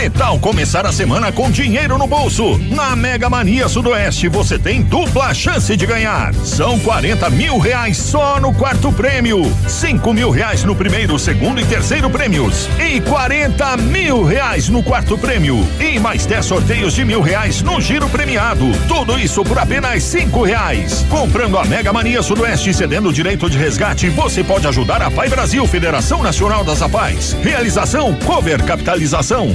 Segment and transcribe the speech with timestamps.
[0.00, 2.56] Que tal começar a semana com dinheiro no bolso?
[2.70, 6.32] Na Mega Mania Sudoeste você tem dupla chance de ganhar.
[6.36, 11.66] São 40 mil reais só no quarto prêmio, 5 mil reais no primeiro, segundo e
[11.66, 17.20] terceiro prêmios e 40 mil reais no quarto prêmio e mais 10 sorteios de mil
[17.20, 18.72] reais no giro premiado.
[18.88, 21.04] Tudo isso por apenas cinco reais.
[21.10, 25.10] Comprando a Mega Mania Sudoeste e cedendo o direito de resgate, você pode ajudar a
[25.10, 27.36] Pai Brasil, Federação Nacional das APAES.
[27.42, 29.52] Realização Cover Capitalização.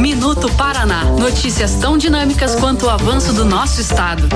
[0.00, 1.04] Minuto Paraná.
[1.04, 4.26] Notícias tão dinâmicas quanto o avanço do nosso estado.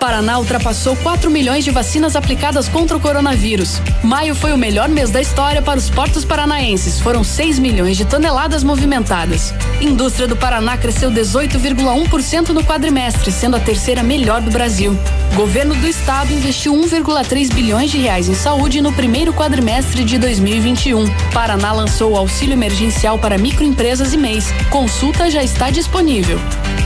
[0.00, 3.82] Paraná ultrapassou 4 milhões de vacinas aplicadas contra o coronavírus.
[4.02, 6.98] Maio foi o melhor mês da história para os portos paranaenses.
[6.98, 9.52] Foram 6 milhões de toneladas movimentadas.
[9.78, 14.98] Indústria do Paraná cresceu 18,1% no quadrimestre, sendo a terceira melhor do Brasil.
[15.34, 21.04] Governo do estado investiu 1,3 bilhões de reais em saúde no primeiro quadrimestre de 2021.
[21.30, 24.50] Paraná lançou o auxílio emergencial para microempresas e MEIs.
[24.70, 26.40] Consulta já está disponível.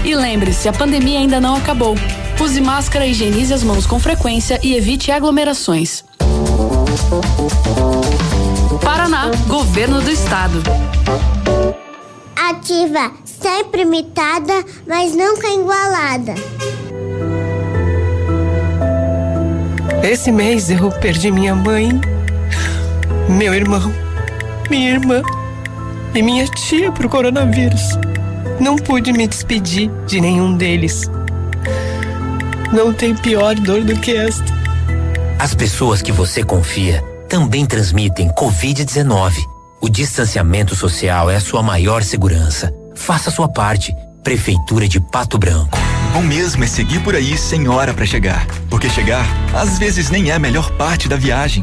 [0.04, 1.96] E lembre-se, a pandemia ainda não acabou.
[2.40, 6.04] Use máscara, higienize as mãos com frequência e evite aglomerações.
[8.80, 10.62] Paraná, Governo do Estado.
[12.36, 14.52] Ativa, sempre imitada,
[14.86, 16.34] mas nunca igualada.
[20.02, 21.88] Esse mês eu perdi minha mãe,
[23.28, 23.92] meu irmão,
[24.70, 25.22] minha irmã
[26.14, 27.82] e minha tia pro coronavírus.
[28.60, 31.10] Não pude me despedir de nenhum deles.
[32.74, 34.52] Não tem pior dor do que esta.
[35.38, 39.32] As pessoas que você confia também transmitem Covid-19.
[39.80, 42.74] O distanciamento social é a sua maior segurança.
[42.96, 43.94] Faça a sua parte.
[44.24, 45.78] Prefeitura de Pato Branco.
[46.12, 48.44] Bom mesmo é seguir por aí sem hora para chegar.
[48.68, 51.62] Porque chegar, às vezes, nem é a melhor parte da viagem.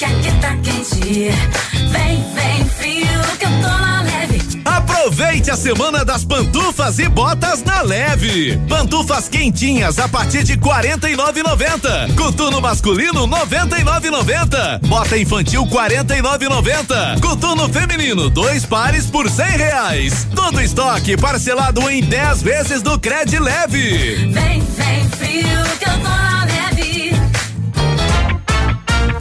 [0.00, 1.30] Que aqui tá quente.
[1.90, 4.40] Vem, vem frio, que eu tô na leve.
[4.64, 8.58] Aproveite a semana das pantufas e botas na leve.
[8.66, 12.14] Pantufas quentinhas a partir de 49,90.
[12.14, 14.86] Coturno masculino 99,90.
[14.86, 17.20] Bota infantil 49,90.
[17.20, 20.26] Coturno feminino dois pares por 100 reais.
[20.34, 24.30] Todo estoque parcelado em 10 vezes do Cred Leve.
[24.32, 27.09] Vem, vem frio, que eu tô na leve.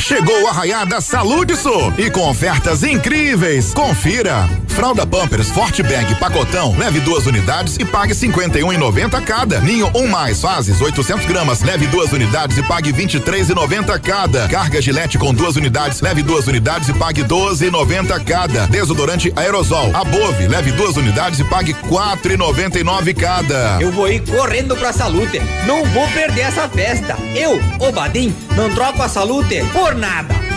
[0.00, 3.72] Chegou a raiada Saúde Sul e com ofertas incríveis.
[3.74, 4.48] Confira.
[4.70, 9.60] Fralda Pampers Forte Bag Pacotão, leve duas unidades e pague 51,90 cada.
[9.60, 14.48] Ninho um mais fases 800 gramas, leve duas unidades e pague 23,90 cada.
[14.48, 18.66] Carga Gilete com duas unidades, leve duas unidades e pague 12,90 cada.
[18.68, 23.78] Desodorante Aerosol Above, leve duas unidades e pague 4,99 cada.
[23.80, 25.40] Eu vou ir correndo pra Salute.
[25.66, 27.16] Não vou perder essa festa.
[27.34, 30.49] Eu, o Badim, não troco a Salute por nada.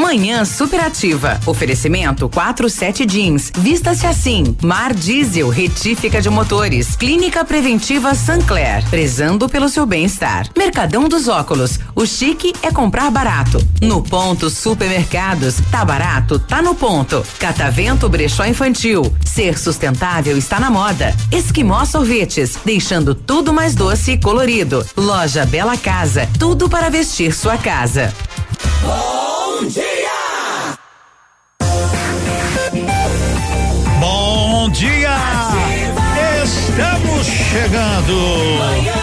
[0.00, 1.38] Manhã Superativa.
[1.44, 3.52] Oferecimento 47 Jeans.
[3.58, 4.56] Vista-se assim.
[4.62, 6.96] Mar Diesel, retífica de motores.
[6.96, 8.82] Clínica Preventiva Sancler.
[8.88, 10.48] Prezando pelo seu bem-estar.
[10.56, 11.78] Mercadão dos Óculos.
[11.94, 13.62] O chique é comprar barato.
[13.82, 15.56] No ponto Supermercados.
[15.70, 16.38] Tá barato?
[16.38, 17.22] Tá no ponto.
[17.38, 19.02] Catavento Brechó Infantil.
[19.22, 21.14] Ser sustentável está na moda.
[21.30, 22.58] Esquimó Sorvetes.
[22.64, 24.84] Deixando tudo mais doce e colorido.
[24.96, 26.26] Loja Bela Casa.
[26.38, 28.14] Tudo para vestir sua casa.
[28.82, 30.78] Bom dia!
[34.00, 35.16] Bom dia!
[36.42, 38.99] Estamos chegando!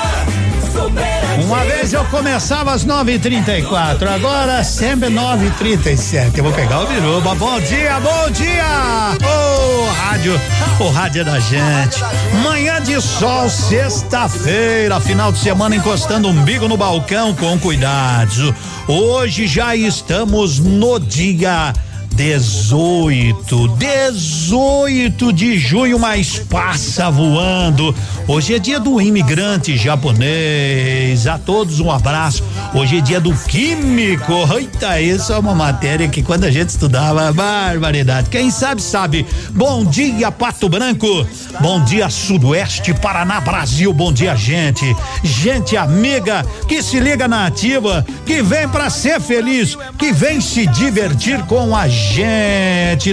[1.47, 6.37] Uma vez eu começava às 9h34, agora sempre 9h37.
[6.37, 7.33] Eu vou pegar o biruba.
[7.35, 9.15] Bom dia, bom dia!
[9.23, 10.33] Ô, oh, rádio,
[10.77, 12.03] o oh, rádio é da gente.
[12.43, 18.53] Manhã de sol, sexta-feira, final de semana encostando umbigo no balcão com cuidado.
[18.85, 21.71] Hoje já estamos no dia
[22.15, 27.93] 18, 18 de junho, mas passa voando.
[28.27, 31.27] Hoje é dia do imigrante japonês.
[31.27, 32.43] A todos um abraço.
[32.73, 34.33] Hoje é dia do químico.
[34.57, 38.29] Eita, isso é uma matéria que quando a gente estudava, barbaridade.
[38.29, 39.25] Quem sabe, sabe.
[39.51, 41.27] Bom dia, Pato Branco.
[41.61, 43.93] Bom dia, Sudoeste, Paraná, Brasil.
[43.93, 44.95] Bom dia, gente.
[45.23, 50.65] Gente amiga que se liga na ativa, que vem para ser feliz, que vem se
[50.67, 51.96] divertir com a gente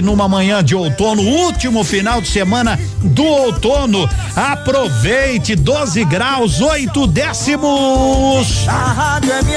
[0.01, 4.09] numa manhã de outono, último final de semana do outono.
[4.35, 8.65] Aproveite 12 graus, 8 décimos.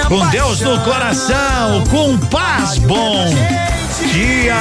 [0.08, 3.26] Com Deus no coração, com paz, bom
[4.12, 4.54] dia.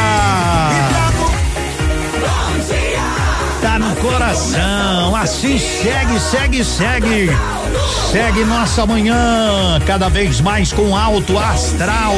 [3.62, 7.57] Tá no coração, assim segue, segue, segue.
[8.12, 12.14] Segue nossa manhã, cada vez mais com alto astral.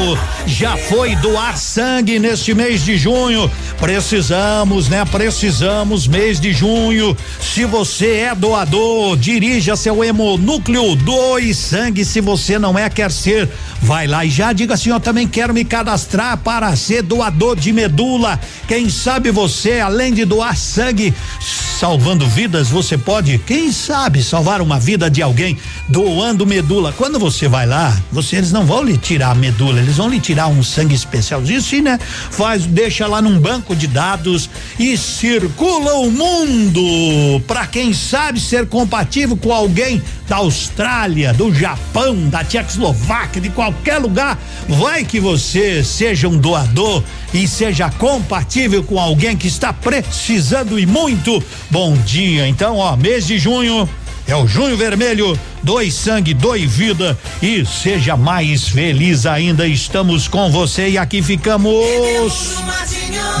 [0.46, 3.50] Já foi doar sangue neste mês de junho.
[3.78, 5.04] Precisamos, né?
[5.04, 7.16] Precisamos, mês de junho.
[7.40, 12.04] Se você é doador, dirija seu hemonúcleo, doe sangue.
[12.04, 13.48] Se você não é, quer ser,
[13.82, 17.72] vai lá e já diga assim: eu também quero me cadastrar para ser doador de
[17.72, 18.38] medula.
[18.68, 24.78] Quem sabe você, além de doar sangue, salvando vidas, você pode, quem sabe, salvar uma
[24.78, 25.39] vida de alguém
[25.88, 26.92] doando medula.
[26.92, 30.20] Quando você vai lá, você eles não vão lhe tirar a medula, eles vão lhe
[30.20, 31.42] tirar um sangue especial.
[31.42, 31.98] Isso, né?
[32.30, 34.48] Faz, deixa lá num banco de dados
[34.78, 42.28] e circula o mundo para quem sabe ser compatível com alguém da Austrália, do Japão,
[42.28, 44.38] da Tchecoslováquia, de qualquer lugar.
[44.68, 47.02] Vai que você seja um doador
[47.34, 51.42] e seja compatível com alguém que está precisando e muito.
[51.70, 52.48] Bom dia.
[52.48, 53.88] Então, ó, mês de junho
[54.30, 59.66] é o Junho Vermelho, doe sangue, doe vida e seja mais feliz ainda.
[59.66, 61.84] Estamos com você e aqui ficamos.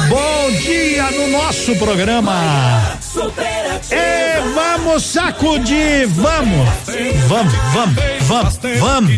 [0.08, 2.34] Bom dia no nosso programa.
[3.88, 6.68] E vamos sacudir, vamos,
[7.28, 9.12] vamos, vamos, vamos, vamos.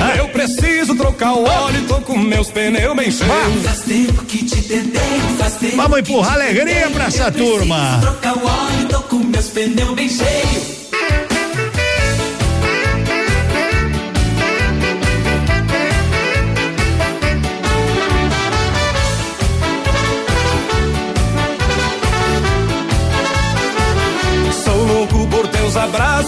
[0.00, 0.16] Ah.
[0.16, 3.62] Eu preciso trocar o óleo, tô com meus pneus bem cheios.
[3.62, 7.98] Faz tempo que te tentei, Vamos empurrar alegria pra essa turma.
[8.00, 10.77] Trocar o óleo, tô com meus pneus bem cheios.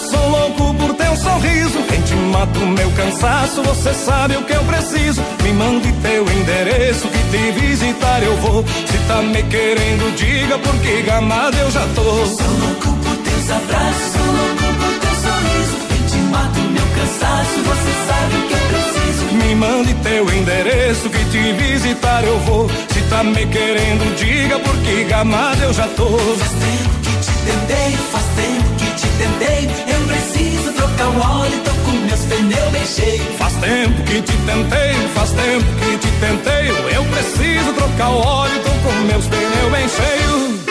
[0.09, 1.83] Sou louco por teu sorriso.
[1.89, 5.21] Quem te mata o meu cansaço, você sabe o que eu preciso.
[5.43, 8.63] Me mande teu endereço, que te visitar eu vou.
[8.63, 12.01] Se tá me querendo, diga, porque gamado eu já tô.
[12.01, 15.77] Sou louco por teus abraços, sou louco por teu sorriso.
[15.89, 19.35] Quem te mata o meu cansaço, você sabe o que eu preciso.
[19.35, 22.69] Me mande teu endereço, que te visitar eu vou.
[22.69, 26.07] Se tá me querendo, diga, porque gamado eu já tô.
[26.07, 31.71] Faz tempo que te tentei, faz tempo te tentei, eu preciso trocar o óleo, tô
[31.71, 33.37] com meus pneus bem cheios.
[33.37, 38.59] Faz tempo que te tentei, faz tempo que te tentei, eu preciso trocar o óleo,
[38.63, 40.61] tô com meus pneus bem cheios.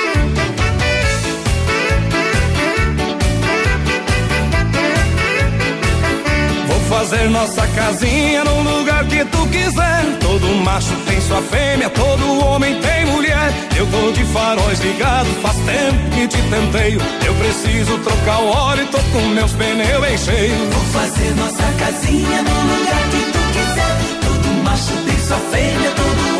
[6.90, 8.99] fazer nossa casinha num lugar
[9.50, 10.18] quiser.
[10.20, 13.52] Todo macho tem sua fêmea, todo homem tem mulher.
[13.76, 16.98] Eu tô de faróis ligados, faz tempo que te tentei.
[17.26, 20.74] Eu preciso trocar o óleo, tô com meus pneus bem cheios.
[20.74, 24.20] Vou fazer nossa casinha num lugar que tu quiser.
[24.20, 26.39] Todo macho tem sua fêmea, todo homem.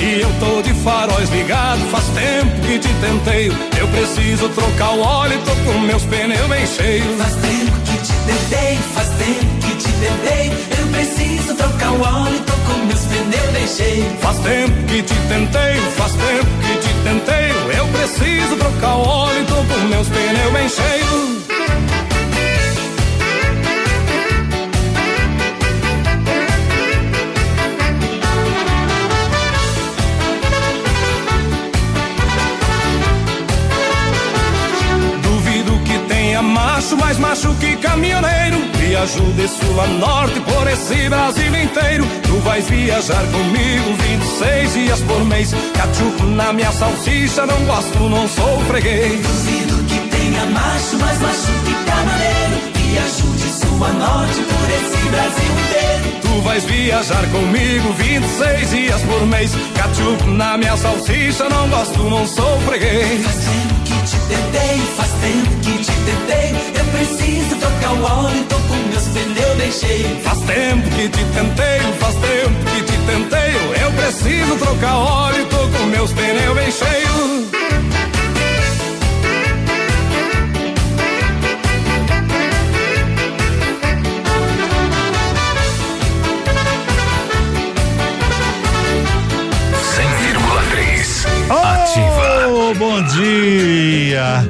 [0.00, 3.52] E eu tô de faróis ligados, faz tempo que te tentei.
[3.78, 7.18] Eu preciso trocar o óleo, tô com meus pneus bem cheios.
[7.18, 10.52] Faz tempo que te tentei, faz tempo que te tentei.
[10.80, 14.20] Eu preciso trocar o óleo, tô com meus pneus bem cheios.
[14.22, 17.78] Faz tempo que te tentei, faz tempo que te tentei.
[17.78, 21.40] Eu preciso trocar o óleo, tô com meus pneus bem cheios.
[36.80, 38.58] Macho, mais macho que caminhoneiro.
[38.78, 42.06] Viajo de sul a norte por esse Brasil inteiro.
[42.22, 45.54] Tu vais viajar comigo 26 dias por mês.
[45.74, 49.20] Cachupo na minha salsicha, não gosto, não sou freguês.
[49.20, 52.72] Duvido que tenha macho, mais macho que caminhoneiro.
[52.74, 56.20] Viajo de sul a norte por esse Brasil inteiro.
[56.22, 59.52] Tu vais viajar comigo 26 dias por mês.
[59.74, 63.79] Cachupo na minha salsicha, não gosto, não sou freguês.
[64.30, 66.48] Tentei, faz tempo que te tentei.
[66.78, 70.22] Eu preciso trocar o óleo, tô com meus pneus cheios.
[70.22, 73.84] Faz tempo que te tentei, faz tempo que te tentei.
[73.84, 77.59] Eu preciso trocar óleo, tô com meus pneus bem cheios.
[93.12, 94.48] Dia.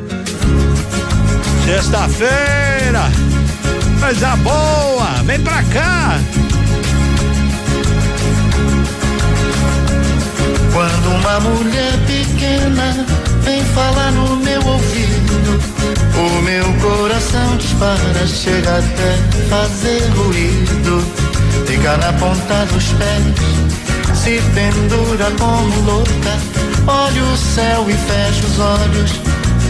[1.64, 3.10] Sexta-feira,
[4.00, 6.18] coisa boa, vem pra cá.
[10.72, 13.06] Quando uma mulher pequena
[13.42, 15.60] vem falar no meu ouvido,
[16.16, 21.04] o meu coração dispara, chega até fazer ruído.
[21.66, 26.59] Fica na ponta dos pés, se pendura como louca.
[26.92, 29.12] Olha o céu e fecha os olhos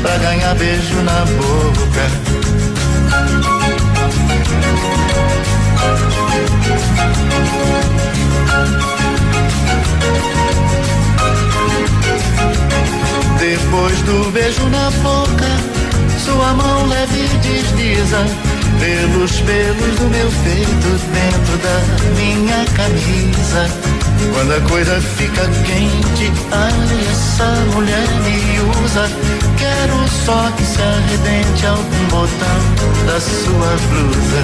[0.00, 2.40] pra ganhar beijo na boca.
[13.38, 15.50] Depois do beijo na boca,
[16.24, 18.24] sua mão leve desliza
[18.78, 21.76] pelos pelos do meu peito dentro da
[22.16, 24.00] minha camisa.
[24.32, 29.08] Quando a coisa fica quente, ai, essa mulher me usa.
[29.56, 34.42] Quero só que se arrebente algum botão da sua blusa.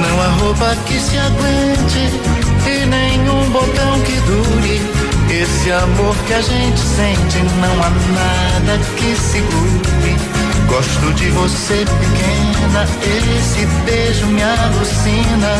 [0.00, 2.20] Não há roupa que se aguente
[2.66, 5.03] e nenhum botão que dure.
[5.34, 10.16] Esse amor que a gente sente não há nada que segure.
[10.68, 15.58] Gosto de você pequena, esse beijo me alucina.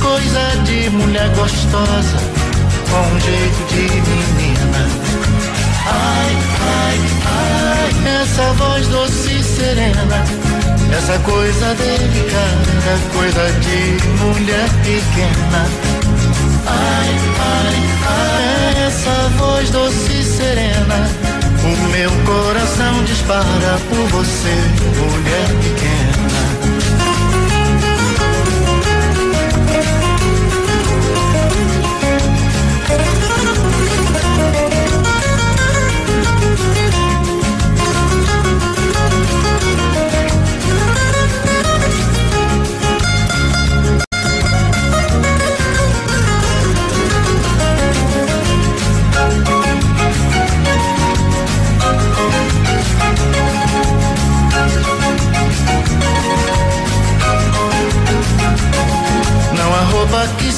[0.00, 2.18] Coisa de mulher gostosa,
[2.88, 4.88] com um jeito de menina.
[5.88, 6.36] Ai,
[6.84, 10.24] ai, ai, essa voz doce e serena.
[10.96, 16.05] Essa coisa delicada, coisa de mulher pequena.
[16.66, 21.08] Ai, ai, ai, essa voz doce e serena.
[21.64, 24.54] O meu coração dispara por você,
[24.98, 25.95] mulher pequena.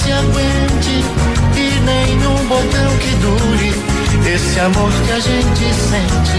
[0.08, 1.04] Que aguente
[1.54, 3.74] e nenhum botão que dure.
[4.34, 6.38] Esse amor que a gente sente,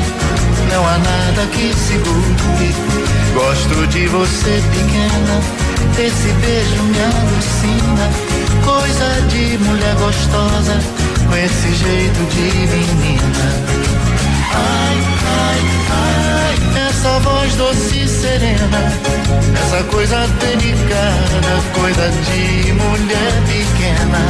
[0.72, 2.74] não há nada que segure.
[3.36, 5.36] Gosto de você pequena,
[6.00, 8.10] esse beijo me alucina.
[8.66, 10.80] Coisa de mulher gostosa,
[11.28, 13.46] com esse jeito de menina.
[14.52, 14.98] Ai,
[15.46, 15.62] ai,
[15.92, 15.99] ai,
[17.20, 18.94] essa voz doce e serena,
[19.62, 24.22] essa coisa delicada, coisa de mulher pequena.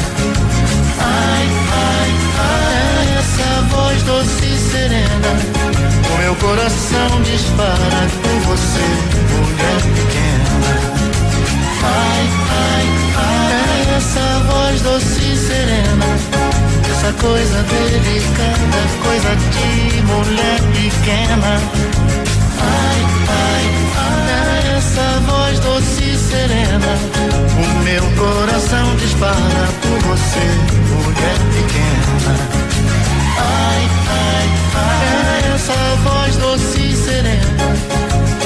[0.99, 5.31] Ai, ai, ai, essa voz doce e serena,
[6.13, 8.87] o meu coração dispara por você,
[9.37, 10.73] mulher pequena.
[11.83, 12.27] Ai,
[12.57, 16.05] ai, ai, essa voz doce e serena.
[16.91, 22.28] Essa coisa delicada, coisa de mulher pequena.
[22.61, 23.65] Ai, ai,
[23.97, 26.93] ai, essa voz doce e serena.
[27.57, 30.45] O meu coração dispara por você,
[30.89, 32.35] mulher pequena.
[33.37, 37.69] Ai, ai, ai, essa voz doce e serena.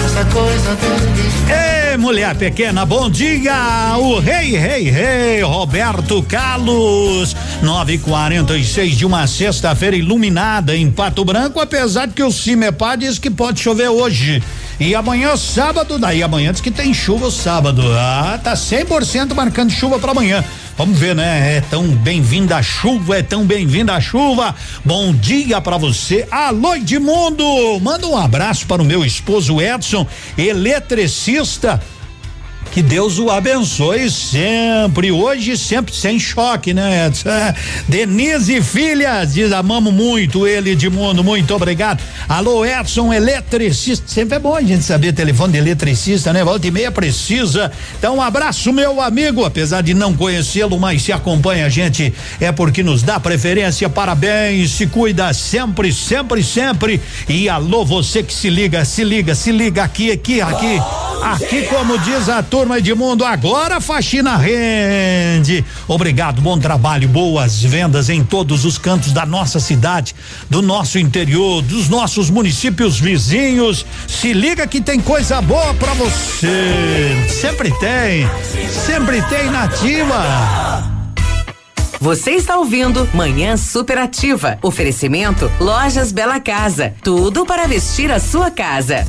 [0.05, 1.89] Essa coisa delicada.
[1.91, 3.96] Ei, mulher pequena, bom dia!
[3.98, 7.36] O rei, rei, rei, Roberto Carlos.
[7.63, 13.32] 946 de uma sexta-feira iluminada em Pato Branco, apesar de que o Cimepar diz que
[13.32, 14.43] pode chover hoje.
[14.77, 17.82] E amanhã, sábado, daí amanhã diz que tem chuva sábado.
[17.93, 20.43] Ah, tá 100% marcando chuva para amanhã.
[20.77, 21.58] Vamos ver, né?
[21.58, 24.53] É tão bem-vinda a chuva, é tão bem-vinda a chuva.
[24.84, 26.27] Bom dia para você.
[26.29, 27.46] Alô, Edmundo!
[27.79, 30.05] Manda um abraço para o meu esposo Edson,
[30.38, 31.79] eletricista.
[32.74, 35.12] Que Deus o abençoe sempre.
[35.12, 37.30] Hoje, sempre sem choque, né, Edson?
[37.30, 37.53] É.
[37.88, 41.24] Denise Filha diz: amamos muito ele, Edmundo.
[41.24, 42.01] Muito obrigado.
[42.27, 44.08] Alô, Edson, eletricista.
[44.08, 46.44] Sempre é bom a gente saber telefone de eletricista, né?
[46.44, 47.72] Volta e meia precisa.
[48.00, 49.46] Então, um abraço, meu amigo.
[49.46, 52.12] Apesar de não conhecê-lo, mas se acompanha a gente,
[52.42, 53.88] é porque nos dá preferência.
[53.88, 57.00] Parabéns, se cuida sempre, sempre, sempre.
[57.30, 60.82] E alô, você que se liga, se liga, se liga aqui, aqui, aqui.
[61.24, 65.65] Aqui, como diz a turma turma Edmundo, agora a faxina rende.
[65.86, 70.15] Obrigado, bom trabalho, boas vendas em todos os cantos da nossa cidade,
[70.50, 73.86] do nosso interior, dos nossos municípios vizinhos.
[74.08, 77.27] Se liga que tem coisa boa pra você.
[77.27, 78.29] Sempre tem,
[78.86, 80.24] sempre tem nativa.
[82.00, 84.58] Você está ouvindo Manhã Superativa.
[84.62, 86.93] Oferecimento Lojas Bela Casa.
[87.03, 89.03] Tudo para vestir a sua casa.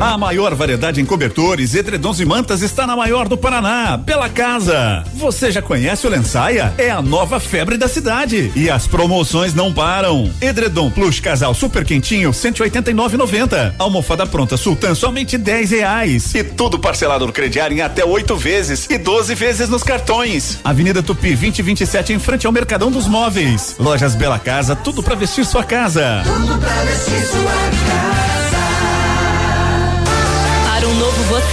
[0.00, 5.04] A maior variedade em cobertores, edredons e mantas está na maior do Paraná, pela casa.
[5.12, 6.72] Você já conhece o Lençaia?
[6.78, 8.50] É a nova febre da cidade.
[8.56, 10.32] E as promoções não param.
[10.40, 13.74] Edredom Plus Casal Super Quentinho, 189,90.
[13.78, 16.34] Almofada pronta Sultan, somente 10 reais.
[16.34, 20.60] E tudo parcelado no crediário em até oito vezes e 12 vezes nos cartões.
[20.64, 23.76] Avenida Tupi 2027 em frente ao Mercadão dos Móveis.
[23.78, 26.22] Lojas Bela Casa, tudo para vestir sua casa.
[26.24, 28.29] Tudo pra vestir sua casa.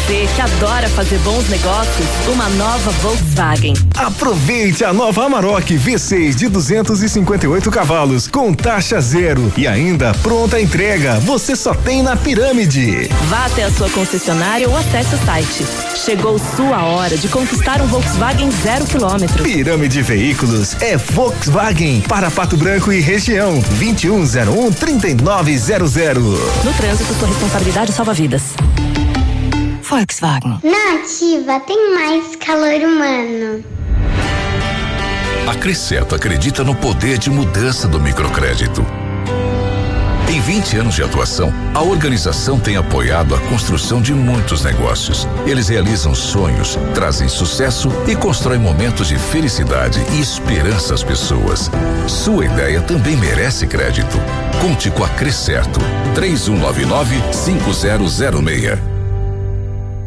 [0.08, 3.74] Você que adora fazer bons negócios, uma nova Volkswagen.
[3.98, 11.20] Aproveite a nova Amarok V6 de 258 cavalos com taxa zero e ainda pronta entrega.
[11.20, 13.10] Você só tem na Pirâmide.
[13.26, 15.66] Vá até a sua concessionária ou acesse o site.
[15.96, 19.44] Chegou sua hora de conquistar um Volkswagen zero quilômetro.
[19.44, 26.24] Pirâmide Veículos é Volkswagen para Pato Branco e região 2101 3900.
[26.64, 28.54] No trânsito, sua responsabilidade salva vidas.
[29.90, 30.60] Volkswagen.
[30.64, 33.64] Na ativa tem mais calor humano.
[35.50, 38.86] A Cresceto acredita no poder de mudança do microcrédito.
[40.30, 45.26] Em 20 anos de atuação, a organização tem apoiado a construção de muitos negócios.
[45.46, 51.72] Eles realizam sonhos, trazem sucesso e constroem momentos de felicidade e esperança às pessoas.
[52.08, 54.18] Sua ideia também merece crédito.
[54.62, 55.80] Conte com a Crescerto.
[56.14, 58.97] 3199-5006.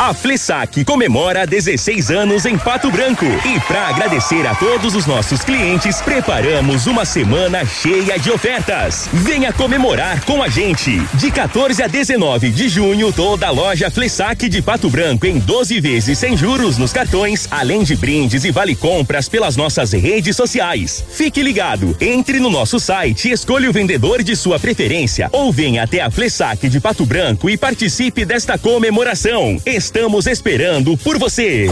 [0.00, 3.26] A Flessac comemora 16 anos em Pato Branco.
[3.44, 9.10] E para agradecer a todos os nossos clientes, preparamos uma semana cheia de ofertas.
[9.12, 10.98] Venha comemorar com a gente.
[11.12, 15.78] De 14 a 19 de junho, toda a loja Flessac de Pato Branco em 12
[15.80, 21.04] vezes sem juros nos cartões, além de brindes e vale compras pelas nossas redes sociais.
[21.10, 26.00] Fique ligado, entre no nosso site, escolha o vendedor de sua preferência ou venha até
[26.00, 29.60] a Flessac de Pato Branco e participe desta comemoração.
[29.92, 31.66] Estamos esperando por você.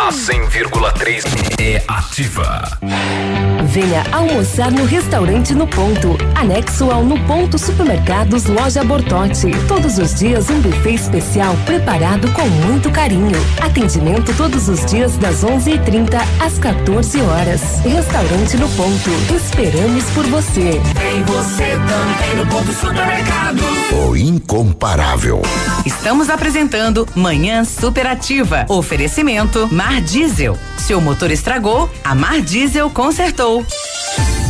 [0.00, 1.22] A 100,3
[1.60, 2.68] é ativa.
[3.70, 9.52] Venha almoçar no restaurante No Ponto, anexo ao No Ponto Supermercados Loja Bortote.
[9.68, 13.38] Todos os dias um buffet especial preparado com muito carinho.
[13.62, 17.60] Atendimento todos os dias das 11:30 às 14 horas.
[17.84, 19.10] Restaurante No Ponto.
[19.32, 20.80] Esperamos por você.
[20.98, 23.62] Tem você também no ponto supermercado.
[24.04, 25.42] O incomparável.
[25.86, 28.66] Estamos apresentando Manhã Superativa.
[28.68, 30.58] Oferecimento Mar Diesel.
[30.76, 33.59] Seu motor estragou, a Mar Diesel consertou.
[33.60, 34.49] Mar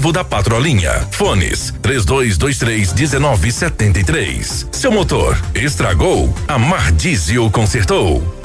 [0.09, 1.05] da Patrolinha.
[1.11, 4.67] Fones 3223 1973.
[4.71, 6.33] Seu motor estragou?
[6.47, 6.91] A Mar
[7.51, 8.40] consertou.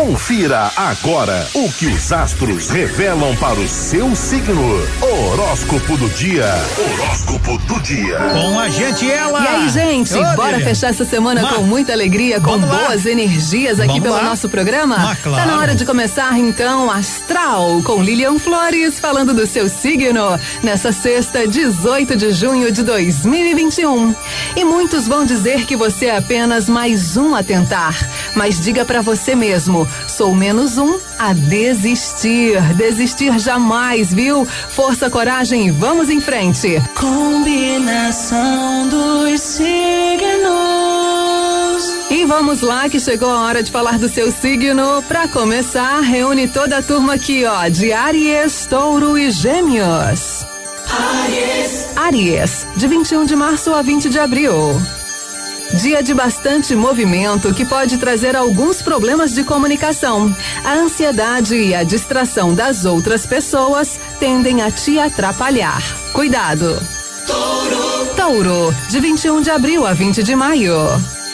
[0.00, 4.86] Confira agora o que os astros revelam para o seu signo.
[5.00, 6.44] Horóscopo do dia.
[6.78, 8.18] Horóscopo do dia.
[8.18, 9.42] Com a gente ela.
[9.42, 10.68] E aí, gente, Ô, bora Lilian.
[10.68, 12.76] fechar essa semana Ma- com muita alegria, com Vamos lá.
[12.88, 14.22] boas energias aqui Vamos pelo lá.
[14.24, 14.96] nosso programa?
[15.12, 15.38] Ah, claro.
[15.42, 20.92] Tá na hora de começar então Astral com Lilian Flores falando do seu signo nessa
[20.92, 24.14] sexta, 18 de junho de 2021.
[24.54, 27.96] E muitos vão dizer que você é apenas mais um a tentar,
[28.34, 32.60] mas diga pra você mesmo, sou menos um a desistir.
[32.74, 34.44] Desistir jamais, viu?
[34.44, 36.82] Força, coragem e vamos em frente.
[36.94, 40.16] Combinação dos signos.
[42.10, 45.02] E vamos lá que chegou a hora de falar do seu signo.
[45.08, 50.46] Pra começar, reúne toda a turma aqui, ó, de Aries, Touro e Gêmeos.
[50.88, 51.88] Aries.
[51.96, 54.80] Aries, de 21 de março a 20 de abril.
[55.74, 60.34] Dia de bastante movimento que pode trazer alguns problemas de comunicação.
[60.64, 65.82] A ansiedade e a distração das outras pessoas tendem a te atrapalhar.
[66.12, 66.80] Cuidado!
[67.26, 68.06] Touro.
[68.16, 70.74] Touro, de 21 de abril a 20 de maio.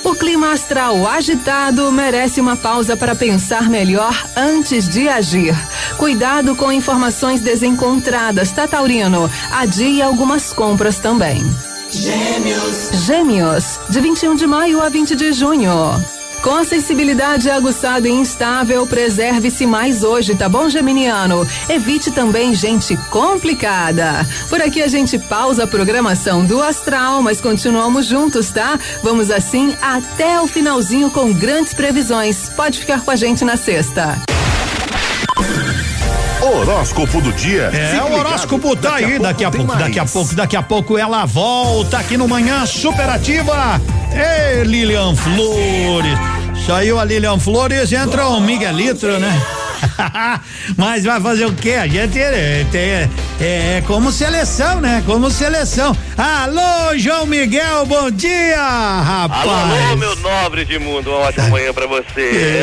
[0.02, 5.54] O clima astral agitado merece uma pausa para pensar melhor antes de agir.
[5.96, 9.30] Cuidado com informações desencontradas, tá, Taurino?
[9.52, 11.40] Adie algumas compras também.
[11.92, 13.04] Gêmeos.
[13.04, 15.70] Gêmeos, de 21 de maio a 20 de junho.
[16.42, 21.46] Com a sensibilidade aguçada e instável, preserve-se mais hoje, tá bom, Geminiano?
[21.68, 24.26] Evite também gente complicada.
[24.48, 28.80] Por aqui a gente pausa a programação do Astral, mas continuamos juntos, tá?
[29.02, 32.48] Vamos assim até o finalzinho com grandes previsões.
[32.48, 34.18] Pode ficar com a gente na sexta.
[36.42, 37.70] Horóscopo do dia.
[37.72, 40.62] É, Fique o horóscopo ligado, tá aí, daqui a pouco, daqui a pouco, daqui a
[40.62, 43.80] pouco ela volta aqui no Manhã Superativa.
[44.12, 46.18] Ei, Lilian Flores.
[46.66, 49.61] Saiu a Lilian Flores, entra o Miguelito, né?
[50.76, 51.72] Mas vai fazer o quê?
[51.72, 53.08] A gente é, é,
[53.40, 55.02] é como seleção, né?
[55.06, 55.96] Como seleção.
[56.16, 58.56] Alô, João Miguel, bom dia,
[59.00, 59.42] rapaz.
[59.48, 62.20] Alô, alô, meu nobre de mundo, uma ótima manhã pra você.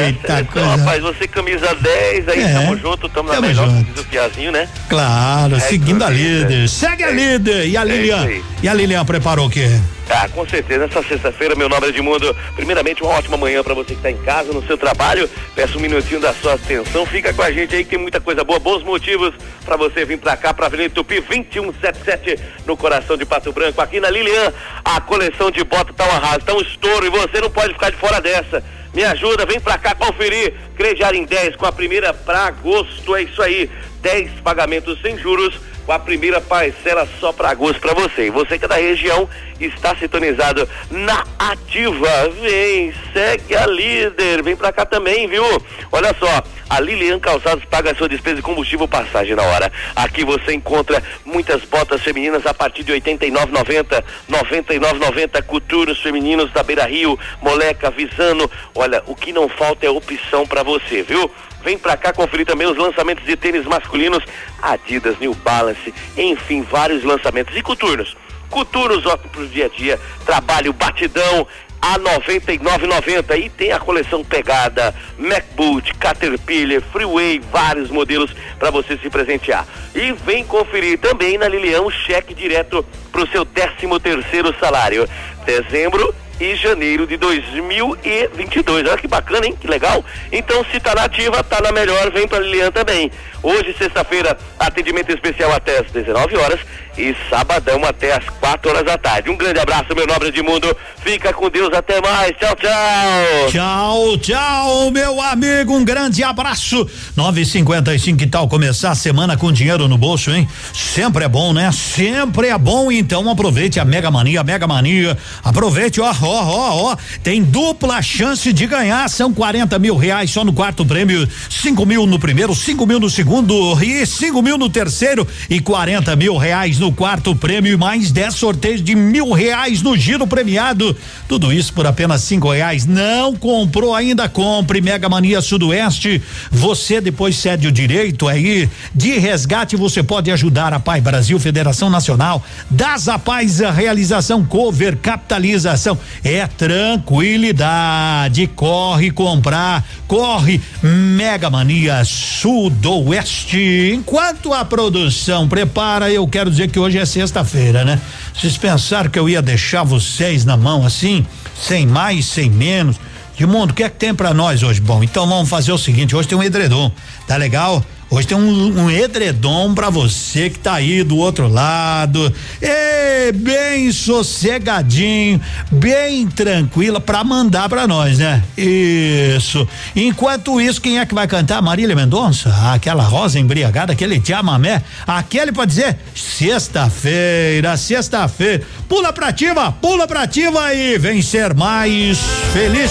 [0.07, 2.53] Eita, É, coisa- Rapaz, você camisa 10, aí É.
[2.53, 3.91] tamo junto, tamo na Tamo melhor, junto.
[3.91, 4.67] diz o Piazinho, né?
[4.87, 6.61] Claro, É seguindo a líder.
[6.61, 6.67] né?
[6.67, 7.67] Segue a É líder.
[7.67, 8.27] E a É Lilian?
[8.63, 9.69] E a Lilian preparou o quê?
[10.11, 13.93] Ah, com certeza, nessa sexta-feira, meu nobre de mundo, primeiramente uma ótima manhã pra você
[13.93, 17.43] que tá em casa, no seu trabalho, peço um minutinho da sua atenção, fica com
[17.43, 20.51] a gente aí que tem muita coisa boa, bons motivos pra você vir pra cá,
[20.51, 24.51] pra Avenida Tupi 2177, no coração de Pato Branco, aqui na Lilian,
[24.83, 27.91] a coleção de bota tá um arraso, tá um estouro e você não pode ficar
[27.91, 28.63] de fora dessa.
[28.91, 30.55] Me ajuda, vem pra cá conferir.
[30.75, 33.69] Crediar em 10 com a primeira pra agosto, é isso aí.
[34.01, 35.53] 10 pagamentos sem juros
[35.89, 38.29] com a primeira parcela só para agosto para você.
[38.29, 39.27] Você que é da região
[39.59, 42.29] está sintonizado na ativa.
[42.39, 44.43] Vem, segue a líder.
[44.43, 45.43] Vem pra cá também, viu?
[45.91, 49.71] Olha só, a Lilian Calçados paga sua despesa de combustível passagem na hora.
[49.95, 56.61] Aqui você encontra muitas botas femininas a partir de R$ 89,90, 99,90 coturos femininos da
[56.61, 58.47] Beira Rio, Moleca, Visano.
[58.75, 61.31] Olha, o que não falta é opção para você, viu?
[61.63, 64.23] Vem pra cá conferir também os lançamentos de tênis masculinos,
[64.61, 67.55] Adidas, New Balance, enfim, vários lançamentos.
[67.55, 68.15] E coturnos?
[68.49, 71.47] Coturnos óculos pro dia a dia, trabalho batidão
[71.81, 79.09] a 99,90 e tem a coleção pegada, MacBoot, Caterpillar, Freeway, vários modelos para você se
[79.09, 79.65] presentear.
[79.95, 83.69] E vem conferir também na Lilian o cheque direto pro seu 13
[84.01, 85.07] terceiro salário.
[85.45, 88.87] Dezembro e janeiro de 2022.
[88.87, 89.55] Olha que bacana, hein?
[89.59, 90.03] Que legal.
[90.31, 93.11] Então, se tá na ativa, tá na melhor, vem pra Lilian também.
[93.43, 96.59] Hoje, sexta-feira, atendimento especial até às 19 horas
[96.99, 99.29] e sabadão até às 4 horas da tarde.
[99.29, 100.75] Um grande abraço, meu nobre de mundo.
[101.01, 102.35] Fica com Deus, até mais.
[102.37, 103.49] Tchau, tchau.
[103.49, 105.73] Tchau, tchau, meu amigo.
[105.73, 106.85] Um grande abraço.
[107.17, 110.47] 9h55, que tal começar a semana com dinheiro no bolso, hein?
[110.73, 111.71] Sempre é bom, né?
[111.71, 112.91] Sempre é bom.
[112.91, 115.17] Então aproveite a Mega Mania, Mega Mania.
[115.41, 116.97] Aproveite, ó, ó, ó, ó.
[117.23, 119.09] Tem dupla chance de ganhar.
[119.09, 121.27] São 40 mil reais só no quarto prêmio.
[121.49, 125.25] 5 mil no primeiro, 5 mil no segundo e 5 mil no terceiro.
[125.49, 127.73] E 40 mil reais no quarto prêmio.
[127.73, 130.95] E mais 10 sorteios de mil reais no giro premiado.
[131.27, 132.85] Tudo isso por apenas cinco reais.
[132.85, 134.29] Não comprou ainda?
[134.29, 136.21] Compre Mega Mania Sudoeste.
[136.51, 139.75] Você depois cede o direito aí de resgate.
[139.75, 145.97] Você pode ajudar a Pai Brasil, Federação Nacional das Apais, a realização cover, capitalização.
[146.23, 148.47] É tranquilidade.
[148.47, 153.91] Corre comprar, corre Mega Mania Sudoeste.
[153.93, 157.99] Enquanto a produção prepara, eu quero dizer que hoje é sexta-feira, né?
[158.33, 161.25] Vocês pensaram que eu ia deixar vocês na mão assim,
[161.61, 162.97] sem mais, sem menos.
[163.35, 164.81] De mundo, o que é que tem pra nós hoje?
[164.81, 166.91] Bom, então vamos fazer o seguinte: hoje tem um edredom,
[167.27, 167.83] tá legal?
[168.11, 172.33] Hoje tem um, um edredom pra você que tá aí do outro lado.
[172.59, 175.39] E bem sossegadinho,
[175.71, 178.43] bem tranquila pra mandar pra nós, né?
[178.57, 179.67] Isso.
[179.95, 181.61] Enquanto isso, quem é que vai cantar?
[181.61, 182.49] Marília Mendonça?
[182.73, 188.63] Aquela rosa embriagada, aquele chamamé, aquele pra dizer sexta-feira, sexta-feira.
[188.87, 192.17] Pula pra ativa, pula pra ativa e vem ser mais
[192.53, 192.89] feliz.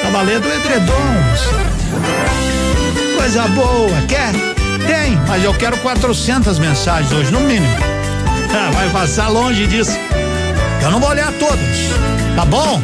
[0.00, 2.47] Tá valendo o edredom.
[3.18, 4.30] Coisa boa, quer?
[4.86, 7.66] Tem, mas eu quero 400 mensagens hoje, no mínimo.
[8.54, 9.98] Ah, vai passar longe disso.
[10.80, 11.76] Eu não vou olhar todas,
[12.36, 12.80] tá bom?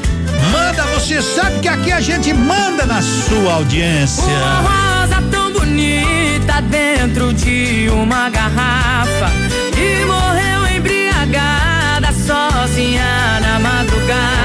[0.51, 4.25] Manda, você sabe que aqui a gente manda na sua audiência.
[4.25, 9.31] Uma rosa tão bonita dentro de uma garrafa
[9.79, 14.44] e morreu embriagada sozinha na madrugada.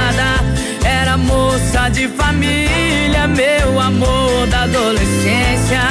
[1.91, 5.82] De família, meu amor da adolescência,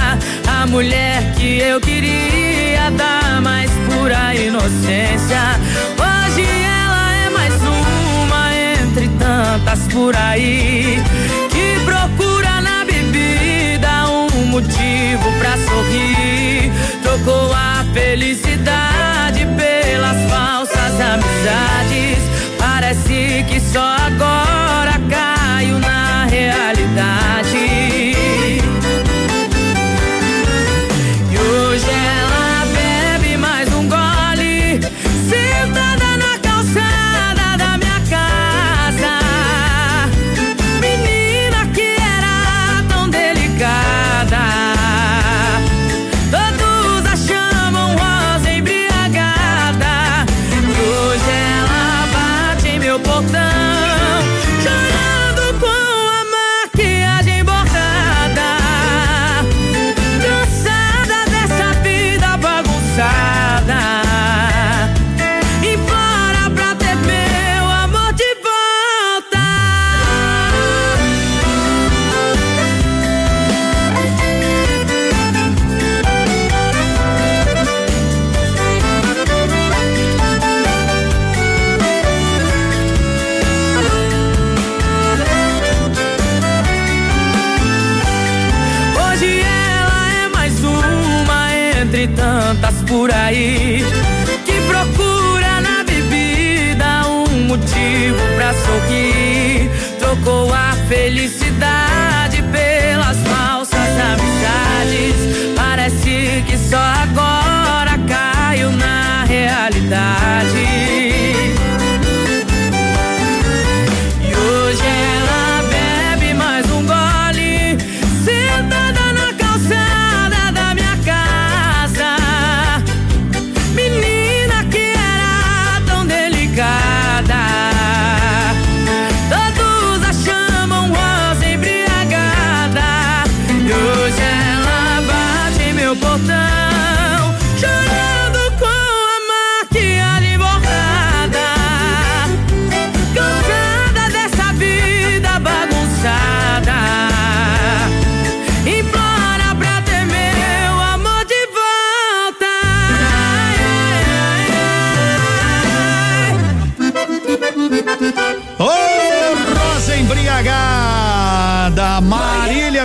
[0.46, 5.58] a mulher que eu queria dar mais pura inocência.
[5.98, 11.02] Hoje ela é mais uma entre tantas por aí
[11.50, 16.72] que procura na bebida um motivo pra sorrir.
[17.02, 22.18] Trocou a felicidade pelas falsas amizades.
[22.56, 24.57] Parece que só agora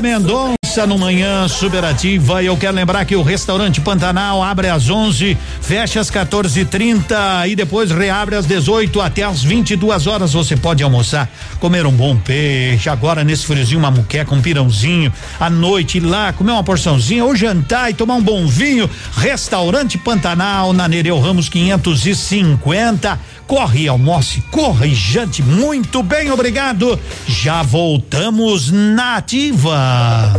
[0.01, 2.41] Mendonça no Manhã Superativa.
[2.41, 7.55] E eu quero lembrar que o restaurante Pantanal abre às 11, fecha às 14:30 e
[7.55, 10.33] depois reabre às 18 até às 22 horas.
[10.33, 12.89] Você pode almoçar, comer um bom peixe.
[12.89, 15.13] Agora nesse friozinho, uma muqueca, um pirãozinho.
[15.39, 18.89] À noite ir lá comer uma porçãozinha ou jantar e tomar um bom vinho.
[19.15, 23.19] Restaurante Pantanal na Nereu Ramos 550.
[23.45, 25.43] Corre, almoce, corra e jante.
[25.43, 26.99] Muito bem, obrigado.
[27.27, 30.33] Já voltamos na ativa.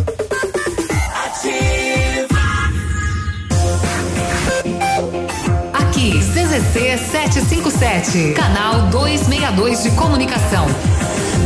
[6.55, 10.67] CZC 757, canal 262 de comunicação.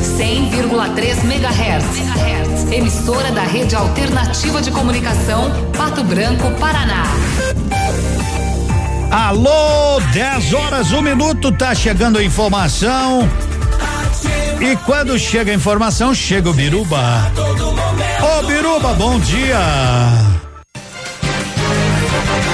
[0.02, 2.70] 100,3 MHz.
[2.70, 7.04] Emissora da Rede Alternativa de Comunicação, Pato Branco, Paraná.
[9.10, 13.26] Alô, 10 horas, um minuto, tá chegando a informação.
[14.60, 17.32] E quando chega a informação, chega o Biruba.
[18.20, 19.58] Ô Biruba, bom dia.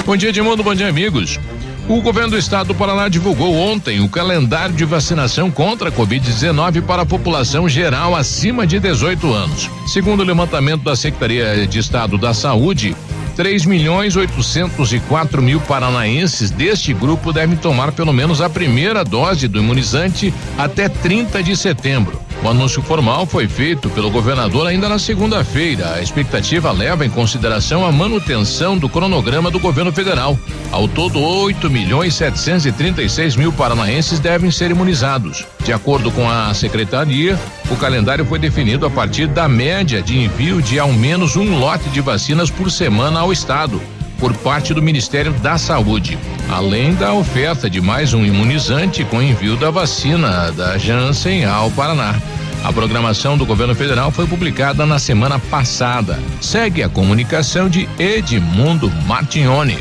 [0.07, 0.63] Bom dia, Edmundo.
[0.63, 1.41] Bom dia, amigos.
[1.87, 6.81] O governo do estado do Paraná divulgou ontem o calendário de vacinação contra a Covid-19
[6.81, 9.71] para a população geral acima de 18 anos.
[9.87, 12.97] Segundo o levantamento da Secretaria de Estado da Saúde,
[13.37, 19.59] 3 milhões 804 mil paranaenses deste grupo devem tomar pelo menos a primeira dose do
[19.59, 22.19] imunizante até 30 de setembro.
[22.45, 25.95] O anúncio formal foi feito pelo governador ainda na segunda-feira.
[25.95, 30.39] A expectativa leva em consideração a manutenção do cronograma do governo federal.
[30.71, 35.47] Ao todo, 8 milhões 736 mil paranaenses devem ser imunizados.
[35.65, 40.61] De acordo com a secretaria, o calendário foi definido a partir da média de envio
[40.61, 43.81] de ao menos um lote de vacinas por semana ao estado
[44.19, 46.19] por parte do Ministério da Saúde,
[46.51, 52.15] além da oferta de mais um imunizante com envio da vacina da Janssen ao Paraná.
[52.65, 56.19] A programação do governo federal foi publicada na semana passada.
[56.41, 59.77] Segue a comunicação de Edmundo Martignoni.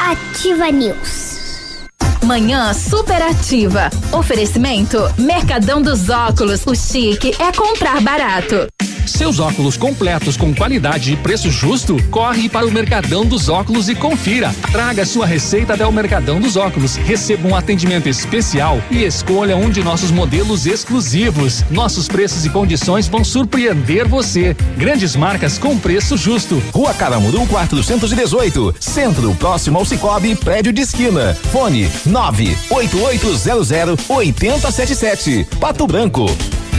[0.00, 1.86] Ativa News.
[2.24, 3.90] Manhã superativa.
[4.10, 6.62] Oferecimento Mercadão dos Óculos.
[6.66, 8.66] O chique é comprar barato.
[9.10, 11.96] Seus óculos completos com qualidade e preço justo?
[12.10, 14.54] Corre para o Mercadão dos Óculos e confira.
[14.70, 19.70] Traga sua receita até o Mercadão dos Óculos, receba um atendimento especial e escolha um
[19.70, 21.64] de nossos modelos exclusivos.
[21.70, 24.56] Nossos preços e condições vão surpreender você.
[24.76, 26.62] Grandes marcas com preço justo.
[26.72, 31.34] Rua Caramuru 418, Centro, próximo ao Cicobi, prédio de esquina.
[31.52, 35.46] Fone 98800 8077.
[35.60, 36.26] Pato Branco.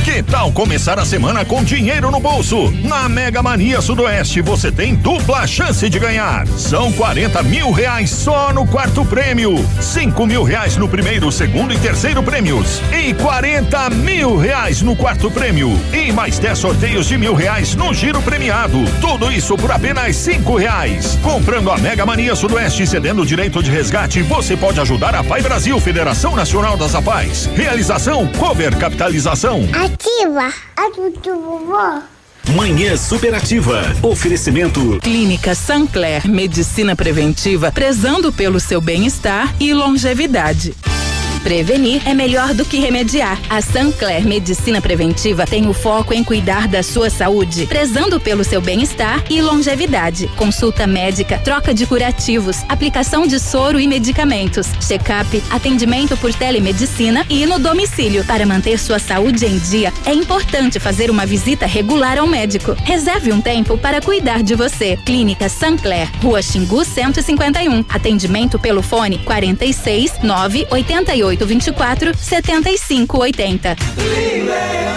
[0.03, 2.71] Que tal começar a semana com dinheiro no bolso?
[2.83, 6.47] Na Mega Mania Sudoeste você tem dupla chance de ganhar.
[6.47, 11.77] São 40 mil reais só no quarto prêmio, 5 mil reais no primeiro, segundo e
[11.77, 17.35] terceiro prêmios e 40 mil reais no quarto prêmio e mais 10 sorteios de mil
[17.35, 18.79] reais no giro premiado.
[19.01, 21.19] Tudo isso por apenas cinco reais.
[21.21, 25.23] Comprando a Mega Mania Sudoeste e cedendo o direito de resgate, você pode ajudar a
[25.23, 27.49] Pai Brasil, Federação Nacional das Apais.
[27.55, 29.67] Realização Cover Capitalização.
[29.93, 32.01] Ativa a do vovó.
[32.55, 33.81] Manhã Superativa.
[34.03, 34.99] Oferecimento.
[35.01, 40.75] Clínica Sancler, medicina preventiva, prezando pelo seu bem-estar e longevidade.
[41.49, 43.41] Prevenir é melhor do que remediar.
[43.49, 48.61] A Sancler Medicina Preventiva tem o foco em cuidar da sua saúde, prezando pelo seu
[48.61, 50.27] bem-estar e longevidade.
[50.35, 57.47] Consulta médica, troca de curativos, aplicação de soro e medicamentos, check-up, atendimento por telemedicina e
[57.47, 58.23] no domicílio.
[58.25, 62.77] Para manter sua saúde em dia, é importante fazer uma visita regular ao médico.
[62.83, 64.99] Reserve um tempo para cuidar de você.
[65.03, 67.85] Clínica Sancler, Rua Xingu 151.
[67.89, 73.75] Atendimento pelo fone 46 988 24 75 80.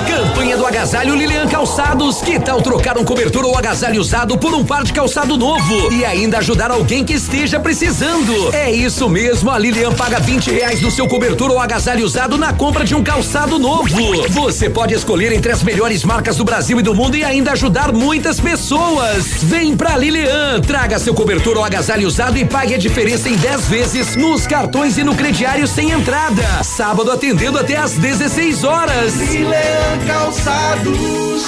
[0.06, 2.20] Campanha do Agasalho Lilian Calçados.
[2.20, 6.04] Que tal trocar um cobertor ou agasalho usado por um par de calçado novo e
[6.04, 8.54] ainda ajudar alguém que esteja precisando?
[8.54, 12.52] É isso mesmo, a Lilian paga 20 reais no seu cobertor ou agasalho usado na
[12.52, 13.88] compra de um calçado novo.
[14.30, 17.92] Você pode escolher entre as melhores marcas do Brasil e do mundo e ainda ajudar
[17.92, 19.24] muitas pessoas.
[19.42, 23.66] Vem pra Lilian, traga seu cobertor ou agasalho usado e pague a diferença em 10
[23.66, 25.92] vezes nos cartões e no crediário sem
[26.22, 26.62] entrada.
[26.62, 29.14] Sábado atendendo até às 16 horas.
[29.14, 31.42] Lilian Calçados.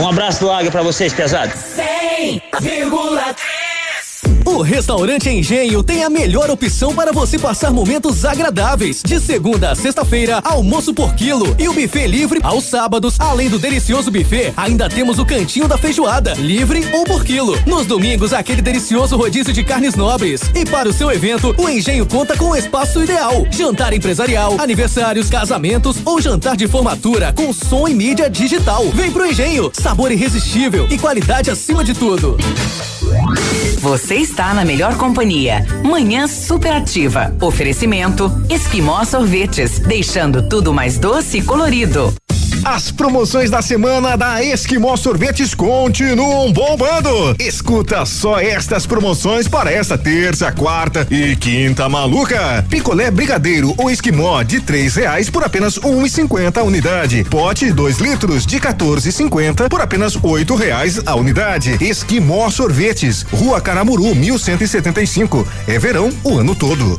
[0.00, 1.52] Um abraço do Águia pra vocês, pesado.
[1.52, 3.63] 100,3
[4.54, 9.02] O restaurante Engenho tem a melhor opção para você passar momentos agradáveis.
[9.04, 13.16] De segunda a sexta-feira, almoço por quilo e o buffet livre aos sábados.
[13.18, 17.58] Além do delicioso buffet, ainda temos o cantinho da feijoada, livre ou por quilo.
[17.66, 20.42] Nos domingos, aquele delicioso rodízio de carnes nobres.
[20.54, 25.28] E para o seu evento, o Engenho conta com o espaço ideal: jantar empresarial, aniversários,
[25.28, 28.88] casamentos ou jantar de formatura com som e mídia digital.
[28.94, 32.36] Vem pro Engenho, sabor irresistível e qualidade acima de tudo.
[33.84, 35.62] Você está na melhor companhia.
[35.84, 37.36] Manhã superativa.
[37.38, 42.10] Oferecimento Esquimó Sorvetes, deixando tudo mais doce e colorido.
[42.64, 47.36] As promoções da semana da Esquimó Sorvetes continuam bombando.
[47.38, 52.64] Escuta só estas promoções para esta terça, quarta e quinta maluca.
[52.70, 57.22] Picolé brigadeiro ou esquimó de três reais por apenas um e cinquenta a unidade.
[57.24, 61.76] Pote dois litros de 14,50 por apenas oito reais a unidade.
[61.82, 65.46] Esquimó Sorvetes, Rua Caramuru, 1175.
[65.68, 66.98] É verão o ano todo.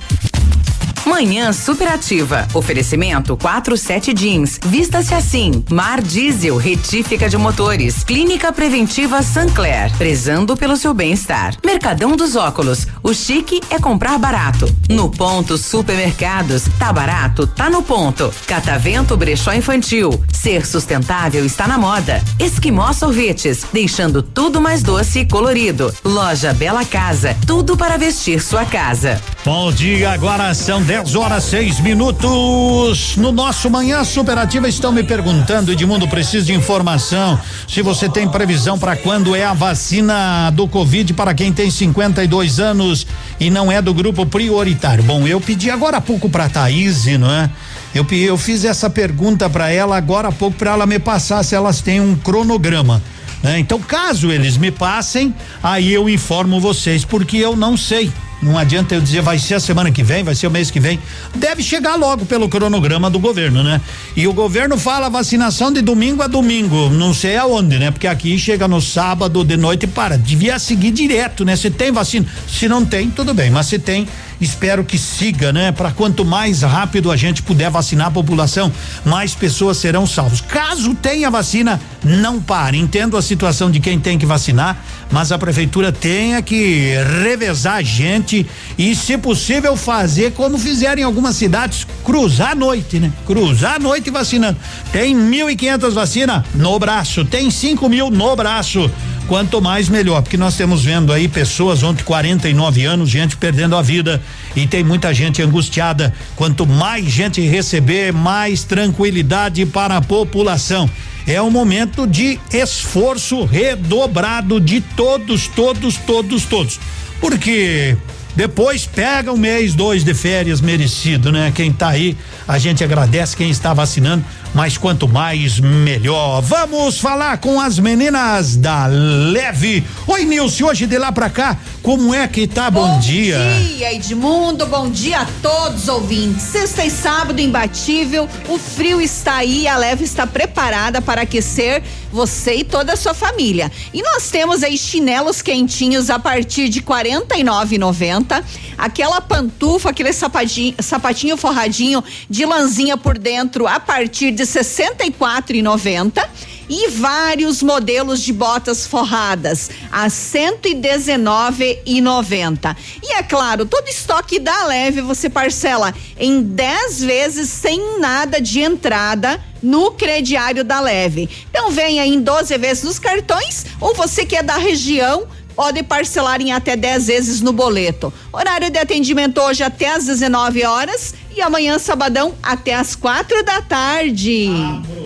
[1.05, 2.47] Manhã superativa.
[2.51, 4.59] Oferecimento 47 Jeans.
[4.65, 5.63] Vista-se assim.
[5.69, 8.03] Mar Diesel, retífica de motores.
[8.03, 9.95] Clínica Preventiva Sancler.
[9.97, 11.55] Prezando pelo seu bem-estar.
[11.63, 12.87] Mercadão dos Óculos.
[13.03, 14.67] O chique é comprar barato.
[14.89, 16.63] No ponto Supermercados.
[16.79, 17.45] Tá barato?
[17.45, 18.33] Tá no ponto.
[18.47, 20.09] Catavento Brechó Infantil.
[20.33, 22.23] Ser sustentável está na moda.
[22.39, 23.63] Esquimó Sorvetes.
[23.71, 25.93] Deixando tudo mais doce e colorido.
[26.03, 27.37] Loja Bela Casa.
[27.45, 29.21] Tudo para vestir sua casa.
[29.45, 33.17] Bom dia, agora são 10 horas 6 minutos.
[33.17, 37.39] No nosso Manhã Superativa estão me perguntando, Edmundo, preciso de informação.
[37.67, 42.59] Se você tem previsão para quando é a vacina do Covid para quem tem 52
[42.59, 43.05] anos
[43.39, 45.03] e não é do grupo prioritário.
[45.03, 47.49] Bom, eu pedi agora há pouco para Thaís, não é?
[47.93, 51.55] Eu, eu fiz essa pergunta para ela agora há pouco para ela me passar se
[51.55, 53.01] elas têm um cronograma.
[53.43, 53.59] né?
[53.59, 58.11] Então, caso eles me passem, aí eu informo vocês, porque eu não sei.
[58.41, 60.79] Não adianta eu dizer vai ser a semana que vem, vai ser o mês que
[60.79, 60.99] vem.
[61.35, 63.81] Deve chegar logo pelo cronograma do governo, né?
[64.15, 67.91] E o governo fala vacinação de domingo a domingo, não sei aonde, né?
[67.91, 70.17] Porque aqui chega no sábado de noite e para.
[70.17, 71.55] Devia seguir direto, né?
[71.55, 74.07] Se tem vacina, se não tem, tudo bem, mas se tem,
[74.39, 75.71] Espero que siga, né?
[75.71, 78.71] Para quanto mais rápido a gente puder vacinar a população,
[79.03, 80.41] mais pessoas serão salvos.
[80.41, 82.77] Caso tenha vacina, não pare.
[82.77, 84.77] Entendo a situação de quem tem que vacinar,
[85.11, 86.93] mas a prefeitura tenha que
[87.23, 88.45] revezar a gente
[88.77, 93.11] e, se possível, fazer como fizeram em algumas cidades, cruzar a noite, né?
[93.25, 94.57] Cruzar a noite vacinando.
[94.91, 98.89] Tem 1.500 vacinas no braço, tem 5 mil no braço.
[99.27, 103.81] Quanto mais melhor, porque nós temos vendo aí pessoas ontem 49 anos, gente perdendo a
[103.81, 104.21] vida
[104.55, 106.13] e tem muita gente angustiada.
[106.35, 110.87] Quanto mais gente receber, mais tranquilidade para a população.
[111.25, 116.79] É um momento de esforço redobrado de todos, todos, todos, todos.
[117.19, 117.97] Porque
[118.35, 121.51] depois pega um mês, dois de férias merecido, né?
[121.55, 122.15] Quem tá aí,
[122.47, 124.23] a gente agradece quem está vacinando,
[124.55, 126.41] mas quanto mais, melhor.
[126.41, 129.83] Vamos falar com as meninas da Leve.
[130.07, 132.71] Oi, Nilce, hoje de lá pra cá, como é que tá?
[132.71, 133.37] Bom, Bom dia.
[133.59, 134.65] dia, Edmundo.
[134.65, 136.41] Bom dia a todos os ouvintes.
[136.41, 138.29] Sexta e sábado imbatível.
[138.47, 143.13] O frio está aí, a leve está preparada para aquecer você e toda a sua
[143.13, 143.69] família.
[143.93, 148.41] E nós temos aí chinelos quentinhos a partir de R$ 49,90.
[148.77, 156.25] Aquela pantufa, aquele sapatinho, sapatinho forradinho de lãzinha por dentro a partir de R$ 64,90
[156.69, 162.75] e vários modelos de botas forradas a 119,90.
[163.03, 168.61] E é claro, todo estoque da Leve você parcela em 10 vezes sem nada de
[168.61, 171.29] entrada no crediário da Leve.
[171.49, 176.41] Então venha em 12 vezes nos cartões ou você que é da região pode parcelar
[176.41, 178.13] em até 10 vezes no boleto.
[178.31, 183.61] Horário de atendimento hoje até às 19 horas e amanhã sabadão até às quatro da
[183.61, 184.49] tarde.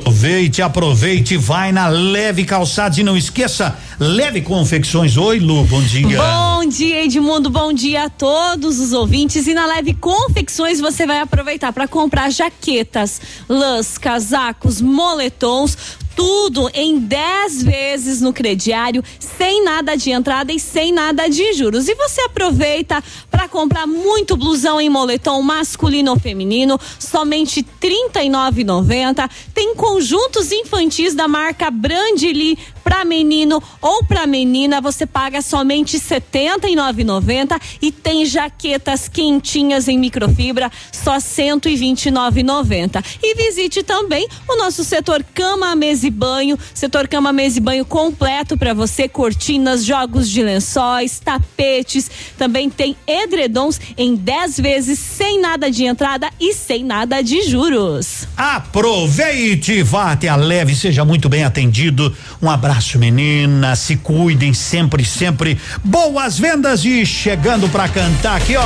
[0.02, 5.18] Aproveite, aproveite, vai na Leve Calçados e não esqueça, Leve Confecções.
[5.18, 6.20] Oi, Lu, bom dia.
[6.22, 7.50] Bom dia, Edmundo.
[7.50, 9.48] Bom dia a todos os ouvintes.
[9.48, 15.78] E na Leve Confecções você vai aproveitar para comprar jaquetas, lãs, casacos, moletons
[16.20, 21.88] tudo em 10 vezes no crediário, sem nada de entrada e sem nada de juros.
[21.88, 23.02] E você aproveita
[23.32, 29.30] para comprar muito blusão em moletom masculino ou feminino, somente R$ 39,90.
[29.54, 36.20] Tem conjuntos infantis da marca Brandly para menino ou para menina, você paga somente R$
[36.20, 43.06] 79,90 e tem jaquetas quentinhas em microfibra só R$ 129,90.
[43.24, 47.86] E visite também o nosso setor cama, mesa e banho, setor cama, mesa e banho
[47.86, 55.40] completo para você, cortinas, jogos de lençóis, tapetes, também tem edredons em 10 vezes sem
[55.40, 58.28] nada de entrada e sem nada de juros.
[58.36, 62.16] Aproveite, vá até a leve, seja muito bem atendido.
[62.42, 63.76] Um abraço, menina.
[63.76, 65.60] Se cuidem sempre, sempre.
[65.84, 68.64] Boas vendas e chegando pra cantar aqui, ó.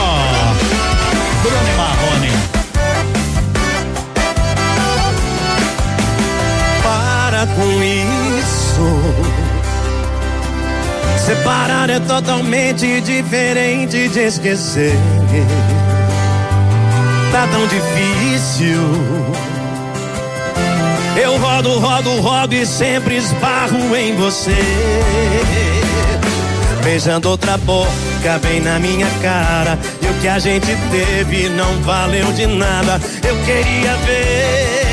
[1.41, 2.12] Bruno Marrone.
[7.55, 9.33] Com isso.
[11.25, 14.93] Separar é totalmente diferente de esquecer.
[17.31, 18.81] Tá tão difícil.
[21.15, 24.57] Eu rodo, rodo, rodo e sempre esbarro em você.
[26.83, 29.79] Beijando outra boca bem na minha cara.
[30.01, 32.99] E o que a gente teve não valeu de nada.
[33.25, 34.92] Eu queria ver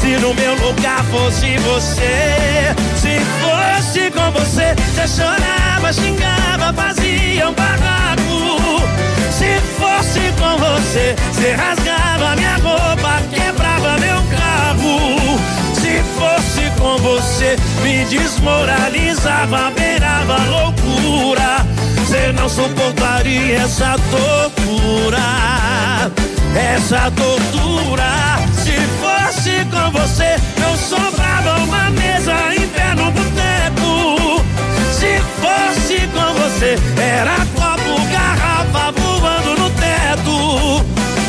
[0.00, 2.74] se no meu lugar fosse você.
[2.96, 8.82] Se fosse com você, você chorava, xingava, fazia um barraco.
[9.30, 15.38] Se fosse com você, você rasgava minha roupa, quebrava meu carro.
[15.74, 21.66] Se fosse com você, me desmoralizava, beirava loucura.
[21.96, 25.18] Você não suportaria essa tortura,
[26.54, 28.38] essa tortura.
[29.70, 34.44] Com você, não sobrava uma mesa em pé no boteco.
[34.92, 40.84] Se fosse com você, era copo, garrafa voando no teto.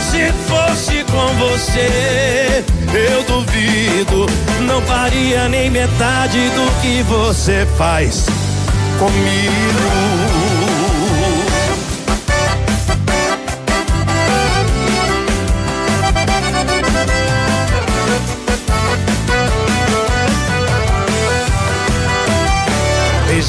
[0.09, 2.63] Se fosse com você,
[2.93, 4.25] eu duvido,
[4.61, 8.25] não faria nem metade do que você faz
[8.97, 10.68] comigo.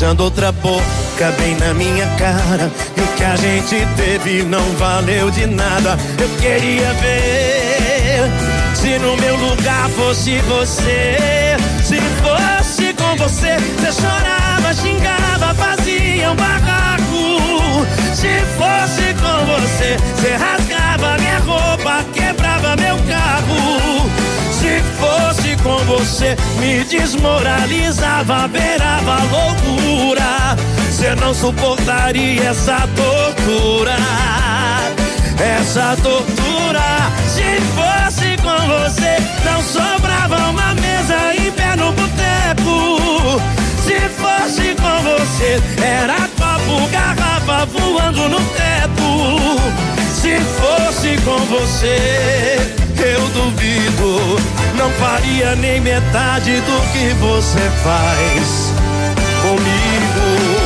[0.01, 2.71] beijando outra boca bem na minha cara.
[2.97, 5.99] E o que a gente teve não valeu de nada.
[6.19, 8.31] Eu queria ver
[8.75, 11.57] se no meu lugar fosse você.
[11.85, 17.87] Se fosse com você, você chorava, xingava, fazia um barraco.
[18.15, 24.11] Se fosse com você, você rasgava minha roupa, quebrava meu carro.
[24.51, 25.40] Se fosse
[26.59, 30.57] me desmoralizava, beirava loucura.
[30.91, 33.97] Você não suportaria essa tortura,
[35.39, 36.81] essa tortura.
[37.27, 43.41] Se fosse com você, não sobrava uma mesa em pé no boteco.
[43.83, 49.61] Se fosse com você, era copo, garrafa voando no teto.
[50.15, 54.37] Se fosse com você, eu duvido,
[54.77, 58.73] não faria nem metade do que você faz
[59.43, 60.61] comigo.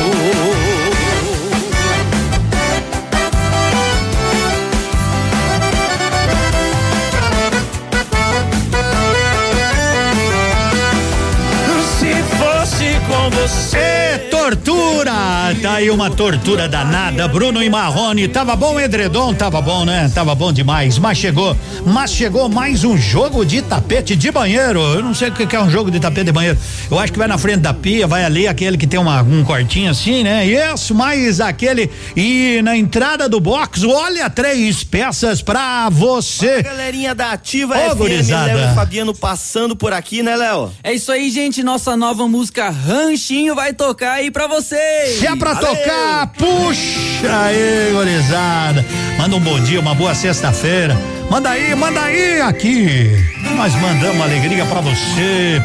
[11.99, 14.34] Se fosse com você.
[14.45, 15.55] Tortura!
[15.59, 17.27] Tá aí uma tortura danada.
[17.27, 18.27] Bruno e Marrone.
[18.27, 19.33] Tava bom o edredom?
[19.33, 20.11] Tava bom, né?
[20.13, 20.99] Tava bom demais.
[20.99, 21.57] Mas chegou.
[21.83, 24.79] Mas chegou mais um jogo de tapete de banheiro.
[24.81, 26.59] Eu não sei o que é um jogo de tapete de banheiro.
[26.91, 29.43] Eu acho que vai na frente da pia, vai ali aquele que tem uma, um
[29.43, 30.45] cortinho assim, né?
[30.45, 31.89] Isso, mais aquele.
[32.15, 36.61] E na entrada do box, olha, três peças pra você.
[36.61, 38.29] Galerinha da Ativa Ô, FM.
[38.29, 40.71] Léo e Fabiano passando por aqui, né, Léo?
[40.83, 41.63] É isso aí, gente.
[41.63, 45.17] Nossa nova música Ranchinho vai tocar aí pra vocês.
[45.17, 45.69] Se é pra Valeu.
[45.69, 48.85] tocar, puxa aí, gorizada.
[49.17, 50.99] Manda um bom dia, uma boa sexta-feira.
[51.31, 53.17] Manda aí, manda aí aqui.
[53.55, 55.63] Nós mandamos alegria pra você.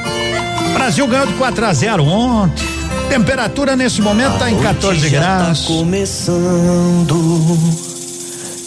[0.73, 2.65] Brasil ganhou de 4 a 0 ontem.
[3.09, 5.63] Temperatura nesse momento tá em 14 já graus.
[5.63, 7.59] Tá começando.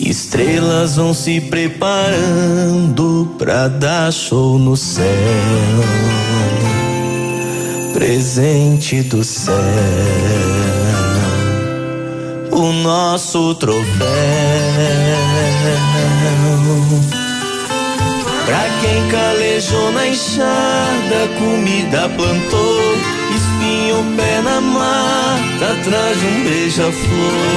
[0.01, 5.05] Estrelas vão se preparando pra dar show no céu.
[7.93, 9.53] Presente do céu.
[12.51, 13.83] O nosso troféu.
[18.45, 22.95] Pra quem calejou na enxada, comida plantou,
[23.35, 27.53] espinho pé na mata, atrás de um beija-flor.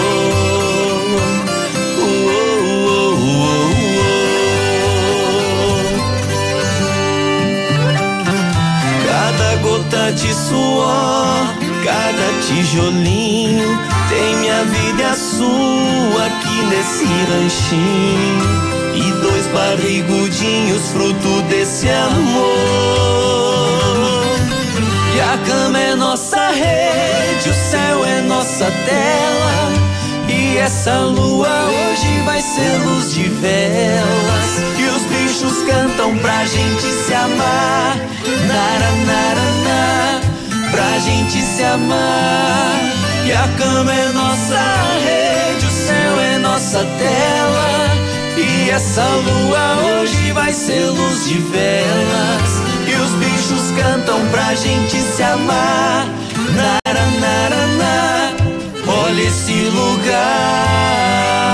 [9.87, 13.79] Gota de suor, cada tijolinho,
[14.09, 22.57] tem minha vida a sua aqui nesse ranchinho e dois barrigudinhos, fruto desse amor.
[25.15, 29.73] E a cama é nossa rede, o céu é nossa tela.
[30.29, 34.76] E essa lua hoje vai ser luz de velas.
[35.67, 37.97] Cantam pra gente se amar.
[38.47, 42.81] Nara, nara, na, pra gente se amar.
[43.25, 44.61] E a cama é nossa
[45.05, 47.91] rede, o céu é nossa tela.
[48.37, 52.63] E essa lua hoje vai ser luz de velas.
[52.87, 56.07] E os bichos cantam pra gente se amar.
[56.55, 58.33] Nara, nara, na,
[59.05, 61.46] olha esse lugar.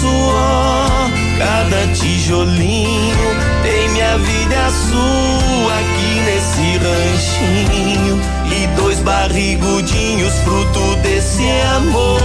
[0.00, 8.20] Suor, cada tijolinho tem minha vida sua aqui nesse ranchinho.
[8.50, 12.20] E dois barrigudinhos, fruto desse amor.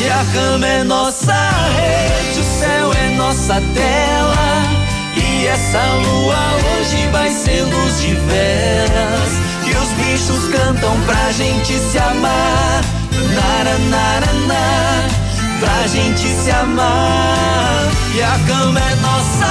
[0.00, 1.34] E a cama é nossa
[1.76, 4.62] rede, o céu é nossa tela.
[5.16, 6.36] E essa lua
[6.78, 9.32] hoje vai ser luz de velas.
[9.66, 12.82] E os bichos cantam pra gente se amar.
[13.34, 15.23] Nara, nara, na,
[15.60, 17.88] pra gente se amar.
[18.14, 19.46] E a cama é nossa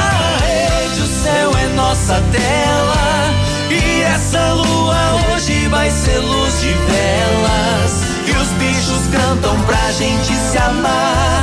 [0.46, 3.34] rede, o céu é nossa tela.
[3.70, 8.04] E essa lua hoje vai ser luz de velas.
[8.28, 11.42] E os bichos cantam pra gente se amar.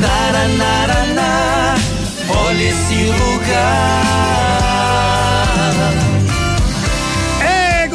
[0.00, 1.74] Nara, nara, na,
[2.46, 4.10] olha esse lugar.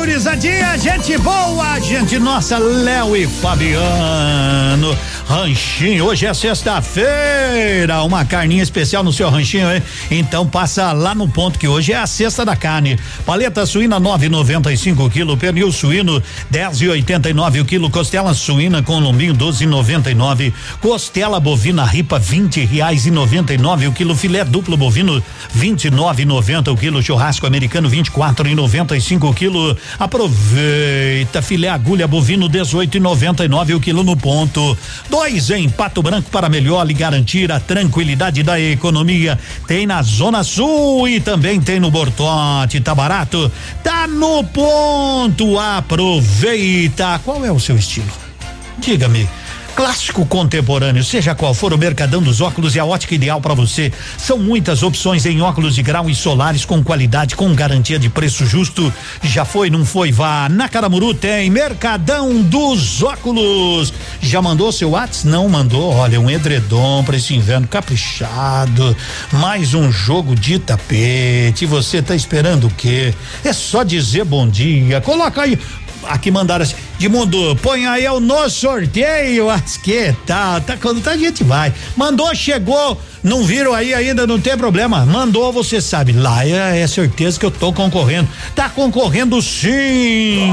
[0.06, 4.98] Gurizadinha, gente boa, gente nossa, Léo e Fabiano.
[5.28, 9.82] Ranchinho, hoje é sexta-feira, uma carninha especial no seu ranchinho, hein?
[10.12, 13.00] Então passa lá no ponto que hoje é a sexta da carne.
[13.26, 16.22] Paleta suína 9,95 quilo, pernil suíno
[16.54, 23.88] 10,89 o quilo, costela suína com lombinho 12,99, costela bovina ripa 20 reais e 99
[23.88, 25.24] o quilo, filé duplo bovino
[25.58, 29.76] 29,90 o quilo, churrasco americano 24,95 o quilo.
[29.98, 34.78] Aproveita filé agulha bovino 18,99 o quilo no ponto.
[35.18, 39.40] Dois em Pato Branco para melhor lhe garantir a tranquilidade da economia.
[39.66, 42.82] Tem na Zona Sul e também tem no Bortote.
[42.82, 43.50] Tá barato?
[43.82, 45.58] Tá no ponto.
[45.58, 47.22] Aproveita.
[47.24, 48.12] Qual é o seu estilo?
[48.78, 49.26] Diga-me.
[49.76, 53.92] Clássico contemporâneo, seja qual for o Mercadão dos Óculos, é a ótica ideal para você.
[54.18, 58.46] São muitas opções em óculos de grau e solares com qualidade, com garantia de preço
[58.46, 58.92] justo.
[59.22, 60.14] Já foi, não foi?
[60.14, 60.48] Vá.
[60.48, 63.94] Na Caramuru tem Mercadão dos Óculos.
[64.22, 65.28] Já mandou seu WhatsApp?
[65.28, 65.92] Não mandou?
[65.92, 68.96] Olha, um edredom para esse inverno caprichado.
[69.34, 71.66] Mais um jogo de tapete.
[71.66, 73.14] Você tá esperando o quê?
[73.44, 75.02] É só dizer bom dia.
[75.02, 75.60] Coloca aí
[76.08, 81.02] aqui mandaram assim, de mundo, põe aí eu no sorteio, as que tal, tá quando
[81.02, 81.74] tá a gente vai.
[81.96, 85.06] Mandou, chegou, não viram aí ainda, não tem problema.
[85.06, 88.30] Mandou, você sabe, lá é, é certeza que eu tô concorrendo.
[88.56, 90.52] Tá concorrendo sim.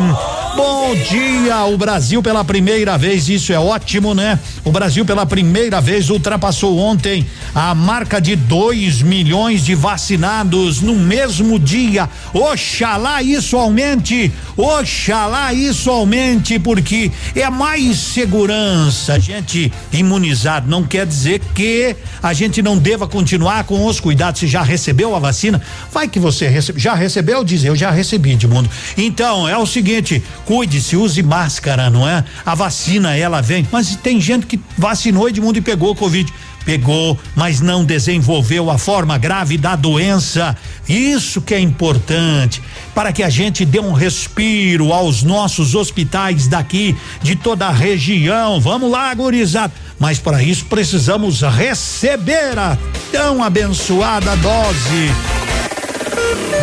[0.56, 4.38] Bom dia, o Brasil pela primeira vez, isso é ótimo, né?
[4.64, 10.94] O Brasil pela primeira vez ultrapassou ontem a marca de 2 milhões de vacinados no
[10.94, 12.08] mesmo dia.
[12.32, 19.14] Oxalá isso aumente, oxalá isso aumente, porque é mais segurança.
[19.14, 24.40] A gente imunizado não quer dizer que a gente não deva continuar com os cuidados.
[24.40, 25.60] Se já recebeu a vacina,
[25.92, 28.68] vai que você recebe, já recebeu, diz eu já recebi, Edmundo.
[28.96, 32.24] Então, é o seguinte, cuide-se, use máscara, não é?
[32.44, 36.32] A vacina, ela vem, mas tem gente que vacinou, Edmundo, e pegou Covid
[36.64, 40.56] pegou, mas não desenvolveu a forma grave da doença.
[40.88, 42.62] Isso que é importante
[42.94, 48.60] para que a gente dê um respiro aos nossos hospitais daqui de toda a região.
[48.60, 49.72] Vamos lá, gurizada.
[49.98, 52.76] Mas para isso precisamos receber a
[53.10, 55.10] tão abençoada dose.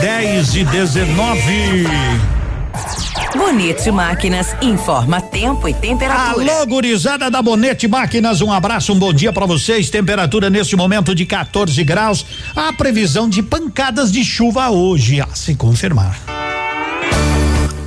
[0.01, 1.87] 10 e 19.
[3.35, 6.51] Bonete Máquinas informa tempo e temperatura.
[6.51, 9.89] Alô, gurizada da Bonete Máquinas, um abraço, um bom dia para vocês.
[9.89, 12.25] Temperatura neste momento de 14 graus.
[12.55, 16.38] A previsão de pancadas de chuva hoje, a se confirmar.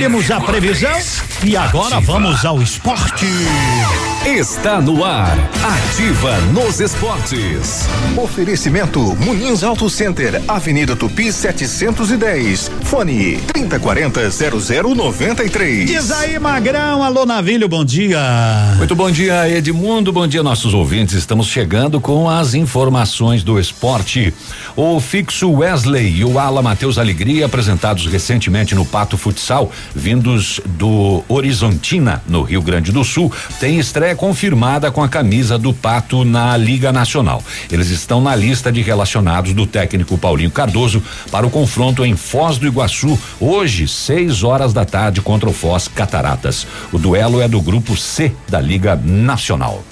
[0.00, 0.98] Conferimos a previsão
[1.44, 3.26] e agora vamos ao esporte.
[4.26, 7.88] Está no ar, ativa nos esportes.
[8.16, 12.70] Oferecimento Munins Auto Center, Avenida Tupi 710.
[12.84, 15.86] Fone 3040 0093.
[15.86, 18.20] Diz aí, Magrão, alô Navilho, bom dia.
[18.76, 20.12] Muito bom dia, Edmundo.
[20.12, 21.14] Bom dia, nossos ouvintes.
[21.14, 24.34] Estamos chegando com as informações do esporte.
[24.76, 31.24] O fixo Wesley e o ala Matheus Alegria, apresentados recentemente no Pato Futsal, vindos do
[31.28, 36.56] Horizontina, no Rio Grande do Sul, têm estreia confirmada com a camisa do Pato na
[36.56, 37.42] Liga Nacional.
[37.70, 42.58] Eles estão na lista de relacionados do técnico Paulinho Cardoso para o confronto em Foz
[42.58, 46.66] do Iguaçu, hoje, 6 horas da tarde, contra o Foz Cataratas.
[46.92, 49.89] O duelo é do grupo C da Liga Nacional.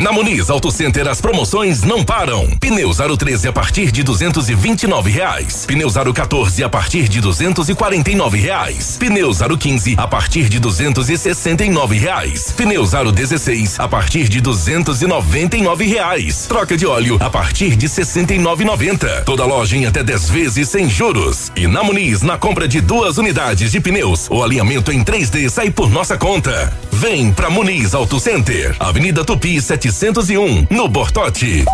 [0.00, 2.46] Na Muniz Auto Center as promoções não param.
[2.60, 5.66] Pneu Aro 13 a partir de 229 reais.
[5.66, 8.96] Pneu Aro 14 a partir de 249 reais.
[8.96, 12.52] Pneu Aro 15 a partir de 269 reais.
[12.56, 16.46] Pneu Aro 16 a partir de 299 reais.
[16.46, 19.24] Troca de óleo a partir de 69,90.
[19.24, 21.50] Toda loja em até 10 vezes sem juros.
[21.56, 25.72] E na Muniz, na compra de duas unidades de pneus, o alinhamento em 3D sai
[25.72, 26.72] por nossa conta.
[26.92, 29.60] Vem pra Muniz Auto Center, Avenida Tupi
[29.92, 31.64] 701, no Bortote.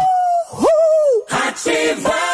[1.31, 2.34] Ativa.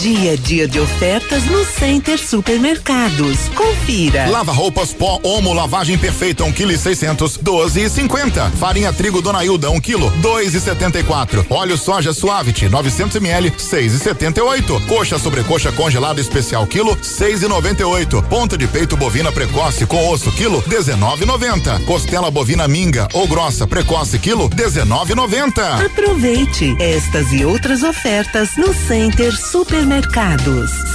[0.00, 3.48] Dia, dia de ofertas no Center Supermercados.
[3.52, 4.30] Confira.
[4.30, 8.48] Lava roupas pó Omo lavagem perfeita um quilo e seiscentos doze e cinquenta.
[8.60, 11.44] Farinha trigo Dona Hilda um quilo dois e setenta e quatro.
[11.50, 14.80] Óleo soja Suavity 900 ml seis e setenta e oito.
[14.86, 18.22] Coxa sobrecoxa congelada especial quilo seis e noventa e oito.
[18.22, 21.80] Ponta de peito bovina precoce com osso quilo dezenove e noventa.
[21.80, 25.84] Costela bovina minga ou grossa precoce quilo dezenove e noventa.
[25.84, 29.87] Aproveite estas e outras ofertas no Center Supermercados.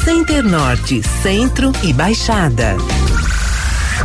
[0.04, 2.78] Center Norte, Centro e Baixada.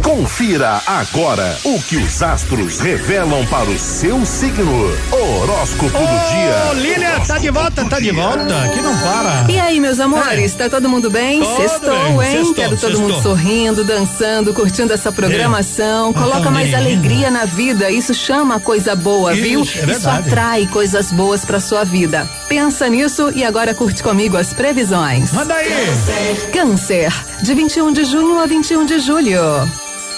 [0.02, 4.96] Confira agora o que os astros revelam para o seu signo.
[5.10, 6.72] Horóscopo do Ô, dia.
[6.82, 9.46] Lília, tá de volta, tá de volta, que não para.
[9.48, 11.40] E aí, meus amores, tá todo mundo bem?
[11.42, 12.36] Todo Sextou, bem, hein?
[12.36, 16.10] sextou, Quero todo mundo sorrindo, dançando, curtindo essa programação.
[16.10, 16.12] É.
[16.12, 16.92] Coloca mais também.
[16.94, 17.90] alegria na vida.
[17.90, 19.60] Isso chama coisa boa, Isso, viu?
[19.60, 22.28] é Isso atrai coisas boas pra sua vida.
[22.48, 25.32] Pensa nisso e agora curte comigo as previsões.
[25.32, 25.68] Manda aí!
[26.52, 27.12] Câncer,
[27.42, 29.38] de 21 de junho a 21 de julho.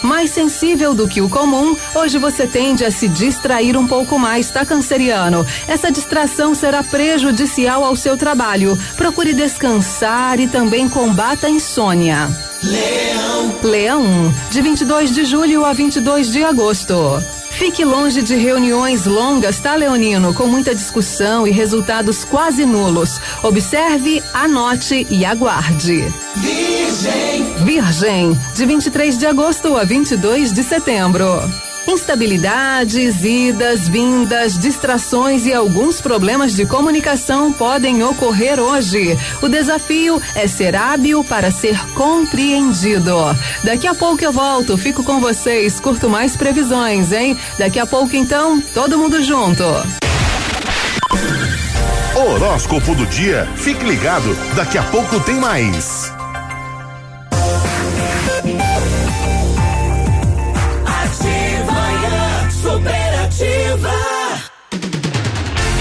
[0.03, 4.51] Mais sensível do que o comum, hoje você tende a se distrair um pouco mais,
[4.51, 5.47] tá, canceriano?
[5.69, 8.79] Essa distração será prejudicial ao seu trabalho.
[8.97, 12.29] Procure descansar e também combata a insônia.
[12.63, 13.55] Leão.
[13.63, 17.40] Leão, de 22 de julho a 22 de agosto.
[17.51, 20.33] Fique longe de reuniões longas, tá, Leonino?
[20.33, 23.21] Com muita discussão e resultados quase nulos.
[23.43, 26.05] Observe, anote e aguarde.
[26.37, 27.55] Virgem.
[27.65, 31.70] Virgem, de 23 de agosto a 22 de setembro.
[31.87, 39.19] Instabilidades, idas, vindas, distrações e alguns problemas de comunicação podem ocorrer hoje.
[39.43, 43.17] O desafio é ser hábil para ser compreendido.
[43.65, 47.37] Daqui a pouco eu volto, fico com vocês, curto mais previsões, hein?
[47.59, 49.65] Daqui a pouco então, todo mundo junto.
[52.15, 53.49] Horóscopo do dia.
[53.57, 56.13] Fique ligado, daqui a pouco tem mais.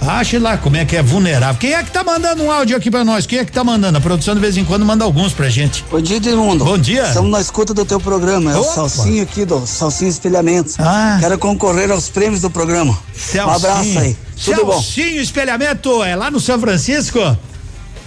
[0.00, 1.58] Ache lá como é que é vulnerável.
[1.58, 3.26] Quem é que tá mandando um áudio aqui pra nós?
[3.26, 3.96] Quem é que tá mandando?
[3.96, 5.84] A produção de vez em quando manda alguns pra gente.
[5.90, 6.64] Bom dia, Edmundo.
[6.64, 7.04] Bom dia.
[7.04, 8.52] Estamos na escuta do teu programa.
[8.52, 8.68] É Opa.
[8.68, 10.76] o Salsinho aqui do Salsinho Espelhamentos.
[10.78, 11.16] Ah.
[11.20, 12.96] Quero concorrer aos prêmios do programa.
[13.14, 13.46] Celcinho.
[13.46, 14.16] Um abraço aí.
[14.44, 14.72] Tudo bom?
[14.72, 17.18] Celcinho Espelhamento, é lá no São Francisco?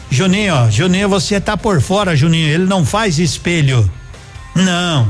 [0.10, 2.48] Juninho, Juninho, você tá por fora, Juninho.
[2.48, 3.90] Ele não faz espelho.
[4.56, 5.08] Não.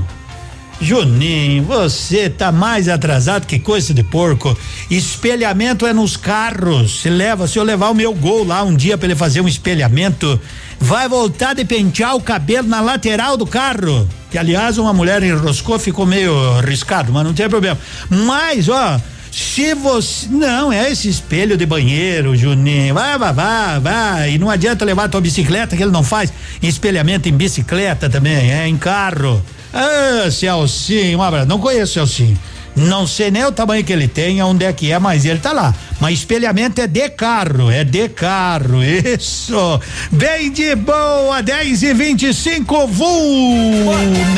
[0.80, 4.56] Juninho, você tá mais atrasado que coisa de porco.
[4.90, 7.02] Espelhamento é nos carros.
[7.02, 9.48] Se leva, se eu levar o meu gol lá um dia pra ele fazer um
[9.48, 10.40] espelhamento,
[10.80, 14.08] vai voltar de pentear o cabelo na lateral do carro.
[14.30, 17.78] Que aliás uma mulher enroscou, ficou meio riscado, mas não tem problema.
[18.10, 19.02] Mas, ó,
[19.32, 20.28] se você.
[20.30, 22.94] Não, é esse espelho de banheiro, Juninho.
[22.94, 24.34] Vai, vai, vai, vai.
[24.34, 28.68] E não adianta levar tua bicicleta, que ele não faz espelhamento em bicicleta também, é
[28.68, 29.44] em carro.
[29.74, 31.48] Ah, Celcinho, um abraço.
[31.48, 32.38] Não conheço o Celcinho.
[32.78, 35.52] Não sei nem o tamanho que ele tem, onde é que é, mas ele tá
[35.52, 35.74] lá.
[36.00, 39.82] Mas espelhamento é de carro, é de carro, isso.
[40.12, 44.32] Bem de boa, 10 e 25 vulnerável.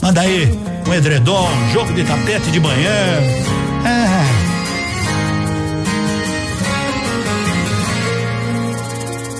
[0.00, 0.48] Manda aí,
[0.86, 3.20] um edredom, jogo de tapete de manhã.
[3.84, 4.24] Ah.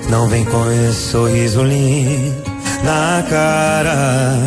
[0.08, 4.38] Não vem com esse sorriso lindo na cara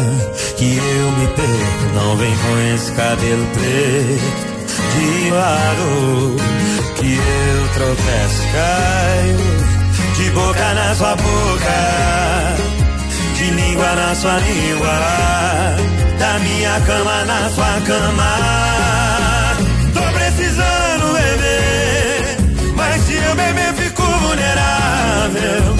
[0.57, 1.93] que eu me perco.
[1.95, 4.49] Não vem com esse cabelo preto
[4.95, 6.35] de lado
[6.95, 9.59] que eu tropeço caio
[10.15, 12.55] de boca na sua boca,
[13.35, 14.99] de língua na sua língua,
[16.19, 18.35] da minha cama na sua cama.
[19.93, 22.37] Tô precisando beber,
[22.75, 25.75] mas se eu beber fico vulnerável.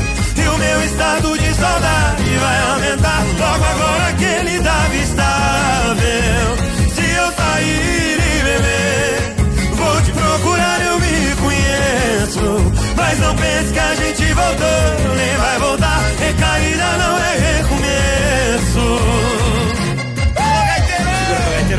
[0.99, 6.57] E estado de saudade vai aumentar logo agora que ele tava estável.
[6.93, 9.35] Se eu sair e beber,
[9.75, 12.73] vou te procurar, eu me conheço.
[12.97, 16.01] Mas não pense que a gente voltou, nem vai voltar.
[16.19, 18.99] Recaída não é recomeço.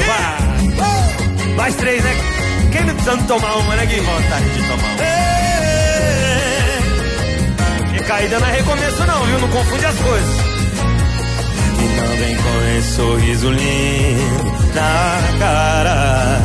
[0.07, 1.57] Vai!
[1.57, 2.17] Nós três, né?
[2.73, 3.87] Quem não precisando tomar uma, né?
[3.87, 5.40] Que vontade de tomar uma.
[8.11, 9.39] Recaída não é recomeço, não, viu?
[9.39, 10.37] Não confunde as coisas.
[11.79, 16.41] E não vem com esse sorriso lindo na cara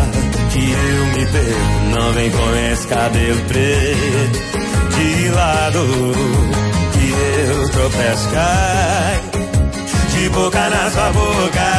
[0.51, 5.80] que eu me me perco, não vem com esse cabelo preto de lado.
[6.93, 9.24] Que eu tropeço, cai.
[10.13, 11.72] De boca na sua boca,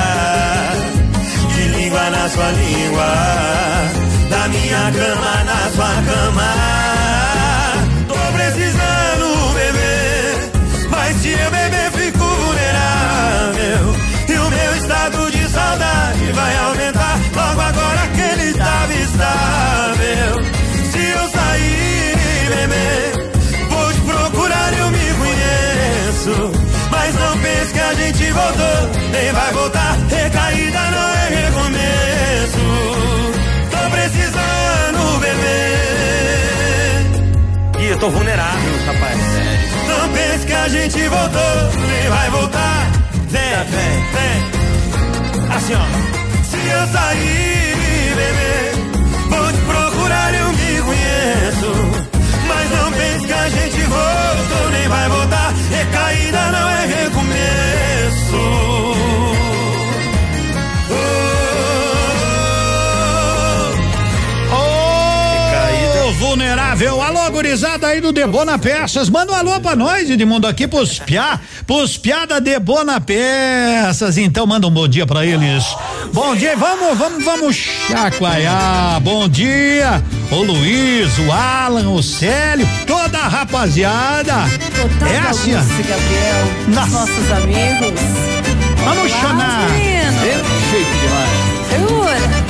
[1.54, 3.14] de língua na sua língua,
[4.30, 7.15] da minha cama na sua cama.
[27.86, 29.96] A gente voltou, nem vai voltar.
[30.10, 32.58] Recaída não é recomeço.
[33.70, 36.20] Tô precisando beber.
[37.80, 39.18] Ih, eu tô vulnerável, rapaz.
[39.88, 42.90] Não pense que a gente voltou, nem vai voltar.
[43.28, 44.36] Vem, vem, vem.
[45.56, 45.86] Assim, ó.
[46.42, 48.74] Se eu sair e beber,
[49.30, 52.15] vou te procurar, eu me conheço.
[53.88, 55.54] Voltou, nem vai voltar.
[55.70, 58.36] Recaída não é recomeço.
[64.52, 67.00] Ô, vulnerável.
[67.02, 69.08] Alô, gurizada aí do Debona Peças.
[69.08, 74.16] Manda um alô pra nós, Edmundo, aqui pros piá, pros piá da Debona Peças.
[74.18, 75.64] Então, manda um bom dia pra eles.
[76.12, 79.00] Bom dia, vamos, vamos, vamos chacoalhar.
[79.00, 84.34] Bom dia, o Luiz, o Alan, o Célio, toda a rapaziada.
[85.10, 86.90] É assim, Gabriel, os Nossa.
[86.90, 88.00] nossos amigos.
[88.84, 89.68] Vamos Olá, chorar.
[90.22, 91.56] Perfeito demais.
[91.70, 92.46] Segura.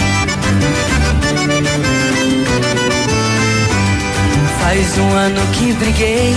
[4.61, 6.35] Faz um ano que briguei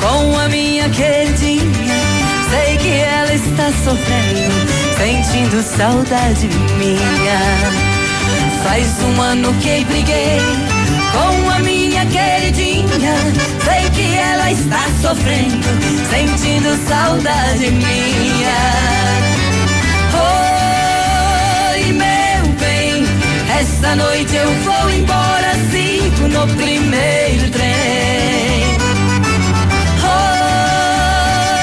[0.00, 2.20] com a minha queridinha.
[2.50, 4.50] Sei que ela está sofrendo,
[4.96, 6.48] sentindo saudade
[6.78, 7.89] minha.
[8.62, 10.38] Faz um ano que briguei
[11.12, 13.14] com a minha queridinha.
[13.64, 15.66] Sei que ela está sofrendo,
[16.10, 18.60] sentindo saudade minha.
[21.72, 23.04] Oi, meu bem,
[23.58, 28.76] essa noite eu vou embora, sigo no primeiro trem.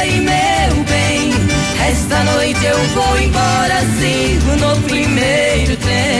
[0.01, 1.31] Oi, meu bem,
[1.89, 6.16] esta noite eu vou embora, sigo no primeiro trem.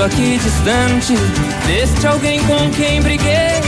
[0.00, 1.14] Vivendo aqui distante
[1.66, 3.60] deste alguém com quem briguei.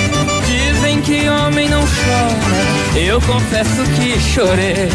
[0.47, 4.89] Dizem que homem não chora, eu confesso que chorei.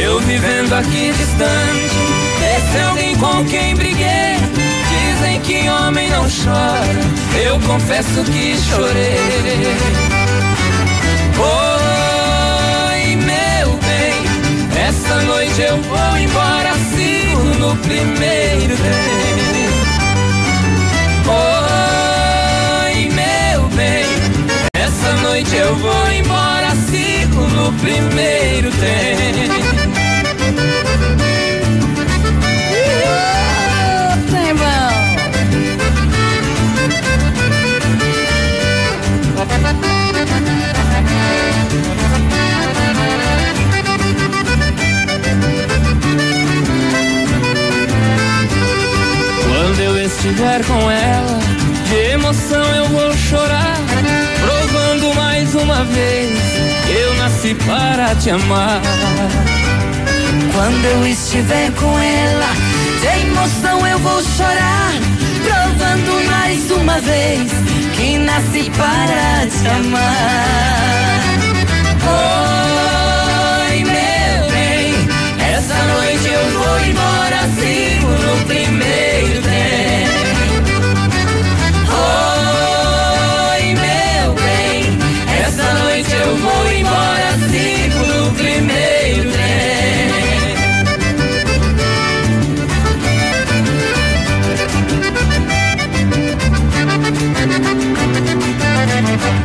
[0.00, 1.96] Eu vivendo aqui distante
[2.40, 4.36] desse alguém com quem briguei.
[4.88, 9.18] Dizem que homem não chora, eu confesso que chorei.
[11.38, 11.69] Oi,
[15.10, 19.66] essa noite eu vou embora, sigo no primeiro trem.
[22.86, 24.06] Oi, meu bem,
[24.72, 29.79] essa noite eu vou embora, sigo no primeiro trem.
[50.30, 51.38] Estiver com ela,
[51.88, 53.76] de emoção eu vou chorar,
[54.40, 56.38] provando mais uma vez
[56.88, 58.80] eu nasci para te amar.
[60.54, 62.46] Quando eu estiver com ela,
[63.00, 64.92] de emoção eu vou chorar,
[65.42, 67.50] provando mais uma vez
[67.96, 71.24] que nasci para te amar.
[73.68, 74.94] Oi, meu bem,
[75.56, 79.59] essa noite eu vou embora, sigo no primeiro trem.
[86.90, 89.70] Embora, sigo no primeiro trem.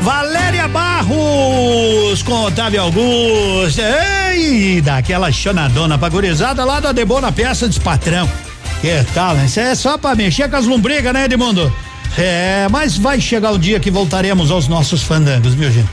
[0.02, 3.82] Valéria Barros com Otávio Augusto.
[3.82, 8.30] Ei, daquela chonadona pra gurizada lá da Debona Peça dos Patrão.
[8.82, 9.38] Que tal?
[9.38, 11.74] Isso é só pra mexer com as lombrigas, né, Edmundo?
[12.18, 15.90] É, mas vai chegar o dia que voltaremos aos nossos fandangos, viu, gente?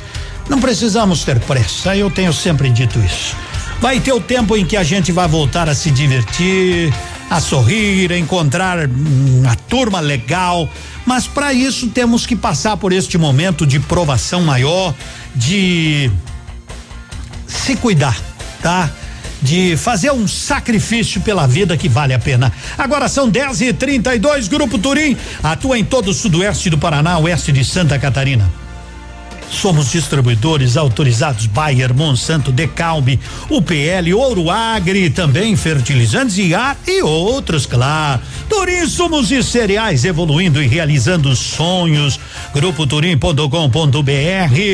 [0.49, 3.36] Não precisamos ter pressa, eu tenho sempre dito isso.
[3.80, 6.93] Vai ter o tempo em que a gente vai voltar a se divertir,
[7.28, 10.68] a sorrir, a encontrar uma turma legal.
[11.05, 14.95] Mas para isso temos que passar por este momento de provação maior,
[15.34, 16.11] de
[17.47, 18.16] se cuidar,
[18.62, 18.88] tá?
[19.40, 22.53] De fazer um sacrifício pela vida que vale a pena.
[22.78, 27.51] Agora são 10 e 32 Grupo Turim atua em todo o sudoeste do Paraná, oeste
[27.51, 28.62] de Santa Catarina.
[29.53, 37.67] Somos distribuidores autorizados Bayer, Monsanto, Decalbe, UPL, Ouro Agri, também fertilizantes e ar e outros,
[37.67, 38.23] claro.
[38.49, 42.19] Turim Sumos e Cereais evoluindo e realizando sonhos.
[42.55, 43.39] Grupo Turim.com.br.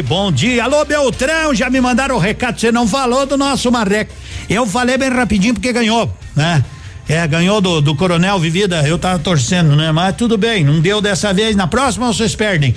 [0.06, 0.64] Bom dia.
[0.64, 4.14] Alô, Beltrão, já me mandaram o recado, você não falou do nosso marreco.
[4.48, 6.64] Eu falei bem rapidinho porque ganhou, né?
[7.08, 9.90] É, ganhou do, do Coronel Vivida, eu tava torcendo, né?
[9.90, 11.56] Mas tudo bem, não deu dessa vez.
[11.56, 12.74] Na próxima vocês perdem.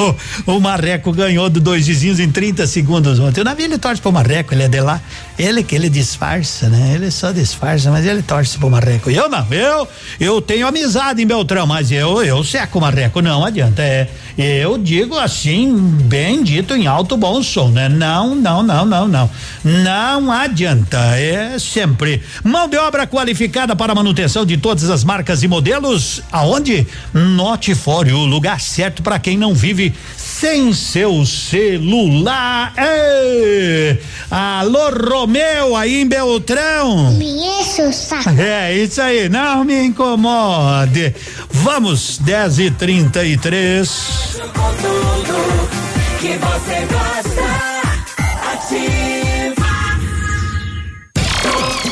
[0.46, 3.40] O, Marreco ganhou do dois vizinhos em 30 segundos ontem.
[3.40, 5.00] O navio ele torce pro Marreco, ele é de lá.
[5.38, 6.92] Ele que ele disfarça, né?
[6.94, 9.10] Ele só disfarça, mas ele torce pro Marreco.
[9.10, 9.88] Eu não, eu
[10.18, 13.82] eu tenho amizade em Beltrão, mas eu eu seco o Marreco, não adianta.
[13.82, 14.08] É,
[14.40, 17.88] eu digo assim, bem dito em alto bom som, né?
[17.88, 19.30] Não, não, não, não, não.
[19.62, 20.98] Não adianta.
[21.16, 26.22] É sempre mão de obra qualificada para manutenção de todas as marcas e modelos.
[26.32, 26.86] Aonde?
[27.12, 32.72] Notifório, o lugar certo para quem não vive sem seu celular.
[32.78, 34.00] Ei!
[34.30, 37.12] Alô, Romeu, aí em Beltrão.
[37.12, 38.30] Me enche o saco.
[38.40, 41.14] É, isso aí, não me incomode.
[41.50, 44.29] Vamos, 10 e 33
[46.20, 47.69] que você gosta.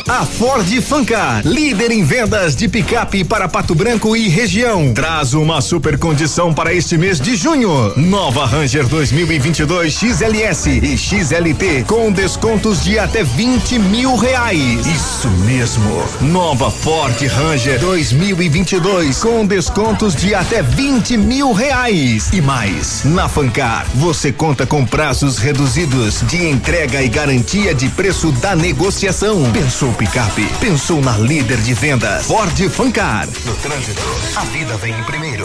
[0.09, 5.61] A Ford Fancar, líder em vendas de picape para Pato Branco e região, traz uma
[5.61, 7.93] super condição para este mês de junho.
[7.95, 14.87] Nova Ranger 2022 XLS e XLT com descontos de até 20 mil reais.
[14.87, 16.03] Isso mesmo.
[16.23, 22.31] Nova Ford Ranger 2022 com descontos de até 20 mil reais.
[22.33, 28.33] E mais, na Fancar você conta com prazos reduzidos de entrega e garantia de preço
[28.33, 29.53] da negociação.
[29.53, 30.46] Pensou picape?
[30.61, 32.26] Pensou na líder de vendas?
[32.26, 33.26] Ford Fancar.
[33.44, 34.01] No trânsito,
[34.36, 35.44] a vida vem em primeiro.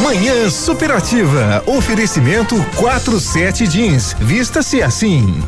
[0.00, 1.62] Manhã Superativa.
[1.66, 4.16] Oferecimento 47 Jeans.
[4.18, 5.42] Vista-se assim.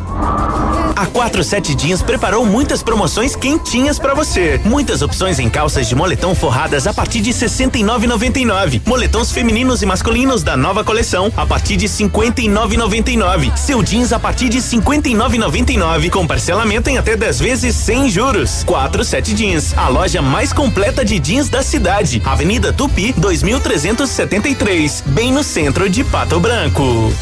[0.96, 4.60] A 47 Jeans preparou muitas promoções quentinhas para você.
[4.64, 8.80] Muitas opções em calças de moletom forradas a partir de R$ 69,99.
[8.86, 13.56] Moletons femininos e masculinos da nova coleção a partir de R$ 59,99.
[13.56, 18.62] Seu jeans a partir de R$ 59,99 com parcelamento em até 10 vezes sem juros.
[18.64, 22.22] 47 Jeans, a loja mais completa de jeans da cidade.
[22.24, 23.12] Avenida Tupi,
[24.40, 27.12] 2373, bem no centro de Pato Branco.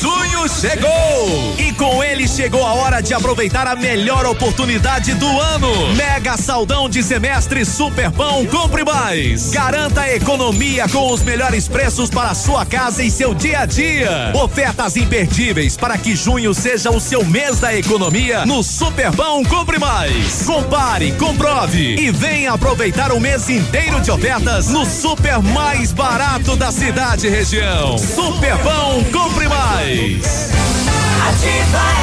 [0.00, 1.54] Junho chegou!
[1.58, 5.94] E com ele chegou a hora de aproveitar a melhor oportunidade do ano.
[5.94, 9.50] Mega saldão de semestre Superpão Compre Mais.
[9.50, 14.32] Garanta economia com os melhores preços para sua casa e seu dia a dia.
[14.34, 20.42] Ofertas imperdíveis para que junho seja o seu mês da economia no Superpão Compre Mais.
[20.44, 26.70] Compare, comprove e venha aproveitar o mês inteiro de ofertas no super mais barato da
[26.70, 27.98] cidade e região.
[27.98, 29.55] Superpão Compre Mais.
[31.28, 31.96] Ativa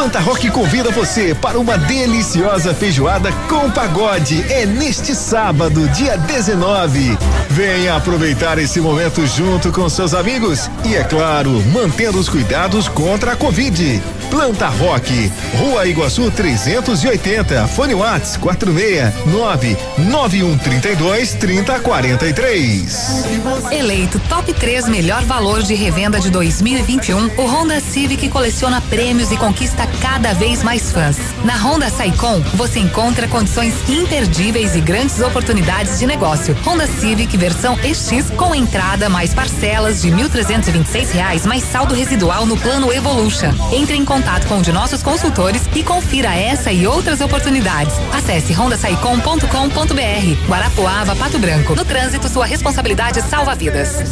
[0.00, 4.42] Planta Rock convida você para uma deliciosa feijoada com pagode.
[4.50, 7.18] É neste sábado, dia 19.
[7.50, 13.32] Venha aproveitar esse momento junto com seus amigos e, é claro, mantendo os cuidados contra
[13.32, 14.02] a Covid.
[14.30, 23.24] Planta Rock, Rua Iguaçu 380, Fone Whats 469 9132 3043.
[23.72, 29.36] Eleito top 3 melhor valor de revenda de 2021, o Honda Civic coleciona prêmios e
[29.36, 31.16] conquista cada vez mais fãs.
[31.44, 36.56] Na Honda Saicom, você encontra condições imperdíveis e grandes oportunidades de negócio.
[36.64, 42.56] Honda Civic versão EX com entrada mais parcelas de 1.326 reais mais saldo residual no
[42.56, 43.52] plano Evolution.
[43.72, 47.94] Entre em contato com um de nossos consultores e confira essa e outras oportunidades.
[48.12, 50.48] Acesse rondasaicom.com.br.
[50.48, 51.74] Guarapuava, Pato Branco.
[51.74, 54.02] No trânsito, sua responsabilidade salva vidas.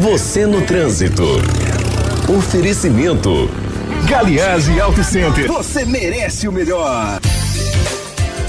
[0.00, 1.24] Você no trânsito.
[2.28, 3.48] Oferecimento.
[4.04, 5.46] Galiase Auto Center.
[5.48, 7.18] Você merece o melhor.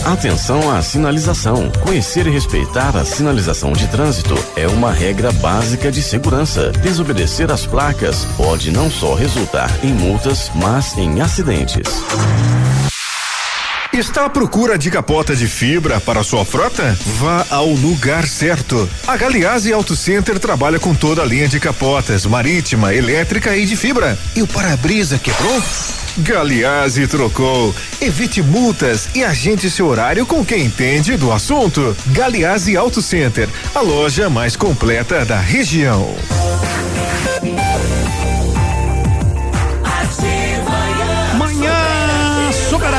[0.06, 1.70] Atenção à sinalização.
[1.84, 6.72] Conhecer e respeitar a sinalização de trânsito é uma regra básica de segurança.
[6.72, 12.04] Desobedecer às placas pode não só resultar em multas, mas em acidentes.
[13.98, 16.96] Está à procura de capota de fibra para sua frota?
[17.20, 18.88] Vá ao lugar certo.
[19.08, 23.76] A Galiase Auto Center trabalha com toda a linha de capotas, marítima, elétrica e de
[23.76, 24.16] fibra.
[24.36, 25.64] E o para-brisa quebrou?
[26.20, 27.74] Galiase trocou.
[28.00, 31.98] Evite multas e agende seu horário com quem entende do assunto.
[32.06, 36.16] Galiase Auto Center, a loja mais completa da região.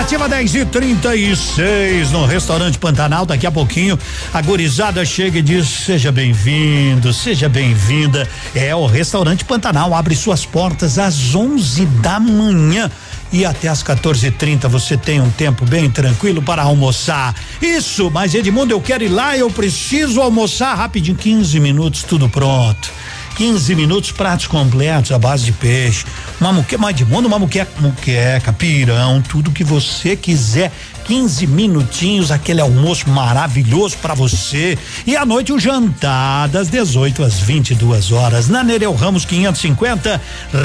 [0.09, 3.27] Superativa 10 e 36 no restaurante Pantanal.
[3.27, 3.99] Daqui a pouquinho
[4.33, 8.27] a gurizada chega e diz: Seja bem-vindo, seja bem-vinda.
[8.55, 12.91] É o restaurante Pantanal abre suas portas às 11 da manhã
[13.31, 17.35] e até às 14:30 você tem um tempo bem tranquilo para almoçar.
[17.61, 22.91] Isso, mas Edmundo, eu quero ir lá, eu preciso almoçar rapidinho, 15 minutos, tudo pronto.
[23.37, 26.05] 15 minutos, pratos completos à base de peixe.
[26.41, 30.73] Uma muqueca, mas Edmundo, uma muqueca, muqueca, pirão, tudo que você quiser.
[31.09, 34.77] 15 minutinhos, aquele almoço maravilhoso para você.
[35.07, 40.21] E à noite o jantar das 18 às 22 horas na Nereu Ramos 550,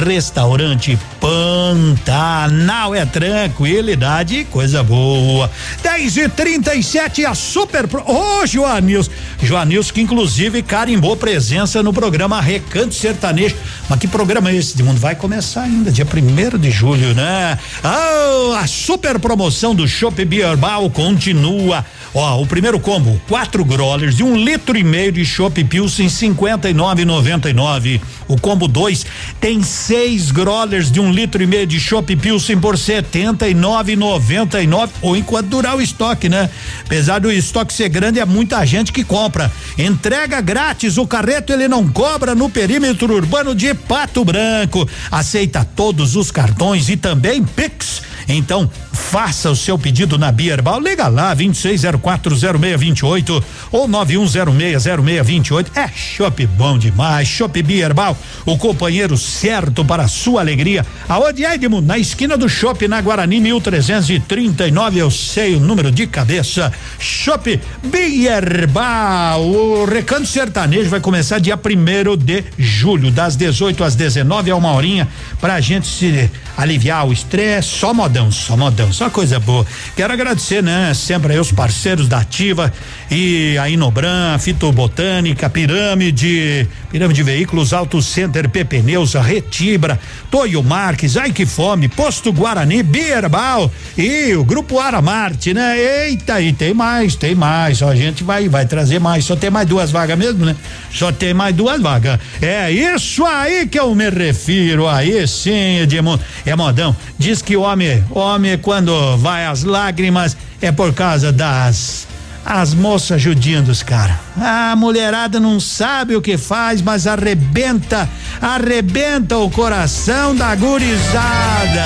[0.06, 5.50] restaurante Pantanal é tranquilidade e coisa boa.
[5.82, 9.10] 10 e 37 a super pro, ô oh, Joanils,
[9.42, 13.56] Joanils que inclusive carimbou presença no programa Recanto Sertanejo.
[13.90, 14.76] Mas que programa é esse?
[14.76, 17.58] De mundo vai começar ainda dia primeiro de julho, né?
[17.82, 21.86] Ah, a super promoção do Chopp Bierbal continua.
[22.12, 26.68] Ó, o primeiro combo, quatro growlers de um litro e meio de Chopp Pilsen, cinquenta
[26.68, 28.02] e nove noventa e nove.
[28.28, 29.06] O combo 2
[29.40, 33.96] tem seis growlers de um litro e meio de Chopp Pilsen por setenta e nove
[33.96, 36.50] noventa e nove, ou enquanto durar o estoque, né?
[36.84, 39.52] Apesar do estoque ser grande, é muita gente que compra.
[39.78, 44.90] Entrega grátis, o carreto ele não cobra no perímetro urbano de Pato Branco.
[45.12, 48.02] Aceita todos os cartões e também Pix.
[48.28, 50.80] Então, faça o seu pedido na Bierbal.
[50.80, 55.68] Liga lá, 26040628 ou 91060628.
[55.76, 57.28] É chopp bom demais.
[57.28, 60.86] Chopp Bierbal, o companheiro certo para a sua alegria.
[61.10, 61.54] Aonde é?
[61.84, 65.00] Na esquina do Chopp, na Guarani 1339.
[65.00, 66.72] Eu sei o número de cabeça.
[67.00, 69.44] Chopp Bierbal.
[69.44, 74.74] O recanto sertanejo vai começar dia primeiro de julho, das 18 às 19 é uma
[74.74, 75.08] horinha
[75.40, 77.70] pra gente se aliviar o estresse.
[77.70, 79.66] Só modão, só modão, só coisa boa.
[79.96, 80.94] Quero agradecer, né?
[80.94, 82.72] Sempre aí os parceiros da Ativa
[83.10, 90.00] e a Inobran, Fitobotânica, Pirâmide, Pirâmide Veículos, Auto Center, PP Neus, Retibra,
[90.32, 95.78] Toyo Marques, Ai que Fome, Posto Guarani, Bierbal e o Grupo Aramarte, né?
[95.78, 97.78] Eita, e tem mais, tem mais.
[97.78, 99.26] Só a gente vai, vai trazer mais.
[99.26, 100.56] Só tem mais duas vagas mesmo, né?
[100.92, 102.20] Só tem mais duas vagas.
[102.42, 104.88] É isso aí que eu me refiro.
[104.88, 106.22] Aí sim, Edmundo.
[106.46, 106.96] É modão.
[107.18, 112.08] Diz que o homem, homem quando vai às lágrimas é por causa das
[112.44, 114.20] as moças judiando os cara.
[114.36, 118.10] A mulherada não sabe o que faz, mas arrebenta,
[118.42, 121.86] arrebenta o coração da gurizada.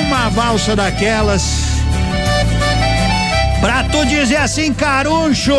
[0.00, 1.44] Uma valsa daquelas.
[3.60, 5.54] Pra tu dizer assim, caruncho,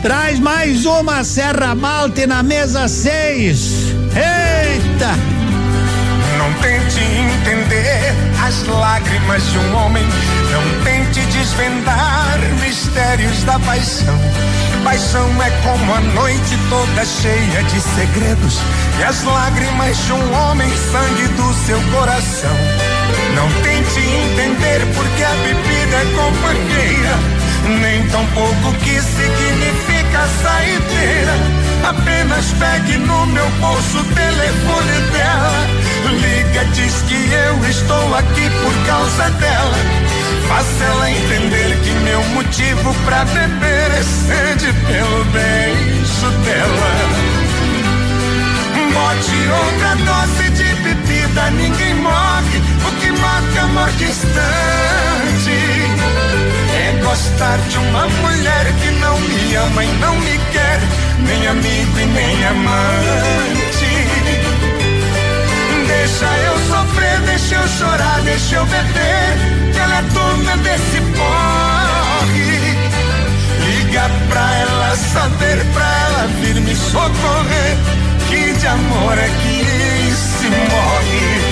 [0.00, 3.88] traz mais uma Serra Malte na mesa seis.
[4.14, 5.29] Eita!
[6.50, 8.12] Não tente entender
[8.44, 10.04] as lágrimas de um homem.
[10.50, 14.18] Não tente desvendar mistérios da paixão.
[14.82, 18.58] Paixão é como a noite toda cheia de segredos.
[18.98, 22.56] E as lágrimas de um homem, sangue do seu coração.
[23.36, 27.18] Não tente entender porque a bebida é companheira.
[27.80, 31.34] Nem tão pouco que significa saideira.
[31.88, 35.66] Apenas pegue no meu bolso o telefone dela.
[36.20, 39.76] Liga, diz que eu estou aqui por causa dela.
[40.48, 47.40] Faça ela entender que meu motivo pra beber é sede pelo beijo dela.
[48.92, 52.58] Bote outra dose de bebida, ninguém morre.
[52.86, 55.69] O que mata é amor distante.
[57.10, 60.80] Gostar de uma mulher que não me ama e não me quer,
[61.18, 63.90] nem amigo e nem amante.
[65.88, 72.78] Deixa eu sofrer, deixa eu chorar, deixa eu beber, que ela é dona desse porre.
[73.66, 77.76] Liga pra ela saber, pra ela vir me socorrer,
[78.28, 81.49] que de amor é que se morre.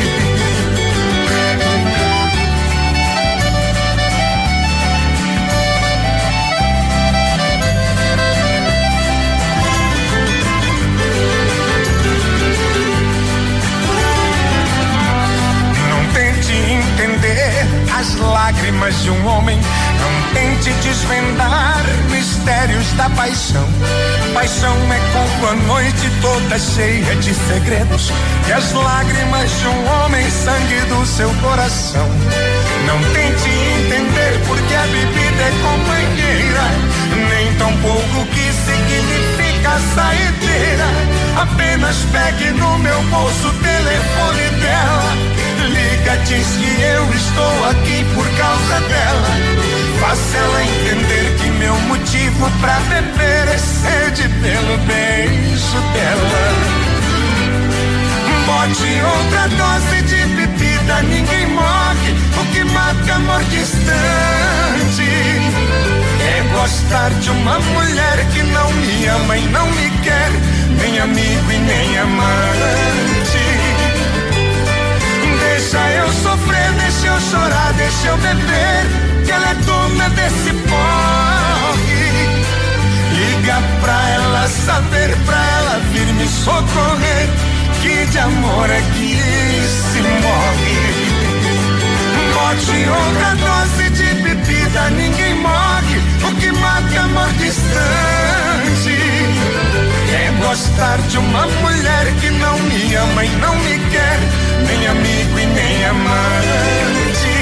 [18.09, 19.59] As lágrimas de um homem.
[20.83, 23.69] desvendar mistérios da paixão.
[24.33, 28.11] Paixão é como a noite toda cheia de segredos.
[28.49, 32.07] E as lágrimas de um homem, sangue do seu coração.
[32.87, 36.65] Não tente entender porque a bebida é companheira.
[37.31, 40.89] Nem tão pouco que significa saideira.
[41.37, 45.38] Apenas pegue no meu bolso o telefone dela.
[45.69, 49.29] Liga, diz que eu estou aqui por causa dela.
[50.01, 56.89] Faça ela entender que meu motivo pra beber é sede pelo beijo dela.
[58.47, 62.15] Bote outra dose de bebida, ninguém morre.
[62.41, 65.03] O que mata amor distante.
[66.21, 70.31] É gostar de uma mulher que não me ama e não me quer,
[70.81, 73.18] nem amigo e nem amante.
[75.71, 78.87] Deixa eu sofrer, deixa eu chorar, deixa eu beber,
[79.23, 82.09] que ela é dona desse porre.
[83.13, 87.29] Liga pra ela saber, pra ela vir me socorrer,
[87.83, 89.21] que de amor é que
[89.93, 90.81] se morre.
[92.33, 99.08] Bote outra dose de bebida, ninguém morre, o que mata é amor distante.
[100.21, 104.19] É gostar de uma mulher que não me ama e não me quer,
[104.67, 107.39] nem amigo e nem amante.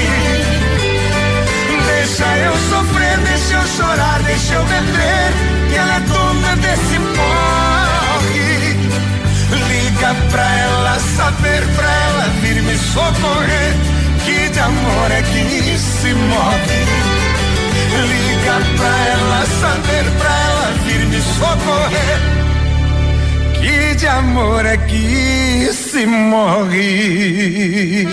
[1.87, 5.33] Deixa eu sofrer, deixa eu chorar, deixa eu beber,
[5.69, 8.77] que ela é dona desse morre.
[9.67, 13.73] Liga pra ela saber, pra ela vir me socorrer,
[14.23, 16.85] que de amor é que se morre.
[18.07, 22.46] Liga pra ela saber, pra ela vir me socorrer.
[23.97, 28.05] De amor é que se morre.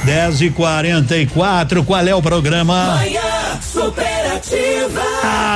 [0.05, 2.95] 10 e 44 Qual é o programa?
[2.95, 3.21] Manhã
[3.61, 5.03] superativa.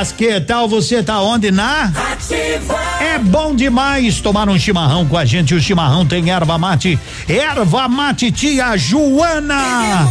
[0.00, 1.84] As que tal você tá onde na?
[1.84, 2.76] Ativa.
[3.00, 5.54] É bom demais tomar um chimarrão com a gente.
[5.54, 6.98] O chimarrão tem erva mate,
[7.28, 10.08] erva mate tia Joana.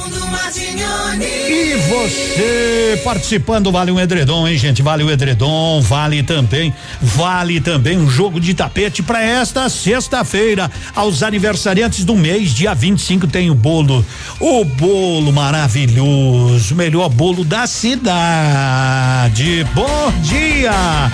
[1.50, 4.82] E você participando vale um edredom, hein, gente?
[4.82, 10.70] Vale o edredom, vale também, vale também um jogo de tapete para esta sexta-feira.
[10.96, 14.06] Aos aniversariantes do mês, dia 25 tem o bolo,
[14.40, 19.66] o bolo maravilhoso, melhor bolo da cidade.
[19.74, 21.10] Bom dia.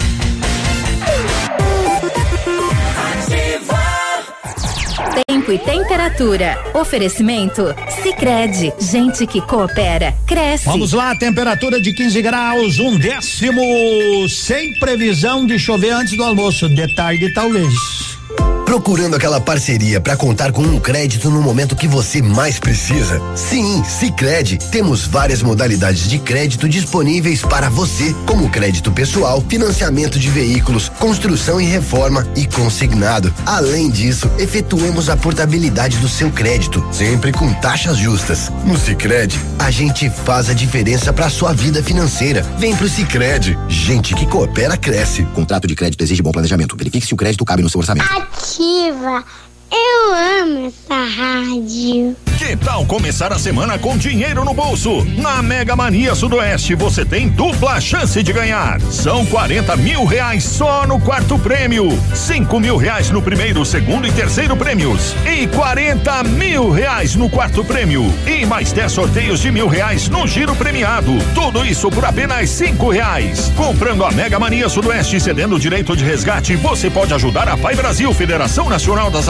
[5.27, 6.57] Tempo e temperatura.
[6.73, 7.63] Oferecimento?
[8.03, 10.65] Sicredi Gente que coopera, cresce.
[10.65, 16.67] Vamos lá, temperatura de 15 graus, um décimo, sem previsão de chover antes do almoço.
[16.67, 18.14] De tarde, talvez.
[18.65, 23.21] Procurando aquela parceria para contar com um crédito no momento que você mais precisa?
[23.35, 24.57] Sim, Sicredi.
[24.57, 31.61] Temos várias modalidades de crédito disponíveis para você, como crédito pessoal, financiamento de veículos, construção
[31.61, 33.33] e reforma e consignado.
[33.45, 38.51] Além disso, efetuamos a portabilidade do seu crédito, sempre com taxas justas.
[38.65, 42.41] No Sicredi, a gente faz a diferença para sua vida financeira.
[42.57, 43.57] Vem pro Sicredi.
[43.69, 45.23] Gente que coopera cresce.
[45.33, 46.75] Contrato de crédito exige bom planejamento.
[46.75, 48.24] Verifique se o crédito cabe no seu orçamento.
[48.25, 49.23] Ativa.
[49.71, 50.13] Eu
[50.43, 52.15] amo essa rádio.
[52.37, 55.05] Que tal começar a semana com dinheiro no bolso?
[55.17, 58.79] Na Mega Mania Sudoeste você tem dupla chance de ganhar.
[58.81, 64.11] São 40 mil reais só no quarto prêmio, 5 mil reais no primeiro, segundo e
[64.11, 69.67] terceiro prêmios e 40 mil reais no quarto prêmio e mais 10 sorteios de mil
[69.67, 71.13] reais no giro premiado.
[71.33, 73.51] Tudo isso por apenas cinco reais.
[73.55, 77.57] Comprando a Mega Mania Sudoeste e cedendo o direito de resgate, você pode ajudar a
[77.57, 79.29] Pai Brasil, Federação Nacional das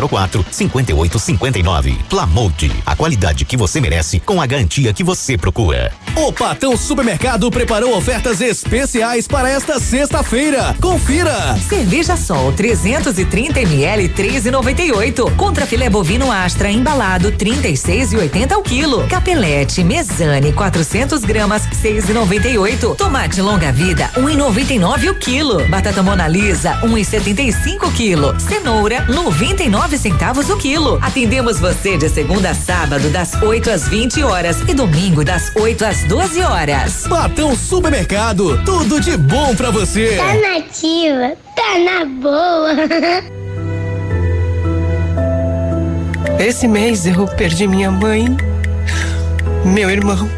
[0.00, 1.98] 99104 5859.
[2.08, 5.92] Plamold, a qualidade que você merece com a garantia que você procura.
[6.16, 10.74] O Patão Supermercado preparou ofertas especiais para esta sexta-feira.
[10.80, 11.56] Confira!
[11.68, 15.36] Cerveja Sol 330 ml 13,98.
[15.36, 19.06] Contra filé bovino Astra embalado 36,80 ao quilo.
[19.08, 22.96] Capelete Mesane 400 gramas 6,98.
[22.96, 25.66] Tomate longa vida 1,99 o quilo.
[25.68, 28.38] Batata Mona Lisa 1,75 o quilo.
[28.40, 30.98] Cenoura 99 centavos o quilo.
[31.02, 35.84] Atendemos você de segunda a sábado das 8 às 20 horas e domingo das 8
[35.84, 37.06] às 12 horas.
[37.08, 40.16] Patão Supermercado, tudo de bom pra você.
[40.16, 42.74] Tá nativa, tá na boa.
[46.38, 48.24] Esse mês eu perdi minha mãe,
[49.64, 50.28] meu irmão,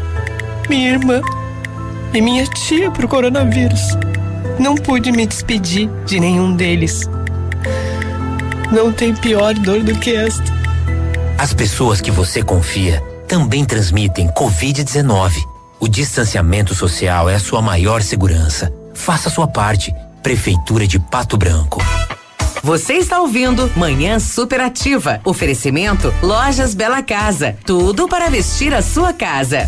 [0.69, 1.21] minha irmã
[2.13, 3.97] e minha tia pro coronavírus.
[4.59, 7.09] Não pude me despedir de nenhum deles.
[8.73, 10.51] Não tem pior dor do que esta.
[11.37, 15.31] As pessoas que você confia também transmitem Covid-19.
[15.79, 18.73] O distanciamento social é a sua maior segurança.
[18.95, 19.93] Faça a sua parte.
[20.23, 21.83] Prefeitura de Pato Branco.
[22.63, 25.21] Você está ouvindo Manhã Superativa.
[25.23, 27.55] Oferecimento Lojas Bela Casa.
[27.63, 29.67] Tudo para vestir a sua casa.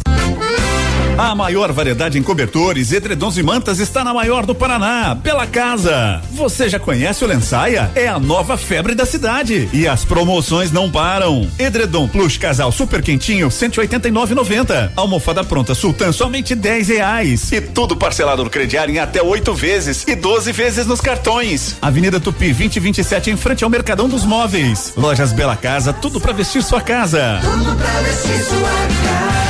[1.18, 6.22] A maior variedade em cobertores, edredons e mantas está na maior do Paraná, pela casa.
[6.34, 7.90] Você já conhece o Lençaia?
[7.96, 9.70] É a nova febre da cidade.
[9.72, 11.50] E as promoções não param.
[11.58, 14.92] Edredom Plus Casal Super Quentinho, 189,90.
[14.94, 17.50] Almofada pronta Sultan, somente 10 reais.
[17.50, 21.78] E tudo parcelado no crediário em até oito vezes e 12 vezes nos cartões.
[21.82, 24.92] Avenida Tupi 2027 em frente ao Mercadão dos Móveis.
[24.98, 27.40] Lojas Bela Casa, tudo para vestir sua casa.
[27.42, 29.45] Tudo pra vestir sua casa.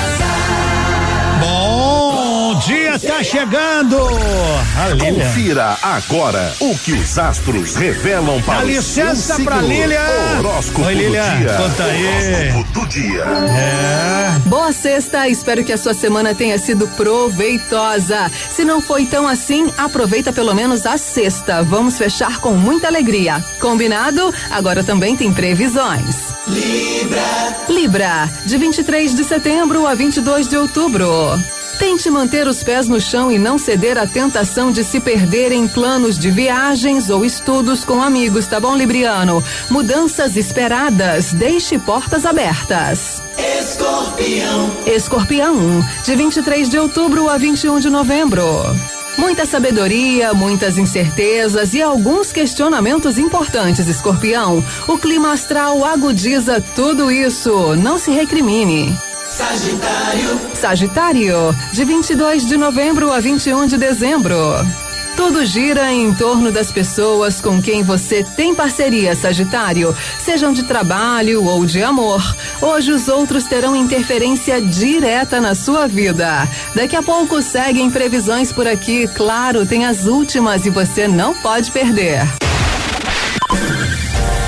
[2.65, 3.97] Dia, tá chegando.
[4.75, 5.25] A Lília.
[5.25, 9.69] Confira agora o que os astros revelam para Dá o licença seu pra signo.
[9.71, 10.39] Lilian.
[10.39, 11.53] Horóscopo Oi, do Lilian, dia.
[11.53, 12.53] conta aí.
[12.55, 13.23] Horóscopo do dia.
[13.23, 14.39] É.
[14.47, 18.31] Boa sexta, espero que a sua semana tenha sido proveitosa.
[18.49, 21.61] Se não foi tão assim, aproveita pelo menos a sexta.
[21.61, 23.43] Vamos fechar com muita alegria.
[23.59, 24.33] Combinado?
[24.49, 26.33] Agora também tem previsões.
[26.47, 27.55] Libra.
[27.69, 31.05] Libra, de 23 de setembro a 22 de outubro.
[31.79, 35.67] Tente manter os pés no chão e não ceder à tentação de se perder em
[35.67, 39.43] planos de viagens ou estudos com amigos, tá bom, Libriano?
[39.69, 43.21] Mudanças esperadas, deixe portas abertas.
[43.37, 44.71] Escorpião.
[44.85, 48.45] Escorpião, de 23 de outubro a 21 de novembro.
[49.17, 54.63] Muita sabedoria, muitas incertezas e alguns questionamentos importantes, Escorpião.
[54.87, 57.75] O clima astral agudiza tudo isso.
[57.75, 58.93] Não se recrimine.
[59.35, 60.41] Sagitário.
[60.53, 64.33] Sagitário, de 22 de novembro a 21 de dezembro.
[65.17, 71.43] Tudo gira em torno das pessoas com quem você tem parceria, Sagitário, sejam de trabalho
[71.43, 72.23] ou de amor.
[72.61, 76.47] Hoje os outros terão interferência direta na sua vida.
[76.73, 81.71] Daqui a pouco seguem previsões por aqui, claro, tem as últimas e você não pode
[81.71, 82.21] perder.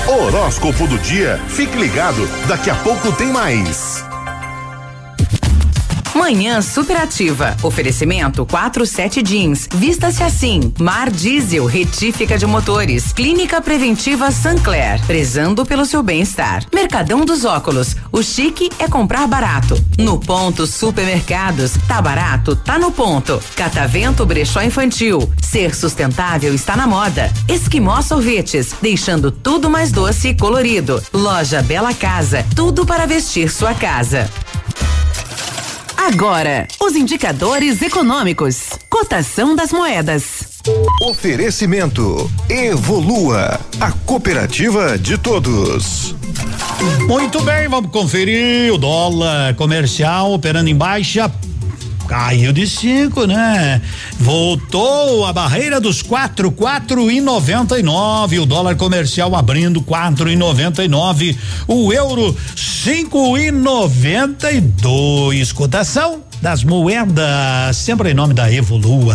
[0.06, 1.38] Horóscopo do dia.
[1.46, 4.07] Fique ligado, daqui a pouco tem mais.
[6.18, 7.56] Manhã Superativa.
[7.62, 9.68] Oferecimento 47 Jeans.
[9.72, 10.74] Vista-se assim.
[10.76, 13.12] Mar Diesel, retífica de motores.
[13.12, 15.00] Clínica Preventiva Sancler.
[15.06, 16.64] Prezando pelo seu bem-estar.
[16.74, 17.94] Mercadão dos Óculos.
[18.10, 19.80] O chique é comprar barato.
[19.96, 21.74] No ponto Supermercados.
[21.86, 22.56] Tá barato?
[22.56, 23.40] Tá no ponto.
[23.54, 25.32] Catavento Brechó Infantil.
[25.40, 27.32] Ser sustentável está na moda.
[27.46, 28.74] Esquimó Sorvetes.
[28.82, 31.00] Deixando tudo mais doce e colorido.
[31.12, 32.44] Loja Bela Casa.
[32.56, 34.28] Tudo para vestir sua casa.
[36.10, 38.70] Agora, os indicadores econômicos.
[38.88, 40.58] Cotação das moedas.
[41.02, 46.16] Oferecimento Evolua, a cooperativa de todos.
[47.06, 51.30] Muito bem, vamos conferir o dólar comercial operando em baixa.
[52.08, 53.82] Caiu de cinco, né?
[54.18, 58.38] Voltou a barreira dos quatro, quatro e noventa e nove.
[58.38, 61.38] O dólar comercial abrindo quatro e noventa e nove.
[61.66, 65.52] O euro cinco e noventa e dois.
[65.52, 69.14] Cotação das moedas, sempre em nome da Evolua.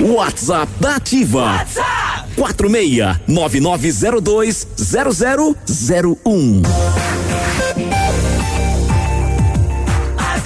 [0.00, 1.58] WhatsApp da Ativa.
[1.58, 4.66] WhatsApp 46 9902
[6.24, 6.62] 0001.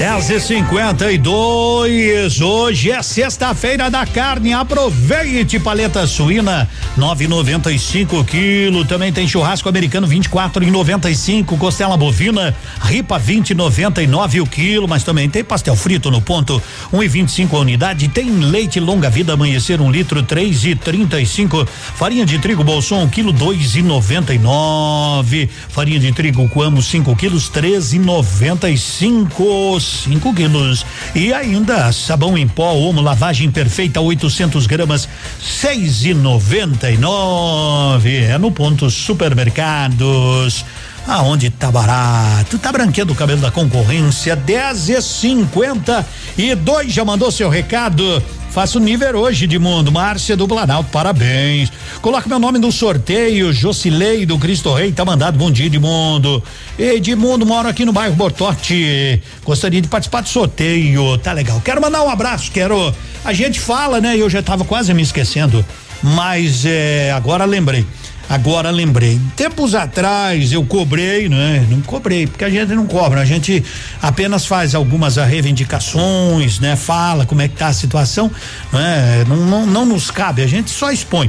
[0.01, 4.55] 10 e 52 hoje é sexta-feira da carne.
[4.55, 6.67] Aproveite paleta suína
[6.99, 8.87] 9,95 quilo.
[8.87, 11.59] Também tem churrasco americano 24,95.
[11.59, 14.89] Costela bovina ripa 20,99 o quilo.
[14.89, 18.09] Mas também tem pastel frito no ponto 1,25 a unidade.
[18.09, 21.69] Tem leite longa vida amanhecer um litro 3,35.
[21.69, 25.47] Farinha de trigo bolson um quilo 2,99.
[25.69, 30.85] Farinha de trigo coamo 5 quilos 13,95 5 quilos.
[31.15, 35.09] E ainda sabão em pó, Omo lavagem perfeita 800 gramas,
[35.41, 38.17] seis e noventa e nove.
[38.17, 40.65] É no ponto supermercados.
[41.07, 46.07] Aonde tá barato, tá branqueando o cabelo da concorrência, dez e cinquenta
[46.37, 48.23] e dois já mandou seu recado.
[48.51, 49.93] Faço nível hoje, Edmundo.
[49.93, 51.71] Márcia do Planalto, parabéns.
[52.03, 53.53] Coloca meu nome no sorteio.
[53.53, 55.39] Jocilei do Cristo Rei, tá mandado.
[55.39, 56.43] Bom dia, Edmundo.
[56.77, 59.23] Edmundo, moro aqui no bairro Bortote.
[59.45, 61.17] Gostaria de participar do sorteio.
[61.19, 61.61] Tá legal.
[61.65, 62.51] Quero mandar um abraço.
[62.51, 62.93] Quero.
[63.25, 64.17] A gente fala, né?
[64.17, 65.65] Eu já tava quase me esquecendo.
[66.03, 67.87] Mas é, agora lembrei.
[68.31, 69.21] Agora lembrei.
[69.35, 71.67] Tempos atrás eu cobrei, né?
[71.69, 73.65] Não cobrei, porque a gente não cobra, a gente
[74.01, 76.77] apenas faz algumas reivindicações, né?
[76.77, 78.31] Fala como é que tá a situação,
[78.73, 79.25] né?
[79.27, 81.29] Não, não, não nos cabe, a gente só expõe.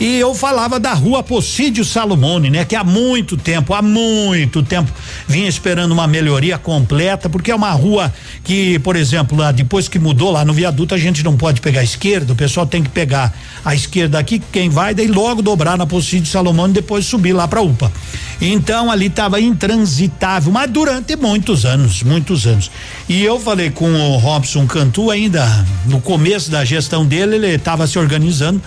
[0.00, 2.64] E eu falava da rua Pocídio Salomone, né?
[2.64, 4.92] Que há muito tempo, há muito tempo
[5.26, 8.12] vinha esperando uma melhoria completa, porque é uma rua
[8.44, 11.80] que, por exemplo, lá depois que mudou lá no viaduto, a gente não pode pegar
[11.80, 13.34] a esquerda, o pessoal tem que pegar
[13.64, 17.48] a esquerda aqui, quem vai, daí logo dobrar na Pocídio Salomone e depois subir lá
[17.48, 17.90] pra UPA.
[18.40, 22.70] Então ali estava intransitável, mas durante muitos anos, muitos anos.
[23.08, 27.84] E eu falei com o Robson Cantu ainda no começo da gestão dele, ele estava
[27.88, 28.62] se organizando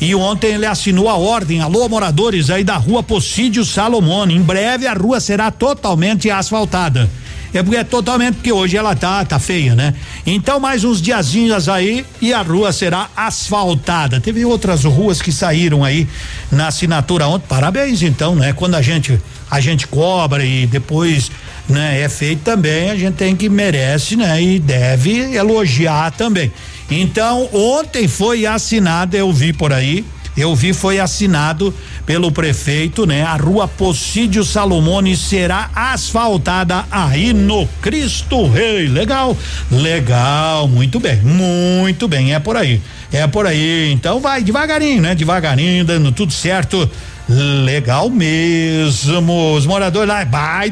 [0.00, 1.60] e ontem ele assinou a ordem.
[1.60, 4.34] Alô, moradores aí da rua Pocídio Salomone.
[4.34, 7.08] Em breve a rua será totalmente asfaltada.
[7.52, 9.94] É porque é totalmente porque hoje ela tá tá feia, né?
[10.26, 14.20] Então mais uns diazinhos aí e a rua será asfaltada.
[14.20, 16.08] Teve outras ruas que saíram aí
[16.50, 17.46] na assinatura ontem.
[17.48, 18.52] Parabéns então, né?
[18.52, 21.30] Quando a gente a gente cobra e depois,
[21.68, 26.50] né, é feito também, a gente tem que merece, né, e deve elogiar também.
[26.90, 30.04] Então, ontem foi assinado, eu vi por aí,
[30.36, 31.72] eu vi foi assinado
[32.04, 33.22] pelo prefeito, né?
[33.22, 38.88] A rua Pocídio Salomone será asfaltada aí no Cristo Rei.
[38.88, 39.36] Legal,
[39.70, 42.80] legal, muito bem, muito bem, é por aí,
[43.12, 43.92] é por aí.
[43.92, 45.14] Então vai devagarinho, né?
[45.14, 46.90] Devagarinho, dando tudo certo.
[47.28, 49.54] Legal mesmo.
[49.54, 50.70] Os moradores lá, vai,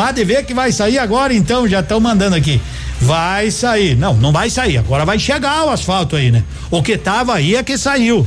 [0.00, 2.60] há de ver que vai sair agora, então, já estão mandando aqui.
[3.00, 3.96] Vai sair.
[3.96, 4.78] Não, não vai sair.
[4.78, 6.44] Agora vai chegar o asfalto aí, né?
[6.70, 8.26] O que tava aí é que saiu.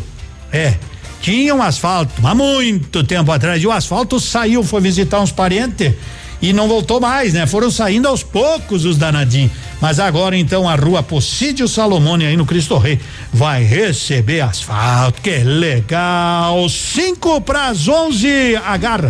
[0.51, 0.73] É.
[1.21, 5.93] Tinha um asfalto há muito tempo atrás e o asfalto saiu, foi visitar uns parentes
[6.41, 7.45] e não voltou mais, né?
[7.45, 9.51] Foram saindo aos poucos os danadinhos.
[9.81, 12.99] Mas agora então a rua Pocídio Salomone aí no Cristo Rei
[13.33, 15.21] vai receber asfalto.
[15.21, 16.67] Que legal!
[16.69, 18.55] Cinco para as onze.
[18.65, 19.09] Agarra.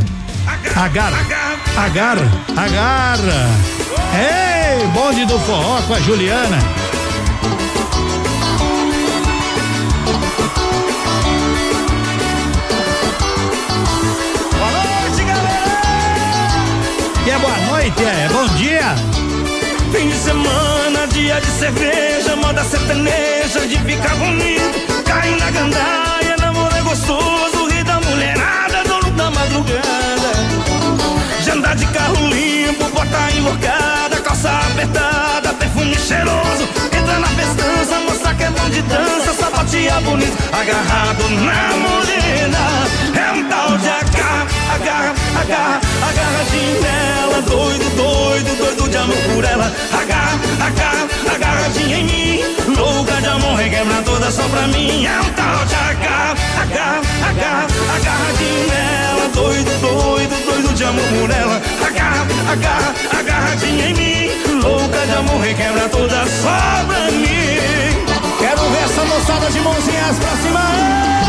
[0.75, 1.17] Agarra.
[1.77, 2.31] Agarra.
[2.55, 3.49] Agarra.
[4.13, 6.57] Ei, bonde do forró com a Juliana.
[17.85, 18.95] Noite, é bom dia.
[19.91, 25.03] Fim de semana, dia de cerveja, moda sertaneja, de ficar bonito.
[25.03, 30.31] Cai na gandaia, namoro é gostoso, ri da mulherada, dono da madrugada.
[31.43, 36.67] Já andar de carro limpo, bota invocada, calça apertada, perfume cheiroso.
[36.91, 42.65] Entra na festança, mostra que é bom de dança, sapatia bonito, agarrado na morena.
[43.15, 43.84] É um tal de
[44.75, 49.71] agarra, agarra, agarra, agarradinho nela, doido, doido, doido de amor por ela.
[49.93, 52.41] Agarra, agarra, agarradinha em mim,
[52.77, 55.05] louca de amor, requebra toda só pra mim.
[55.05, 61.31] É um tal de agarra, agarra, agarra, agarradinho nela, doido, doido, doido de amor por
[61.31, 61.61] ela.
[61.85, 68.05] Agarra, agarra, agarradinha em mim, louca de amor, requebra toda só pra mim.
[68.39, 71.24] Quero ver essa moçada de mãozinhas pra cima.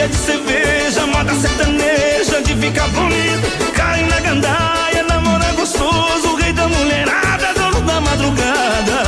[0.00, 3.72] Dia de cerveja, moda sertaneja, de ficar bonito.
[3.74, 9.02] Cai na gandaia, namora gostoso, rei da mulherada, dono da madrugada.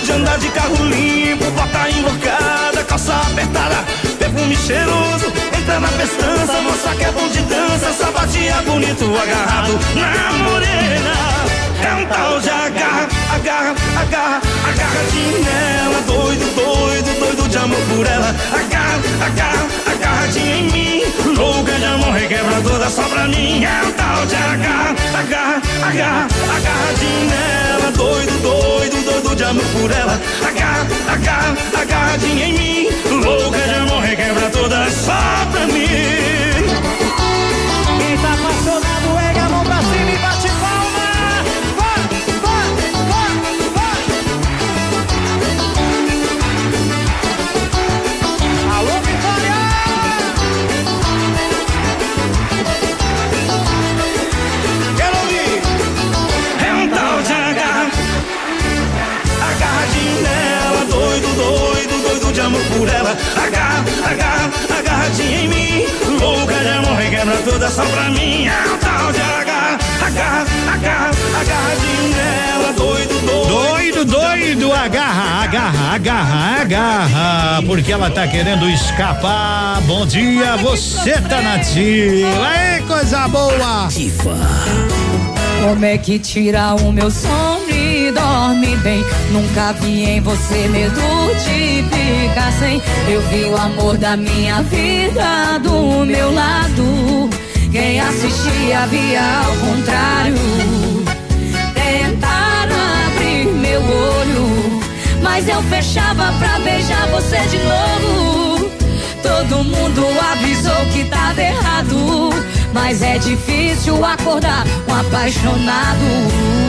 [0.00, 3.84] De andar de carro limpo, bota invocada, calça apertada,
[4.18, 5.26] perfume cheiroso.
[5.58, 11.14] Entra na festança, moça que é bom de dança, sabatia bonito, agarrado na morena.
[11.82, 16.79] É um tal de agarra, agarra, agarra, agarradinho nela, doido, doido,
[17.20, 18.34] doido de amor por ela.
[18.52, 21.02] Agarra, agarra, agarradinho em mim,
[21.36, 23.62] louca de amor, requebra toda só pra mim.
[23.62, 29.90] É um tal de agarra, agarra, agarra, agarradinho nela, doido, doido, doido de amor por
[29.92, 30.18] ela.
[30.48, 32.88] Agarra, agarra, agarradinho em mim,
[33.24, 36.69] louca de amor, requebra toda só pra mim.
[62.30, 63.16] Doido, doido de amor por ela.
[63.36, 65.86] Agarra, agarra, agarradinho em mim,
[66.20, 68.46] louca de amor, requebra toda só pra mim.
[68.46, 73.50] É um tal de agarra, agarra, agarra, agarradinho nela, doido, doido.
[73.50, 79.80] Doido, doido, agarra, agarra, agarra, agarra, porque ela tá querendo escapar.
[79.82, 82.46] Bom dia, você tá nativa.
[82.46, 83.88] Aí, coisa boa.
[85.62, 87.69] Como é que tira o meu sono
[88.30, 89.04] dorme bem?
[89.32, 91.00] Nunca vi em você medo
[91.44, 92.80] de ficar sem.
[93.08, 97.28] Eu vi o amor da minha vida do meu lado.
[97.72, 100.36] Quem assistia via ao contrário.
[101.74, 102.76] Tentaram
[103.06, 104.80] abrir meu olho,
[105.22, 108.70] mas eu fechava pra beijar você de novo.
[109.22, 112.30] Todo mundo avisou que tava errado,
[112.72, 116.60] mas é difícil acordar um apaixonado.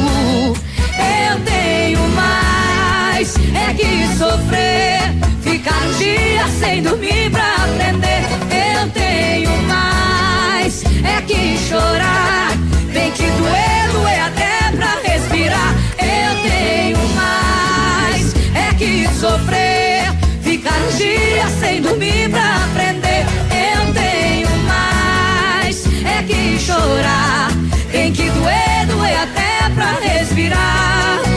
[1.91, 8.23] Tenho mais é que sofrer, ficar um dia sem dormir pra aprender.
[8.49, 12.51] Eu tenho mais é que chorar,
[12.93, 15.76] tem que doer, doer até pra respirar.
[15.99, 23.26] Eu tenho mais é que sofrer, ficar um dia sem dormir pra aprender.
[23.51, 27.51] Eu tenho mais é que chorar,
[27.91, 31.31] tem que doer, doer até pra respirar.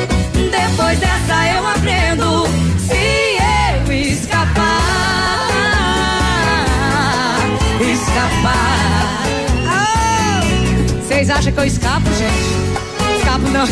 [11.24, 13.16] Vocês acham que eu escapo, gente?
[13.16, 13.66] Escapo não.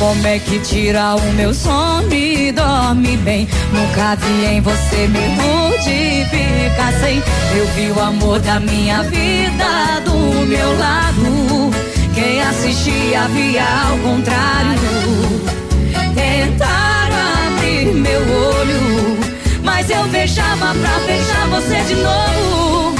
[0.00, 3.48] Como é que tira o meu sono e dorme bem?
[3.72, 5.06] Nunca vi em você
[5.84, 7.22] de ficar sem.
[7.56, 11.70] Eu vi o amor da minha vida do meu lado.
[12.16, 14.80] Quem assistia via ao contrário.
[16.16, 19.01] Tentaram abrir meu olho,
[19.92, 22.94] mas eu beijava pra beijar você de novo.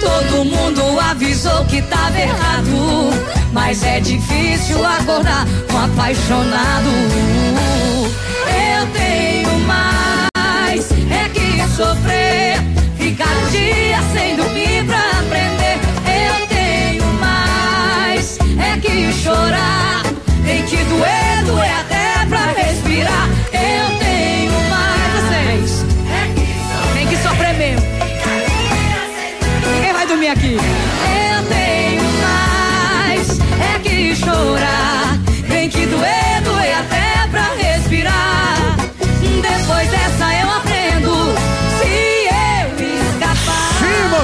[0.00, 3.10] Todo mundo avisou que tava errado,
[3.52, 6.88] mas é difícil acordar um apaixonado.
[8.48, 12.60] Eu tenho mais é que sofrer,
[12.96, 15.78] ficar um dia sem dormir pra aprender.
[16.08, 19.81] Eu tenho mais é que chorar,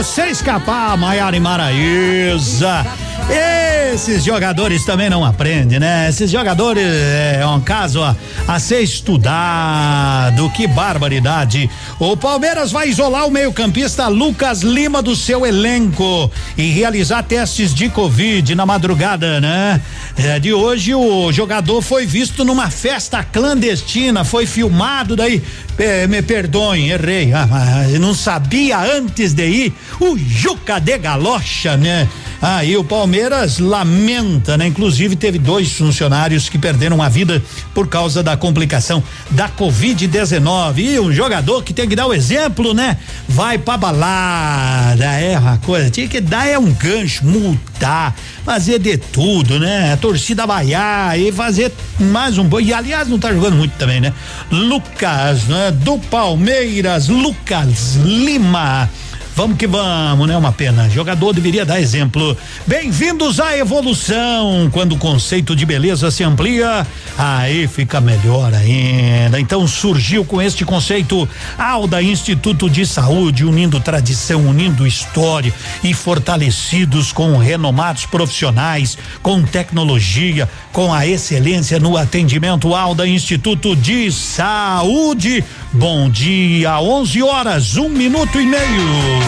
[0.09, 2.87] você escapar, Maiara e Maraísa.
[3.95, 6.09] esses jogadores também não aprendem, né?
[6.09, 8.17] Esses jogadores é um caso a,
[8.47, 10.49] a ser estudado.
[10.51, 11.69] Que barbaridade.
[11.99, 17.91] O Palmeiras vai isolar o meio-campista Lucas Lima do seu elenco e realizar testes de
[17.91, 19.81] Covid na madrugada, né?
[20.19, 25.41] É, de hoje o jogador foi visto numa festa clandestina, foi filmado daí.
[26.09, 27.33] me perdoem, errei.
[27.33, 29.75] Ah, não sabia antes de ir.
[30.01, 32.09] O Juca de Galocha, né?
[32.41, 34.69] Aí ah, o Palmeiras lamenta, né?
[34.69, 37.43] Inclusive teve dois funcionários que perderam a vida
[37.75, 40.79] por causa da complicação da Covid-19.
[40.79, 42.97] E um jogador que tem que dar o exemplo, né?
[43.29, 45.91] Vai pra balada, é uma coisa.
[45.91, 49.93] Tinha que dar é um gancho, multar, fazer de tudo, né?
[49.95, 52.61] A torcida vaiar e fazer mais um bom.
[52.61, 54.13] E aliás, não tá jogando muito também, né?
[54.49, 55.73] Lucas, né?
[55.73, 58.89] Do Palmeiras, Lucas Lima.
[59.39, 60.37] Vamos que vamos, né?
[60.37, 60.91] Uma pena.
[60.91, 62.37] Jogador deveria dar exemplo.
[62.67, 64.69] Bem-vindos à evolução.
[64.73, 66.85] Quando o conceito de beleza se amplia,
[67.17, 69.39] aí fica melhor ainda.
[69.39, 75.55] Então surgiu com este conceito Alda Instituto de Saúde, unindo tradição, unindo história
[75.85, 84.11] e fortalecidos com renomados profissionais, com tecnologia, com a excelência no atendimento Alda Instituto de
[84.11, 85.45] Saúde.
[85.73, 89.28] Bom dia, 11 horas, um minuto e meio.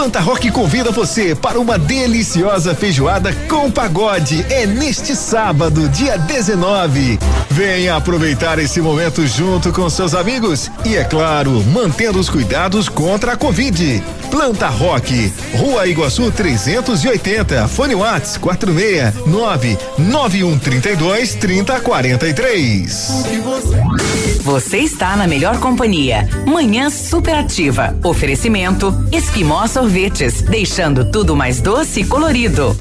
[0.00, 4.42] Planta Rock convida você para uma deliciosa feijoada com pagode.
[4.48, 7.18] É neste sábado, dia 19.
[7.50, 13.32] Venha aproveitar esse momento junto com seus amigos e, é claro, mantendo os cuidados contra
[13.32, 14.02] a Covid.
[14.30, 23.10] Planta Rock, Rua Iguaçu 380, Fone Whats 469 9132 3043.
[24.42, 26.26] Você está na melhor companhia.
[26.46, 27.94] Manhã superativa.
[28.02, 32.76] Oferecimento Esquimó Sorvetes, deixando tudo mais doce e colorido.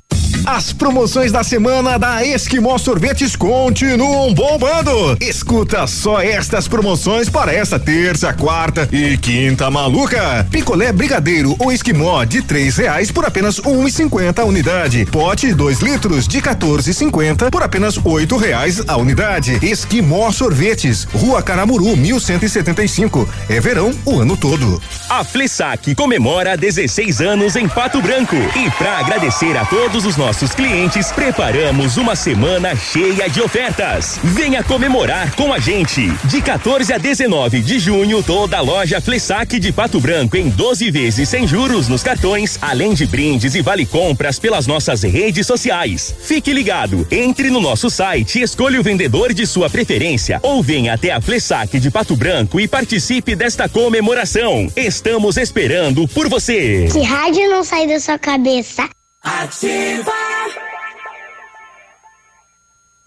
[0.45, 5.17] As promoções da semana da Esquimó Sorvetes continuam bombando.
[5.21, 10.47] Escuta só estas promoções para esta terça, quarta e quinta maluca.
[10.49, 15.05] Picolé brigadeiro ou esquimó de três reais por apenas um e cinquenta a unidade.
[15.05, 19.59] Pote dois litros de 14,50 por apenas oito reais a unidade.
[19.61, 23.27] Esquimó Sorvetes, Rua Caramuru, 1175.
[23.47, 24.81] É verão o ano todo.
[25.09, 30.38] A Flessac comemora 16 anos em Pato Branco e para agradecer a todos os nossos
[30.39, 34.17] nossos clientes, preparamos uma semana cheia de ofertas.
[34.23, 36.09] Venha comemorar com a gente.
[36.23, 40.89] De 14 a 19 de junho, toda a loja Flessac de Pato Branco em 12
[40.91, 46.15] vezes sem juros nos cartões, além de brindes e vale compras pelas nossas redes sociais.
[46.21, 51.11] Fique ligado, entre no nosso site, escolha o vendedor de sua preferência ou venha até
[51.11, 54.71] a Flessac de Pato Branco e participe desta comemoração.
[54.73, 56.87] Estamos esperando por você.
[56.89, 58.87] Que rádio não sai da sua cabeça?
[59.23, 60.68] Ativa!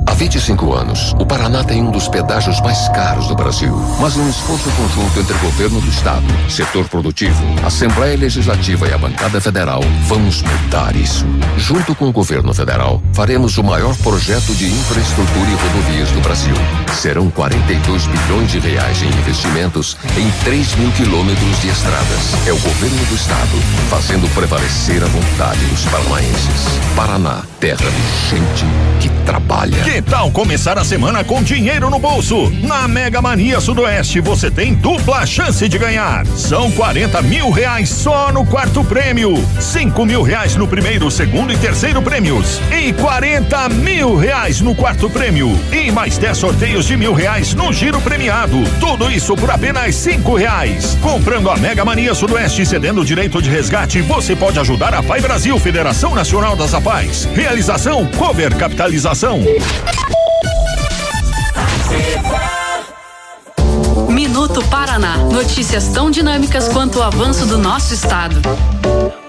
[0.07, 3.75] Há 25 anos, o Paraná tem um dos pedágios mais caros do Brasil.
[4.01, 9.41] Mas num esforço conjunto entre governo do estado, setor produtivo, Assembleia Legislativa e a bancada
[9.41, 11.25] federal, vamos mudar isso.
[11.57, 16.55] Junto com o governo federal, faremos o maior projeto de infraestrutura e rodovias do Brasil.
[16.93, 22.47] Serão 42 bilhões de reais em investimentos em 3 mil quilômetros de estradas.
[22.47, 23.57] É o governo do estado
[23.89, 26.81] fazendo prevalecer a vontade dos paranaenses.
[26.97, 28.67] Paraná, terra de gente
[29.01, 29.92] que trabalha.
[29.93, 32.51] Que tal começar a semana com dinheiro no bolso?
[32.63, 36.25] Na Mega Mania Sudoeste você tem dupla chance de ganhar.
[36.29, 41.59] São 40 mil reais só no quarto prêmio, 5 mil reais no primeiro, segundo e
[41.59, 47.13] terceiro prêmios e 40 mil reais no quarto prêmio e mais 10 sorteios de mil
[47.13, 48.65] reais no giro premiado.
[48.81, 50.97] Tudo isso por apenas cinco reais.
[51.03, 55.03] Comprando a Mega Mania Sudoeste e cedendo o direito de resgate, você pode ajudar a
[55.03, 57.29] Pai Brasil, Federação Nacional das APAES.
[57.35, 59.43] Realização Cover Capitalização.
[64.09, 65.17] Minuto Paraná.
[65.17, 68.41] Notícias tão dinâmicas quanto o avanço do nosso estado.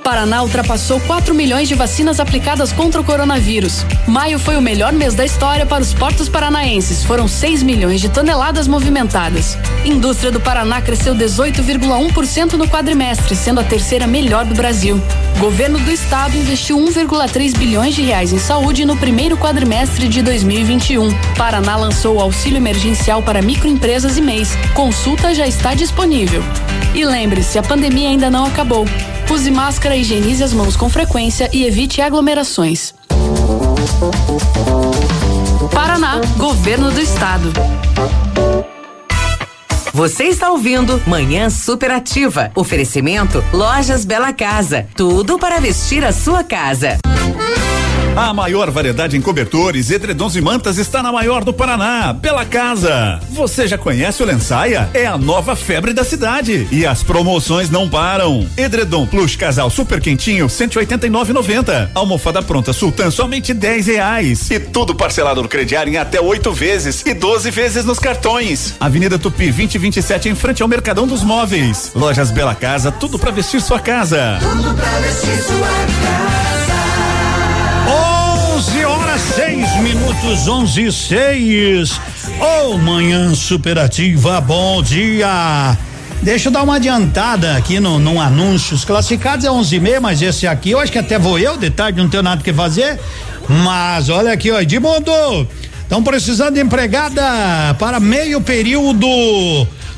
[0.03, 3.85] Paraná ultrapassou 4 milhões de vacinas aplicadas contra o coronavírus.
[4.05, 7.05] Maio foi o melhor mês da história para os portos paranaenses.
[7.05, 9.57] Foram 6 milhões de toneladas movimentadas.
[9.85, 15.01] Indústria do Paraná cresceu 18,1% no quadrimestre, sendo a terceira melhor do Brasil.
[15.39, 21.17] Governo do Estado investiu 1,3 bilhões de reais em saúde no primeiro quadrimestre de 2021.
[21.37, 24.49] Paraná lançou o auxílio emergencial para microempresas e MEIs.
[24.73, 26.43] Consulta já está disponível.
[26.93, 28.85] E lembre-se, a pandemia ainda não acabou.
[29.31, 32.93] Use máscara, higienize as mãos com frequência e evite aglomerações.
[35.73, 37.51] Paraná, Governo do Estado.
[39.93, 42.51] Você está ouvindo Manhã Superativa.
[42.55, 44.87] Oferecimento Lojas Bela Casa.
[44.95, 46.97] Tudo para vestir a sua casa.
[48.15, 53.19] A maior variedade em cobertores, edredons e mantas está na maior do Paraná, pela casa.
[53.31, 54.87] Você já conhece o Lensaia?
[54.93, 58.47] É a nova febre da cidade e as promoções não param.
[58.55, 61.89] Edredom Plus Casal Super Quentinho 189,90.
[61.95, 64.51] Almofada pronta Sultan somente 10 reais.
[64.51, 68.75] E tudo parcelado no crediário em até oito vezes e 12 vezes nos cartões.
[68.79, 71.91] Avenida Tupi 2027 em frente ao Mercadão dos Móveis.
[71.95, 74.37] Lojas Bela Casa, tudo para vestir sua casa.
[74.39, 76.62] Tudo pra vestir sua casa.
[79.13, 81.91] 11 horas 6 minutos, 11 e 6.
[82.39, 85.77] Ô, oh, manhã superativa, bom dia.
[86.21, 88.75] Deixa eu dar uma adiantada aqui no, num anúncio.
[88.75, 91.57] Os classificados é 11 e meia, mas esse aqui eu acho que até vou eu,
[91.57, 92.99] de tarde não tenho nada que fazer.
[93.47, 95.47] Mas olha aqui, ó, Edmundo.
[95.81, 99.07] Estão precisando de empregada para meio período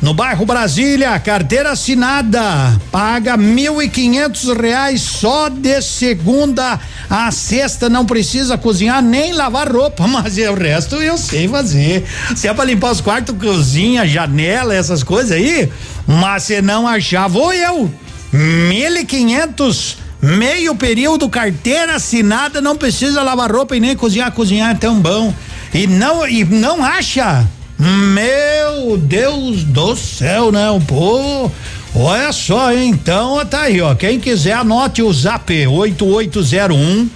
[0.06, 6.80] no bairro Brasília, carteira assinada, paga mil e quinhentos reais só de segunda
[7.10, 12.06] a sexta, não precisa cozinhar nem lavar roupa, mas o resto eu sei fazer.
[12.36, 15.72] Se é pra limpar os quartos, cozinha, janela, essas coisas aí,
[16.06, 17.92] mas se não achar, vou eu.
[18.32, 24.70] Mil e quinhentos meio período, carteira assinada, não precisa lavar roupa e nem cozinhar, cozinhar
[24.70, 25.34] é tão bom.
[25.74, 27.44] E não, e não acha?
[27.78, 31.52] Meu Deus do céu, não, pô.
[31.94, 33.94] Olha só, então tá aí, ó.
[33.96, 37.10] Quem quiser anote o zap 8801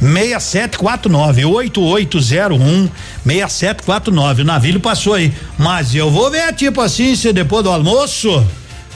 [0.00, 2.90] 6749 8801
[3.24, 4.42] 6749.
[4.42, 5.32] O navio passou aí.
[5.58, 8.44] Mas eu vou ver tipo assim, se depois do almoço.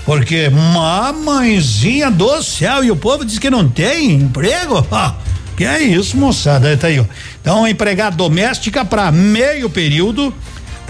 [0.05, 4.87] Porque mamãezinha do céu, e o povo diz que não tem emprego?
[4.91, 5.15] Ah,
[5.57, 6.75] que é isso, moçada?
[6.77, 7.05] Tá aí, ó.
[7.41, 10.35] Então, empregada doméstica para meio período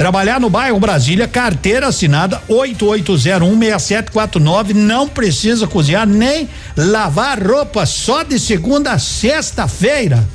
[0.00, 8.40] Trabalhar no bairro Brasília, carteira assinada 88016749, não precisa cozinhar nem lavar roupa, só de
[8.40, 10.26] segunda a sexta-feira.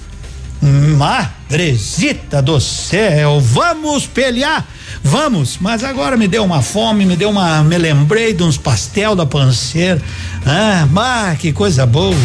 [0.65, 4.65] Madrezita do céu, vamos pelear?
[5.03, 7.63] Vamos, mas agora me deu uma fome, me deu uma.
[7.63, 10.01] Me lembrei de uns pastel da panceira.
[10.43, 12.15] Ah, bah, que coisa boa.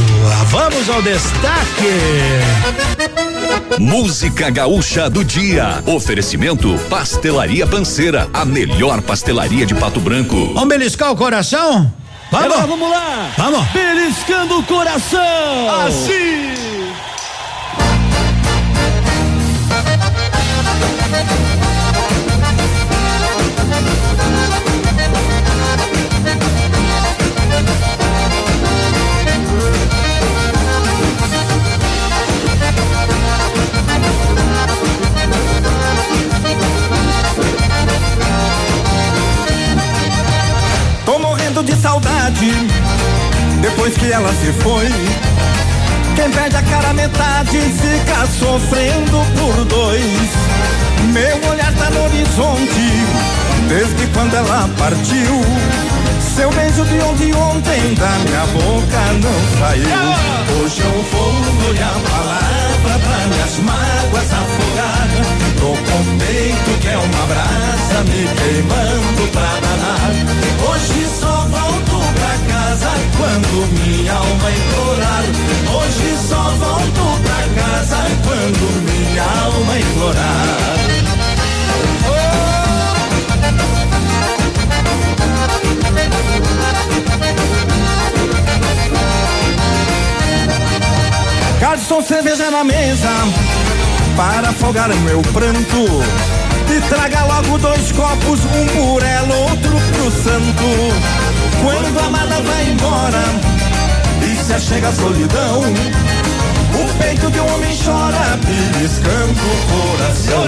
[0.47, 1.91] Vamos ao destaque.
[3.79, 5.83] Música Gaúcha do Dia.
[5.85, 10.55] Oferecimento Pastelaria Panceira, a melhor pastelaria de Pato Branco.
[10.55, 11.93] Vamos beliscar o coração?
[12.31, 13.31] Vamos, é lá, vamos lá.
[13.37, 13.67] Vamos.
[13.73, 15.85] Beliscando o coração.
[15.87, 16.70] Assim.
[41.63, 42.53] De saudade
[43.61, 44.87] depois que ela se foi.
[46.17, 50.90] Quem perde a cara metade fica sofrendo por dois.
[51.13, 53.31] Meu olhar tá no horizonte
[53.69, 55.41] desde quando ela partiu.
[56.37, 60.63] Seu beijo de ontem ontem da minha boca não saiu.
[60.63, 65.09] Hoje eu vou olhar a palavra pra minhas mágoas afogar.
[65.59, 70.50] Tô com peito que é uma brasa me queimando pra danar.
[92.23, 93.09] Cerveja na mesa
[94.15, 95.87] para afogar meu pranto.
[96.69, 100.65] E traga logo dois copos, um por ela, outro pro santo.
[101.63, 103.23] Quando a amada vai embora
[104.23, 105.63] e se achega a solidão,
[106.75, 110.47] O peito de um homem chora, beliscando o coração.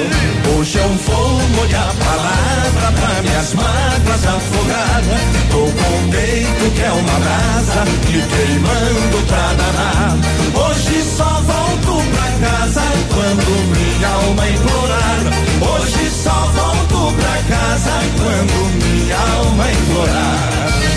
[0.56, 5.22] Hoje eu vou molhar palavra pra minhas mágoas afogadas.
[5.50, 10.16] Tô com o peito que é uma brasa, me queimando pra danar.
[10.54, 15.20] Hoje só volto pra casa quando minha alma implorar.
[15.60, 18.54] Hoje só volto pra casa quando
[18.84, 20.91] minha alma implorar.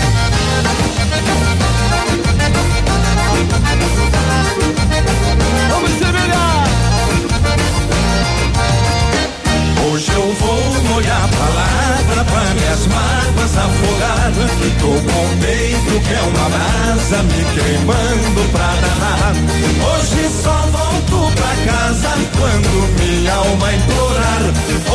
[9.96, 14.50] Hoje eu vou molhar a palavra pra minhas mágoas afogadas.
[14.78, 19.34] Tô com o peito que é uma brasa me queimando pra danar.
[19.88, 22.70] Hoje só volto pra casa quando
[23.00, 24.42] minha alma implorar.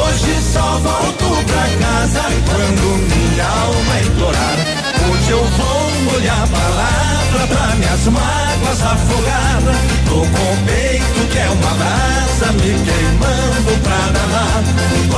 [0.06, 4.81] Hoje só volto pra casa quando minha alma implorar.
[5.10, 9.78] Hoje eu vou molhar a palavra pra minhas mágoas afogadas.
[10.08, 14.64] Tô com o peito que é uma brasa me queimando pra danar.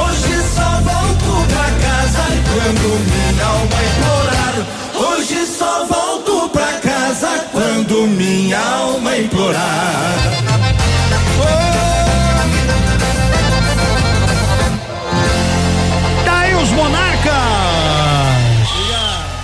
[0.06, 2.24] Hoje só volto pra casa
[2.54, 4.56] quando minha alma implorar.
[4.96, 10.16] Hoje só volto pra casa quando minha alma implorar.
[16.26, 18.13] Daí os monarcas!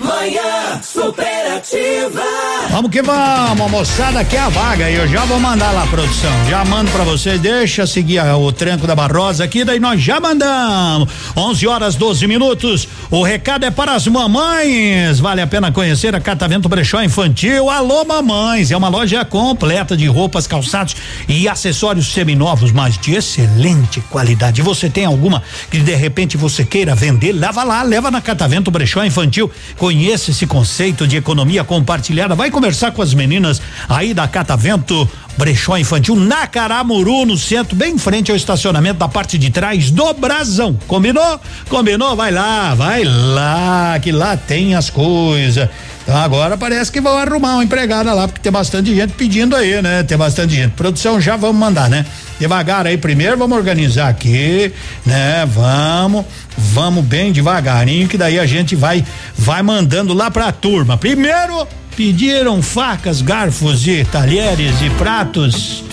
[0.00, 2.22] Manhã superativa.
[2.70, 6.30] Vamos que vamos, moçada, aqui é a vaga e eu já vou mandar lá, produção.
[6.48, 11.10] Já mando pra vocês, deixa seguir o tranco da Barrosa aqui, daí nós já mandamos.
[11.36, 12.88] 11 horas 12 minutos.
[13.10, 15.20] O recado é para as mamães.
[15.20, 17.68] Vale a pena conhecer a Catavento Brechó Infantil.
[17.68, 18.70] Alô, mamães.
[18.70, 20.96] É uma loja completa de roupas, calçados
[21.28, 24.62] e acessórios seminovos, mas de excelente qualidade.
[24.62, 27.32] Você tem alguma que de repente você queira vender?
[27.32, 29.50] Leva lá, leva na Catavento Brechó Infantil.
[29.90, 32.36] Conheça esse conceito de economia compartilhada.
[32.36, 37.94] Vai conversar com as meninas aí da Catavento Brechó Infantil na Caramuru, no centro, bem
[37.94, 40.78] em frente ao estacionamento da parte de trás do Brasão.
[40.86, 41.40] Combinou?
[41.68, 42.14] Combinou?
[42.14, 45.68] Vai lá, vai lá, que lá tem as coisas.
[46.02, 49.80] Então agora parece que vão arrumar uma empregada lá, porque tem bastante gente pedindo aí,
[49.82, 50.02] né?
[50.02, 50.72] Tem bastante gente.
[50.72, 52.06] Produção já vamos mandar, né?
[52.38, 54.72] Devagar aí primeiro, vamos organizar aqui,
[55.04, 55.46] né?
[55.46, 56.24] Vamos,
[56.72, 59.04] vamos bem devagarinho, que daí a gente vai,
[59.36, 60.96] vai mandando lá pra turma.
[60.96, 61.66] Primeiro,
[61.96, 65.84] pediram facas, garfos e talheres e pratos.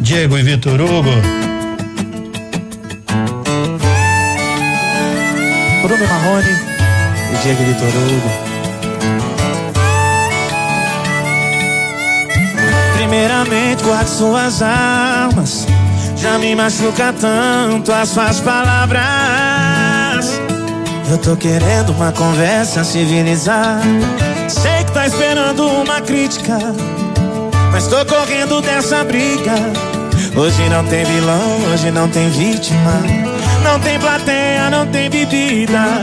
[0.00, 1.10] Diego e Vitor Hugo.
[5.82, 6.56] Bruno Marrone
[7.32, 8.48] e Diego Vitor Hugo.
[12.96, 15.66] Primeiramente, guarde suas armas.
[16.16, 19.77] Já me machuca tanto as suas palavras.
[21.10, 23.82] Eu tô querendo uma conversa civilizada.
[24.46, 26.58] Sei que tá esperando uma crítica.
[27.72, 29.54] Mas tô correndo dessa briga.
[30.36, 33.02] Hoje não tem vilão, hoje não tem vítima.
[33.64, 36.02] Não tem plateia, não tem bebida.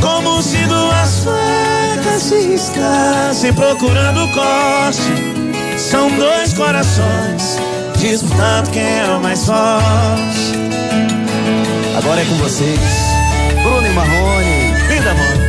[0.00, 5.78] Como se duas facas se riscassem procurando corte.
[5.78, 7.58] São dois corações
[7.98, 10.52] disputando quem é o mais forte.
[11.96, 12.80] Agora é com vocês,
[13.62, 14.74] Bruno e Marrone.
[14.88, 15.40] Linda, mano.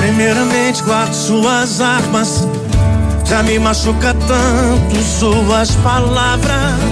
[0.00, 2.46] Primeiramente, guarde suas armas.
[3.24, 6.91] Já me machuca tanto suas palavras.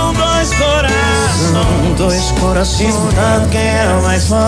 [0.41, 1.51] Dois corações.
[1.51, 4.41] São dois corações disputando quem é o mais forte.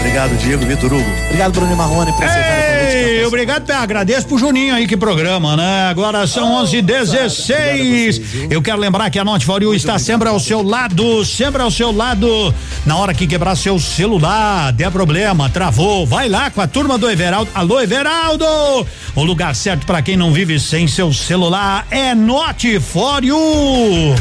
[0.00, 1.10] Obrigado, Diego Vitor Hugo.
[1.26, 2.67] Obrigado, Bruno Marrone, por aceitar
[2.98, 3.74] Ei, obrigado, Pé.
[3.74, 5.88] agradeço pro Juninho aí que programa, né?
[5.88, 8.20] Agora são 11 16
[8.50, 11.70] Eu quero lembrar que a Note For You está sempre ao seu lado, sempre ao
[11.70, 12.52] seu lado.
[12.84, 17.08] Na hora que quebrar seu celular, der problema, travou, vai lá com a turma do
[17.08, 17.48] Everaldo.
[17.54, 18.44] Alô, Everaldo!
[19.14, 24.16] O lugar certo para quem não vive sem seu celular é Note For You.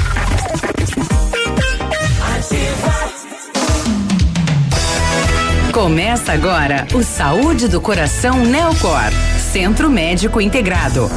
[5.77, 9.11] Começa agora o Saúde do Coração Neocor,
[9.51, 11.07] Centro Médico Integrado.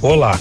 [0.00, 0.38] Olá,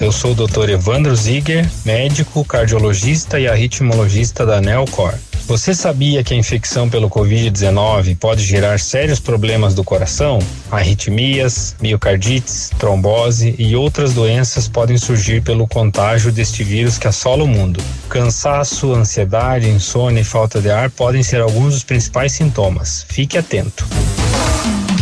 [0.00, 0.70] eu sou o Dr.
[0.70, 5.14] Evandro Ziger, médico, cardiologista e arritmologista da Neocor.
[5.48, 10.40] Você sabia que a infecção pelo Covid-19 pode gerar sérios problemas do coração?
[10.70, 17.48] Arritmias, miocardites, trombose e outras doenças podem surgir pelo contágio deste vírus que assola o
[17.48, 17.82] mundo.
[18.10, 23.06] Cansaço, ansiedade, insônia e falta de ar podem ser alguns dos principais sintomas.
[23.08, 23.86] Fique atento.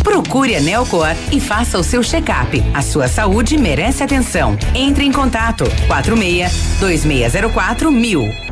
[0.01, 2.63] Procure a Neocor e faça o seu check-up.
[2.73, 4.57] A sua saúde merece atenção.
[4.73, 8.46] Entre em contato 46 2604 mil.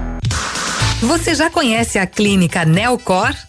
[1.02, 3.36] Você já conhece a clínica Neocor?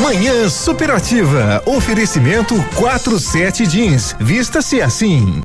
[0.00, 1.62] Manhã Superativa.
[1.66, 4.14] Oferecimento 47 Jeans.
[4.20, 5.40] Vista-se assim.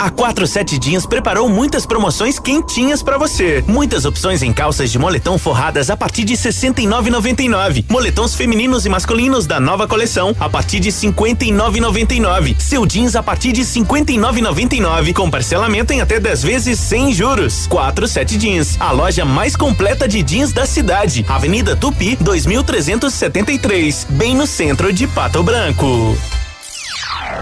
[0.00, 3.62] A 47 Jeans preparou muitas promoções quentinhas para você.
[3.66, 7.84] Muitas opções em calças de moletom forradas a partir de R$ 69,99.
[7.86, 12.58] Moletons femininos e masculinos da nova coleção a partir de R$ 59,99.
[12.58, 17.66] Seu jeans a partir de R$ 59,99 com parcelamento em até 10 vezes sem juros.
[17.66, 21.26] 47 Jeans, a loja mais completa de jeans da cidade.
[21.28, 26.16] Avenida Tupi, 2373, bem no centro de Pato Branco.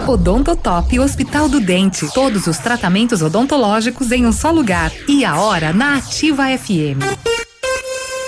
[0.07, 2.07] Odontotop Hospital do Dente.
[2.13, 4.93] Todos os tratamentos odontológicos em um só lugar.
[5.07, 7.03] E a hora na Ativa FM.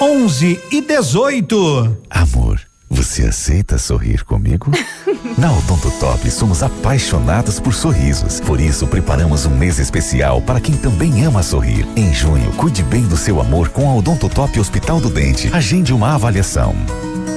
[0.02, 1.98] 11 e 18.
[2.08, 4.70] Amor, você aceita sorrir comigo?
[5.36, 8.40] Na Odonto Top somos apaixonados por sorrisos.
[8.40, 11.86] Por isso, preparamos um mês especial para quem também ama sorrir.
[11.96, 15.50] Em junho, cuide bem do seu amor com a Odonto Top Hospital do Dente.
[15.52, 16.74] Agende uma avaliação.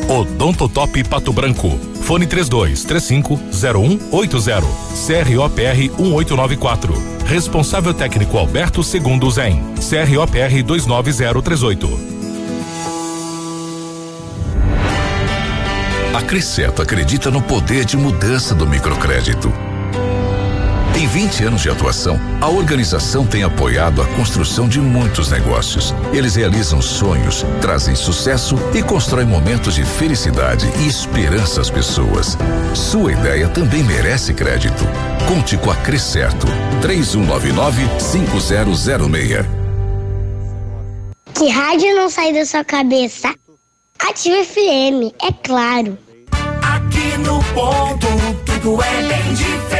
[0.07, 1.79] Odontotop Pato Branco.
[2.01, 4.67] Fone 32 35 0180.
[5.25, 6.93] CROPR 1894.
[7.25, 9.63] Responsável técnico Alberto Segundo Zen.
[9.75, 12.13] CROPR 29038.
[16.13, 19.72] A Cresceto acredita no poder de mudança do microcrédito.
[21.03, 25.93] Em 20 anos de atuação, a organização tem apoiado a construção de muitos negócios.
[26.13, 32.37] Eles realizam sonhos, trazem sucesso e constroem momentos de felicidade e esperança às pessoas.
[32.73, 34.85] Sua ideia também merece crédito.
[35.27, 36.47] Conte com a Crescerto.
[36.81, 39.45] 3199-5006.
[41.33, 43.35] Que rádio não sai da sua cabeça?
[43.99, 45.97] Ativa FM, é claro.
[46.61, 48.07] Aqui no ponto,
[48.45, 49.72] tudo é bem diferente.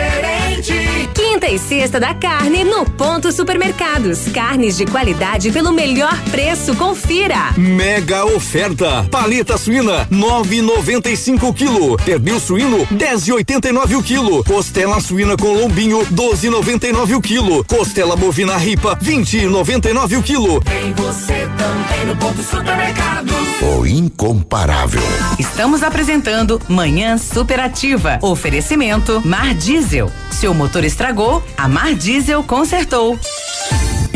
[1.54, 4.28] E Sexta da Carne no Ponto Supermercados.
[4.34, 6.76] Carnes de qualidade pelo melhor preço.
[6.76, 7.54] Confira.
[7.56, 9.04] Mega oferta.
[9.12, 11.96] Paleta suína 9,95 quilo.
[11.98, 14.44] Pernil suíno 10,89 o quilo.
[14.44, 17.64] Costela suína com lombinho 12,99 o quilo.
[17.66, 20.60] Costela bovina ripa 20,99 o quilo.
[20.62, 23.32] Tem você também no Ponto Supermercados.
[23.62, 25.04] O incomparável.
[25.38, 28.18] Estamos apresentando Manhã Superativa.
[28.24, 30.12] Oferecimento Mar Diesel.
[30.32, 33.18] Seu motor estragou, a Mar Diesel consertou.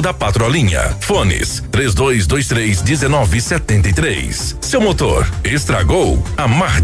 [0.00, 0.96] da Patrolinha.
[1.00, 4.56] Fones 3223 1973.
[4.60, 6.22] Seu motor estragou?
[6.36, 6.80] A Mar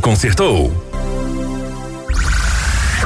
[0.00, 0.89] consertou.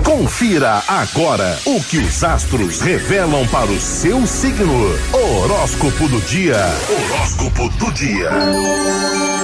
[0.02, 4.90] Confira agora o que os astros revelam para o seu signo.
[5.12, 6.56] Horóscopo do dia.
[6.88, 8.30] Horóscopo do dia.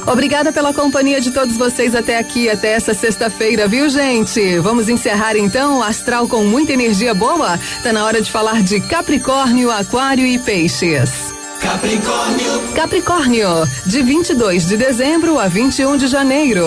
[0.07, 4.59] Obrigada pela companhia de todos vocês até aqui, até essa sexta-feira, viu, gente?
[4.59, 7.59] Vamos encerrar então o astral com muita energia boa?
[7.83, 11.33] Tá na hora de falar de Capricórnio, Aquário e Peixes.
[11.61, 12.73] Capricórnio.
[12.75, 13.49] Capricórnio,
[13.87, 16.65] de 22 de dezembro a 21 de janeiro.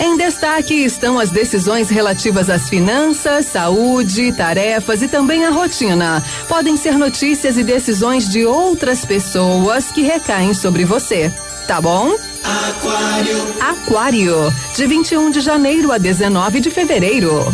[0.00, 6.22] Em destaque estão as decisões relativas às finanças, saúde, tarefas e também à rotina.
[6.48, 11.32] Podem ser notícias e decisões de outras pessoas que recaem sobre você.
[11.66, 12.14] Tá bom?
[12.42, 13.54] Aquário.
[13.60, 17.44] Aquário, de 21 de janeiro a 19 de fevereiro.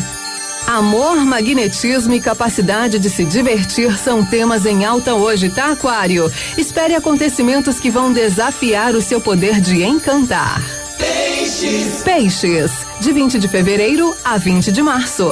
[0.67, 6.31] Amor, magnetismo e capacidade de se divertir são temas em alta hoje, tá, Aquário?
[6.59, 10.88] Espere acontecimentos que vão desafiar o seu poder de encantar.
[10.99, 12.03] Peixes.
[12.03, 15.31] Peixes, de 20 de fevereiro a 20 de março.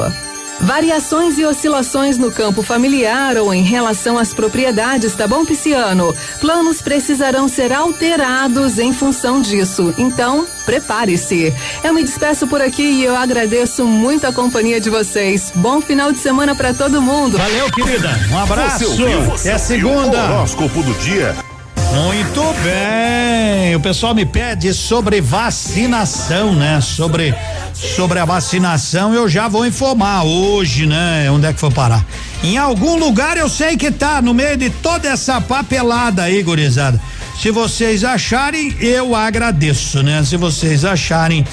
[0.61, 6.17] Variações e oscilações no campo familiar ou em relação às propriedades, tá bom, Pisciano?
[6.41, 9.95] Planos precisarão ser alterados em função disso.
[9.99, 11.53] Então, prepare-se.
[11.85, 15.53] Eu me despeço por aqui e eu agradeço muito a companhia de vocês.
[15.55, 17.37] Bom final de semana para todo mundo.
[17.37, 18.19] Valeu, querida.
[18.31, 18.79] Um abraço.
[18.79, 20.19] Você ouviu, você é segunda.
[20.19, 21.37] o Horóscopo do dia.
[21.95, 23.75] Muito bem.
[23.77, 26.81] O pessoal me pede sobre vacinação, né?
[26.81, 27.35] Sobre
[27.73, 31.31] sobre a vacinação eu já vou informar hoje, né?
[31.31, 32.05] Onde é que foi parar?
[32.43, 37.01] Em algum lugar eu sei que tá no meio de toda essa papelada aí, gurizada.
[37.41, 40.25] Se vocês acharem, eu agradeço, né?
[40.25, 41.45] Se vocês acharem,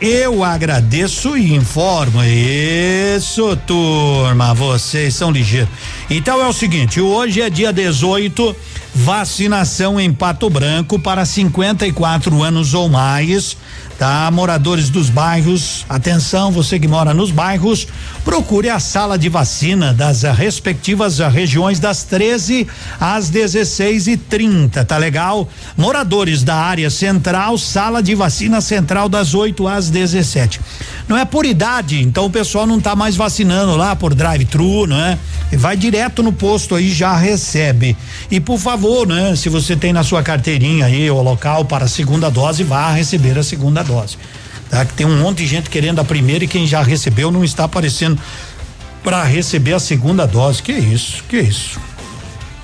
[0.00, 2.22] eu agradeço e informo.
[2.24, 5.70] Isso, turma, vocês são ligeiros.
[6.10, 8.54] Então é o seguinte, hoje é dia 18,
[8.98, 13.56] vacinação em Pato Branco para 54 anos ou mais,
[13.96, 14.28] tá?
[14.28, 17.86] Moradores dos bairros, atenção, você que mora nos bairros,
[18.24, 22.66] procure a sala de vacina das respectivas regiões das 13
[22.98, 25.48] às 16 e 30, tá legal?
[25.76, 30.60] Moradores da área central, sala de vacina central das 8 às 17.
[31.06, 34.96] Não é por idade, então o pessoal não tá mais vacinando lá por drive-thru, não
[34.96, 35.16] é?
[35.52, 37.96] Vai direto no posto aí já recebe.
[38.30, 41.88] E por favor, né, se você tem na sua carteirinha aí o local para a
[41.88, 44.16] segunda dose, vá receber a segunda dose.
[44.70, 44.84] Tá?
[44.84, 47.64] Que tem um monte de gente querendo a primeira e quem já recebeu não está
[47.64, 48.18] aparecendo
[49.02, 50.62] para receber a segunda dose.
[50.62, 51.24] Que isso?
[51.28, 51.80] Que isso?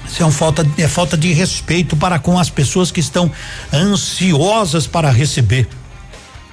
[0.07, 3.31] Isso é, um falta, é falta de respeito para com as pessoas que estão
[3.73, 5.67] ansiosas para receber.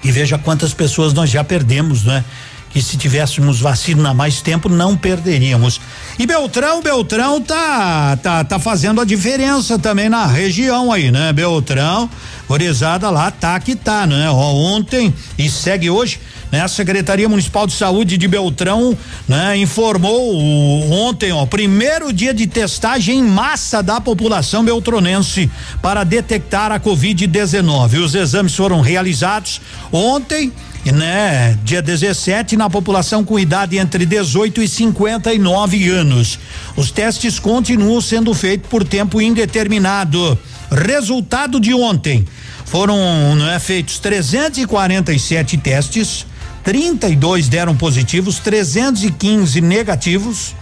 [0.03, 2.23] E veja quantas pessoas nós já perdemos, né?
[2.71, 5.81] Que se tivéssemos vacina há mais tempo, não perderíamos.
[6.17, 11.33] E Beltrão, Beltrão tá, tá, tá fazendo a diferença também na região aí, né?
[11.33, 12.09] Beltrão,
[12.51, 14.29] Gorizada lá tá que tá, né?
[14.29, 16.19] Ó, ontem e segue hoje,
[16.51, 16.59] né?
[16.59, 19.55] A Secretaria Municipal de Saúde de Beltrão, né?
[19.55, 25.49] Informou o, ontem, ó, primeiro dia de testagem em massa da população beltronense
[25.81, 28.03] para detectar a Covid-19.
[28.03, 30.51] Os exames foram realizados ontem
[30.89, 31.57] né?
[31.63, 36.39] Dia 17 na população com idade entre 18 e 59 anos.
[36.75, 40.39] Os testes continuam sendo feitos por tempo indeterminado.
[40.71, 42.25] Resultado de ontem
[42.65, 46.25] foram né, feitos 347 testes,
[46.63, 50.55] 32 deram positivos, 315 negativos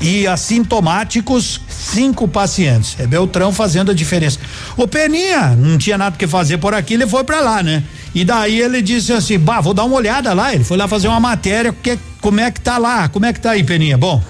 [0.00, 2.96] e assintomáticos, cinco pacientes.
[2.98, 4.38] É Beltrão fazendo a diferença.
[4.76, 7.82] O Peninha não tinha nada que fazer por aqui, ele foi para lá, né?
[8.14, 10.54] E daí ele disse assim: "Bah, vou dar uma olhada lá".
[10.54, 13.08] Ele foi lá fazer uma matéria, que como é que tá lá?
[13.08, 13.98] Como é que tá aí, Peninha?
[13.98, 14.22] Bom,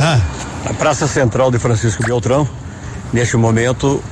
[0.00, 0.20] Ah.
[0.64, 2.46] Na Praça Central de Francisco Beltrão,
[3.12, 4.02] neste momento,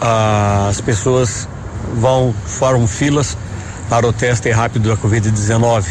[0.00, 1.48] as pessoas
[1.94, 3.36] vão, formam filas
[3.88, 5.84] para o teste rápido da Covid-19.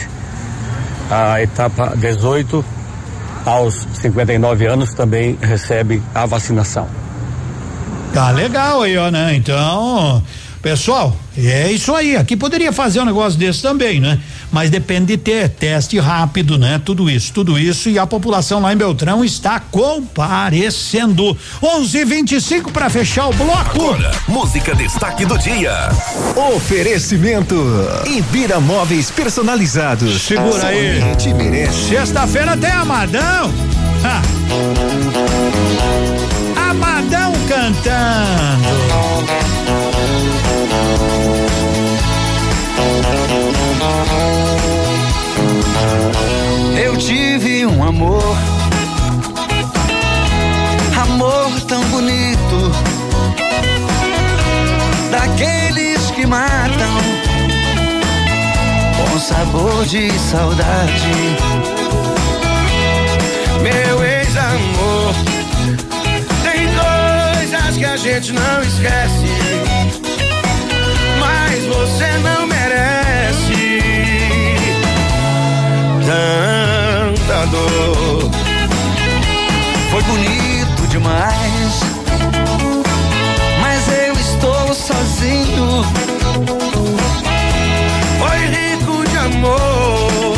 [1.10, 2.64] A etapa 18
[3.46, 6.88] aos 59 anos também recebe a vacinação.
[8.14, 9.36] Tá legal aí, ó, né?
[9.36, 10.22] Então,
[10.62, 12.16] pessoal, é isso aí.
[12.16, 14.20] Aqui poderia fazer um negócio desse também, né?
[14.52, 16.82] Mas depende de ter teste rápido, né?
[16.84, 21.38] Tudo isso, tudo isso e a população lá em Beltrão está comparecendo.
[21.62, 23.82] 11:25 para fechar o bloco.
[23.82, 25.90] Agora, música destaque do dia.
[26.56, 27.56] Oferecimento
[28.06, 30.22] Ibira Móveis Personalizados.
[30.22, 31.16] Segura aí.
[31.18, 31.90] Te merece.
[31.90, 33.54] Sexta-feira tem Amadão.
[34.04, 34.22] Ah.
[36.70, 38.68] Amadão cantando.
[47.78, 48.36] Um amor,
[51.00, 52.72] amor tão bonito,
[55.12, 56.98] daqueles que matam,
[58.98, 61.38] com sabor de saudade.
[63.62, 65.14] Meu ex-amor,
[66.44, 69.28] tem coisas que a gente não esquece,
[71.20, 73.82] mas você não merece.
[76.06, 76.87] Tanta
[77.46, 78.32] dor.
[79.92, 81.80] Foi bonito demais,
[83.62, 85.86] mas eu estou sozinho.
[88.20, 90.38] Foi rico de amor.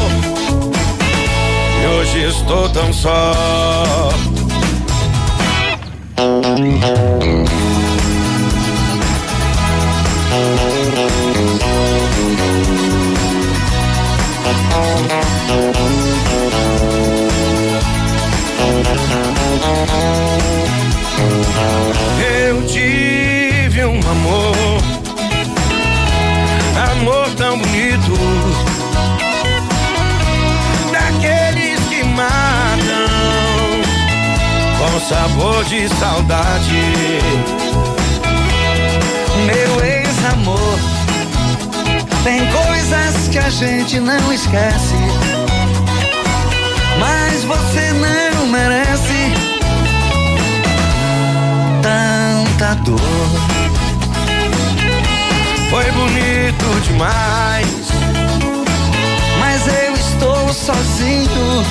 [1.82, 3.34] E hoje estou tão só.
[22.48, 24.56] Eu tive um amor,
[26.92, 28.18] amor tão bonito,
[30.92, 33.10] daqueles que matam,
[34.78, 37.20] com sabor de saudade.
[39.46, 40.80] Meu ex-amor,
[42.24, 44.96] tem coisas que a gente não esquece,
[47.00, 49.19] mas você não merece
[51.90, 53.00] tanta dor.
[55.70, 57.90] Foi bonito demais,
[59.40, 61.66] mas eu estou sozinho.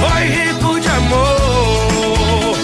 [0.00, 2.56] Foi rico de amor,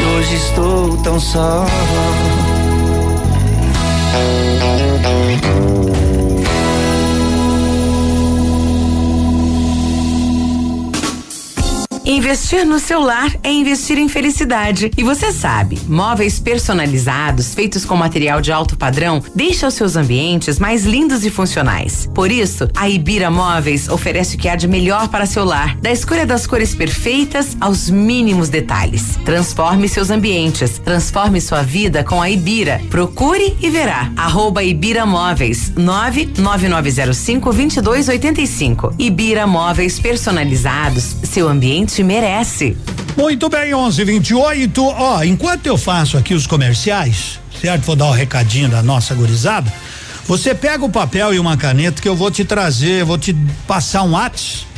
[0.00, 1.66] e hoje estou tão só.
[12.14, 14.88] Investir no seu lar é investir em felicidade.
[14.96, 20.84] E você sabe, móveis personalizados, feitos com material de alto padrão, deixam seus ambientes mais
[20.84, 22.08] lindos e funcionais.
[22.14, 25.90] Por isso, a Ibira Móveis oferece o que há de melhor para seu lar, da
[25.90, 29.18] escolha das cores perfeitas aos mínimos detalhes.
[29.24, 32.80] Transforme seus ambientes, transforme sua vida com a Ibira.
[32.90, 34.12] Procure e verá.
[34.16, 37.50] Arroba Ibira Móveis, 99905
[37.82, 38.94] 2285.
[39.00, 42.76] Ibira Móveis personalizados, seu ambiente merece.
[43.16, 44.84] Muito bem, 11:28.
[44.84, 47.84] Ó, enquanto eu faço aqui os comerciais, certo?
[47.84, 49.72] Vou dar o um recadinho da nossa gurizada.
[50.26, 53.34] Você pega o papel e uma caneta que eu vou te trazer, vou te
[53.66, 54.74] passar um WhatsApp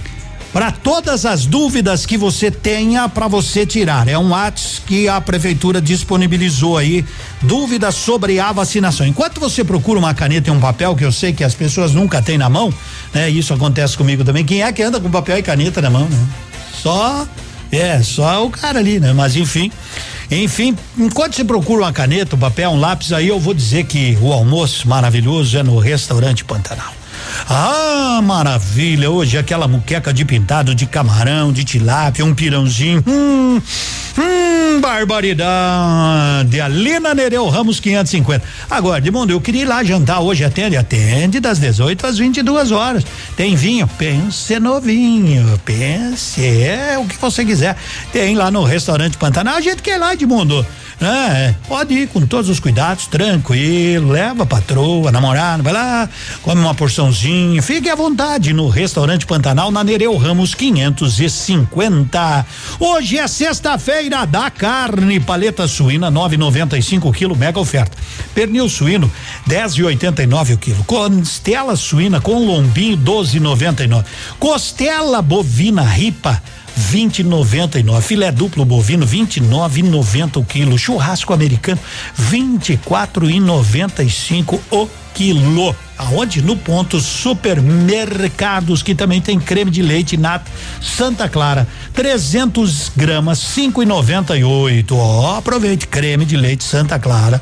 [0.52, 4.08] para todas as dúvidas que você tenha para você tirar.
[4.08, 7.04] É um WhatsApp que a prefeitura disponibilizou aí,
[7.42, 9.06] dúvidas sobre a vacinação.
[9.06, 12.22] Enquanto você procura uma caneta e um papel, que eu sei que as pessoas nunca
[12.22, 12.72] têm na mão,
[13.12, 13.28] né?
[13.28, 14.44] Isso acontece comigo também.
[14.44, 16.26] Quem é que anda com papel e caneta na mão, né?
[16.82, 17.26] Só
[17.70, 19.12] é, só o cara ali, né?
[19.12, 19.70] Mas enfim.
[20.30, 24.18] Enfim, enquanto você procura uma caneta, um papel, um lápis, aí eu vou dizer que
[24.20, 26.92] o almoço maravilhoso é no restaurante Pantanal.
[27.48, 29.10] Ah, maravilha!
[29.10, 33.04] Hoje aquela muqueca de pintado de camarão, de tilápia, um pirãozinho.
[33.06, 33.60] Hum,
[34.18, 36.60] hum, barbaridade!
[36.60, 38.44] Alina Nereu Ramos 550.
[38.70, 40.44] Agora, Edmundo, eu queria ir lá jantar hoje.
[40.44, 40.76] Atende?
[40.76, 43.04] Atende das 18 às 22 horas.
[43.36, 43.86] Tem vinho?
[43.86, 45.60] Pense no vinho.
[45.64, 47.76] Pense, é o que você quiser.
[48.12, 49.56] Tem lá no restaurante Pantanal.
[49.56, 50.66] A gente quer ir lá, Edmundo.
[50.98, 56.08] É, pode ir com todos os cuidados, tranquilo, leva a patroa, namorada, vai lá,
[56.40, 62.46] come uma porçãozinha, fique à vontade no restaurante Pantanal na Nereu Ramos 550.
[62.80, 67.94] Hoje é sexta-feira da carne, paleta suína 9,95 quilo, mega oferta.
[68.34, 69.12] Pernil suíno
[69.46, 70.84] 10,89 o quilo.
[70.84, 74.04] Costela suína com lombinho 12,99.
[74.38, 76.42] Costela bovina ripa
[76.78, 78.02] 20,99.
[78.02, 80.78] Filé duplo bovino 29,90 o quilo.
[80.78, 81.80] Churrasco americano
[82.30, 85.74] 24,95 o quilo.
[85.98, 86.42] Aonde?
[86.42, 90.50] No ponto supermercados que também tem creme de leite nato
[90.82, 94.92] Santa Clara 300 gramas 5,98.
[94.92, 97.40] Ó, aproveite creme de leite Santa Clara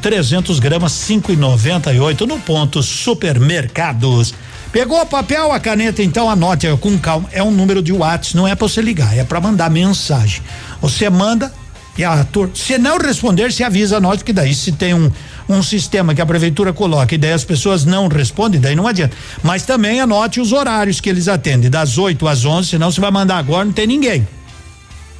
[0.00, 4.32] 300 gramas 5,98 no ponto supermercados.
[4.74, 7.28] Pegou o papel, a caneta, então anote aí, com calma.
[7.30, 10.42] É um número de WhatsApp, não é para você ligar, é para mandar mensagem.
[10.82, 11.52] Você manda
[11.96, 15.12] e a se não responder, se avisa nós que daí se tem um
[15.48, 19.16] um sistema que a prefeitura coloca e daí as pessoas não respondem, daí não adianta.
[19.44, 23.12] Mas também anote os horários que eles atendem, das 8 às 11, senão você vai
[23.12, 24.26] mandar agora, não tem ninguém.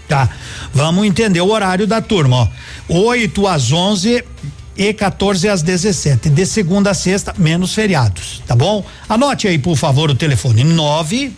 [0.08, 0.28] Tá.
[0.72, 2.48] Vamos entender o horário da turma, ó.
[2.88, 4.24] 8 às 11
[4.76, 6.30] e 14 às 17.
[6.30, 8.84] De segunda a sexta, menos feriados, tá bom?
[9.08, 11.32] Anote aí, por favor, o telefone: 9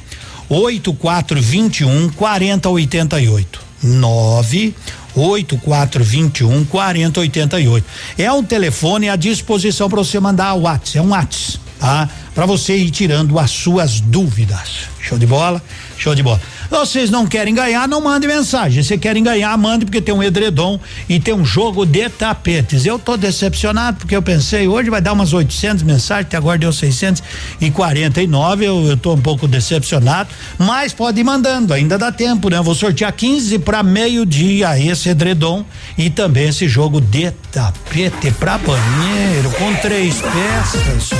[0.48, 3.66] 8421 4088.
[3.82, 4.74] 9
[5.14, 7.86] 8421 4088.
[8.18, 12.08] É um telefone à disposição para você mandar o WhatsApp, é um WhatsApp, tá?
[12.34, 14.88] Para você ir tirando as suas dúvidas.
[15.00, 15.62] Show de bola?
[15.96, 16.40] Show de bola.
[16.70, 18.82] Vocês não querem ganhar, não mandem mensagem.
[18.82, 20.78] Se querem ganhar, mande porque tem um edredom
[21.08, 22.86] e tem um jogo de tapetes.
[22.86, 26.72] Eu tô decepcionado porque eu pensei hoje vai dar umas 800 mensagens, até agora deu
[26.72, 28.64] 649.
[28.64, 30.28] Eu, eu tô um pouco decepcionado,
[30.58, 32.60] mas pode ir mandando, ainda dá tempo, né?
[32.60, 35.64] Vou sortear 15 para meio-dia esse edredom
[35.96, 41.10] e também esse jogo de tapete para banheiro com três peças.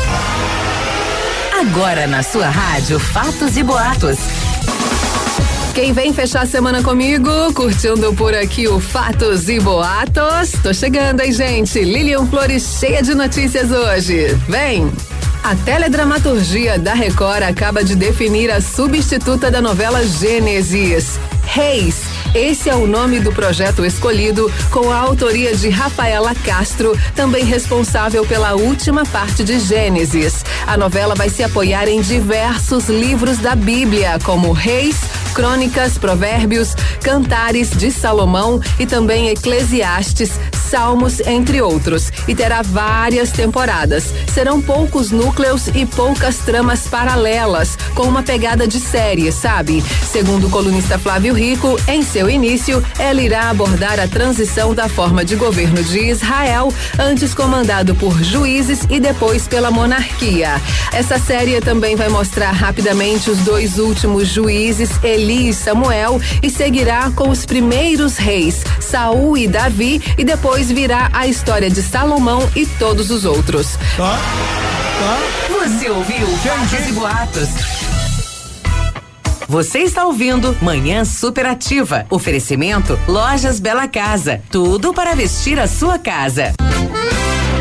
[1.58, 4.18] Agora na sua rádio Fatos e Boatos.
[5.76, 10.52] Quem vem fechar a semana comigo, curtindo por aqui o Fatos e Boatos.
[10.62, 11.84] Tô chegando, hein, gente?
[11.84, 14.34] Lilian Flores cheia de notícias hoje.
[14.48, 14.90] Vem!
[15.44, 21.20] A teledramaturgia da Record acaba de definir a substituta da novela Gênesis.
[21.44, 22.15] Reis.
[22.36, 28.26] Esse é o nome do projeto escolhido, com a autoria de Rafaela Castro, também responsável
[28.26, 30.44] pela última parte de Gênesis.
[30.66, 34.96] A novela vai se apoiar em diversos livros da Bíblia, como Reis,
[35.32, 40.32] Crônicas, Provérbios, Cantares de Salomão e também Eclesiastes,
[40.70, 42.10] Salmos, entre outros.
[42.26, 44.12] E terá várias temporadas.
[44.32, 49.82] Serão poucos núcleos e poucas tramas paralelas, com uma pegada de série, sabe?
[50.10, 55.24] Segundo o colunista Flávio Rico, em seu início, ela irá abordar a transição da forma
[55.24, 60.60] de governo de Israel, antes comandado por juízes e depois pela monarquia.
[60.92, 67.10] Essa série também vai mostrar rapidamente os dois últimos juízes, Eli e Samuel, e seguirá
[67.10, 72.66] com os primeiros reis, Saul e Davi, e depois virá a história de Salomão e
[72.66, 73.78] todos os outros.
[73.96, 74.18] Tá.
[74.98, 75.18] Tá.
[75.48, 77.85] Você ouviu Fatos e Boatos.
[79.48, 82.04] Você está ouvindo Manhã Superativa.
[82.10, 84.42] Oferecimento Lojas Bela Casa.
[84.50, 86.52] Tudo para vestir a sua casa.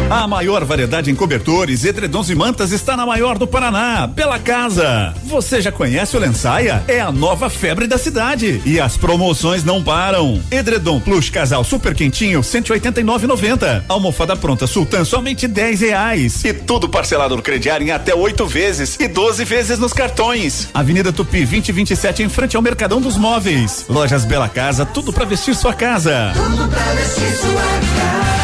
[0.10, 5.16] A maior variedade em cobertores, edredons e mantas está na maior do Paraná, Bela Casa.
[5.24, 6.84] Você já conhece o Lençaia?
[6.88, 10.40] É a nova febre da cidade e as promoções não param.
[10.52, 13.84] Edredom Plus Casal Super Quentinho 189,90.
[13.90, 16.46] Almofada pronta Sultan somente 10 reais.
[16.46, 20.70] E tudo parcelado no crediário em até oito vezes e 12 vezes nos cartões.
[20.72, 23.86] Avenida Tupi 2027 em frente ao Mercadão dos Móveis.
[23.90, 26.32] Lojas Bela Casa, tudo para vestir sua casa.
[26.36, 28.35] Tudo pra vestir sua casa.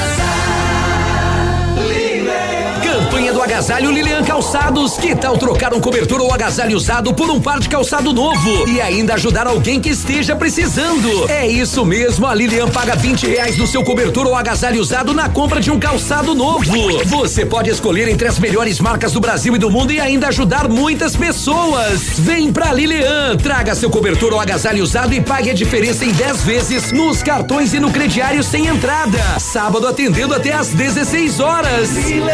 [3.52, 4.94] Agasalho Lilian Calçados.
[4.94, 8.80] Que tal trocar um cobertor ou agasalho usado por um par de calçado novo e
[8.80, 11.30] ainda ajudar alguém que esteja precisando?
[11.30, 15.28] É isso mesmo, a Lilian paga 20 reais no seu cobertor ou agasalho usado na
[15.28, 16.72] compra de um calçado novo.
[17.08, 20.70] Você pode escolher entre as melhores marcas do Brasil e do mundo e ainda ajudar
[20.70, 22.20] muitas pessoas.
[22.20, 26.42] Vem pra Lilian, traga seu cobertor ou agasalho usado e pague a diferença em 10
[26.44, 29.20] vezes nos cartões e no crediário sem entrada.
[29.40, 31.90] Sábado atendendo até às 16 horas.
[31.92, 32.32] Lilian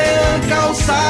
[0.48, 1.07] Calçados.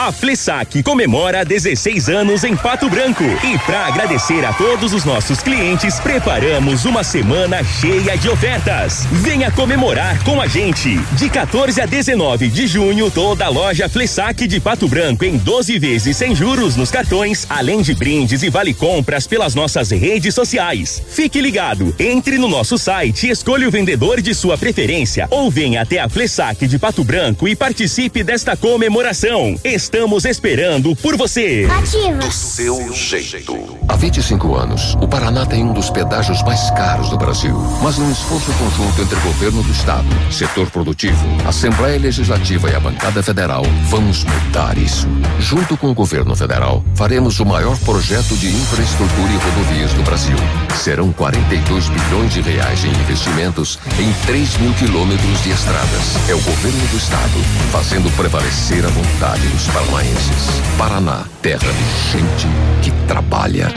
[0.00, 5.40] A Flessac comemora 16 anos em Pato Branco e para agradecer a todos os nossos
[5.40, 9.06] clientes, preparamos uma semana cheia de ofertas.
[9.12, 10.98] Venha comemorar com a gente.
[11.12, 15.78] De 14 a 19 de junho, toda a loja Flessac de Pato Branco em 12
[15.78, 21.02] vezes sem juros nos cartões, além de brindes e vale compras pelas nossas redes sociais.
[21.10, 25.98] Fique ligado, entre no nosso site, escolha o vendedor de sua preferência ou venha até
[25.98, 29.60] a Flessac de Pato Branco e participe desta comemoração.
[29.62, 31.68] Estamos esperando por você.
[31.70, 32.16] Ativa.
[32.16, 33.78] Do seu jeito.
[33.86, 37.54] Há 25 anos, o Paraná tem um dos pedágios mais caros do Brasil.
[37.82, 42.80] Mas num esforço conjunto entre o governo do estado, setor produtivo, Assembleia Legislativa e a
[42.80, 45.06] bancada federal, vamos mudar isso.
[45.38, 50.36] Junto com o governo federal, faremos o maior projeto de infraestrutura e rodovias do Brasil.
[50.74, 56.30] Serão 42 bilhões de reais em investimentos em 3 mil quilômetros de estradas.
[56.30, 57.38] É o governo do estado
[57.70, 60.62] fazendo prevalecer a vontade dos paranaenses.
[60.78, 62.46] Paraná, terra de gente
[62.82, 63.68] que trabalha.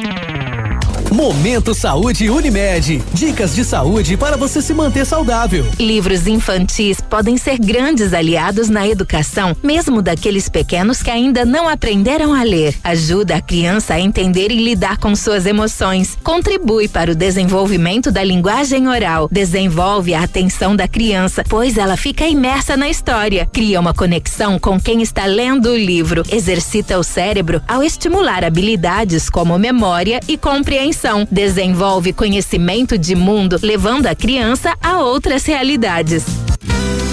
[1.13, 2.99] Momento Saúde Unimed.
[3.13, 5.63] Dicas de saúde para você se manter saudável.
[5.79, 12.33] Livros infantis podem ser grandes aliados na educação, mesmo daqueles pequenos que ainda não aprenderam
[12.33, 12.75] a ler.
[12.83, 16.17] Ajuda a criança a entender e lidar com suas emoções.
[16.23, 19.29] Contribui para o desenvolvimento da linguagem oral.
[19.31, 23.47] Desenvolve a atenção da criança, pois ela fica imersa na história.
[23.53, 26.23] Cria uma conexão com quem está lendo o livro.
[26.31, 34.07] Exercita o cérebro ao estimular habilidades como memória e compreensão desenvolve conhecimento de mundo, levando
[34.07, 36.23] a criança a outras realidades.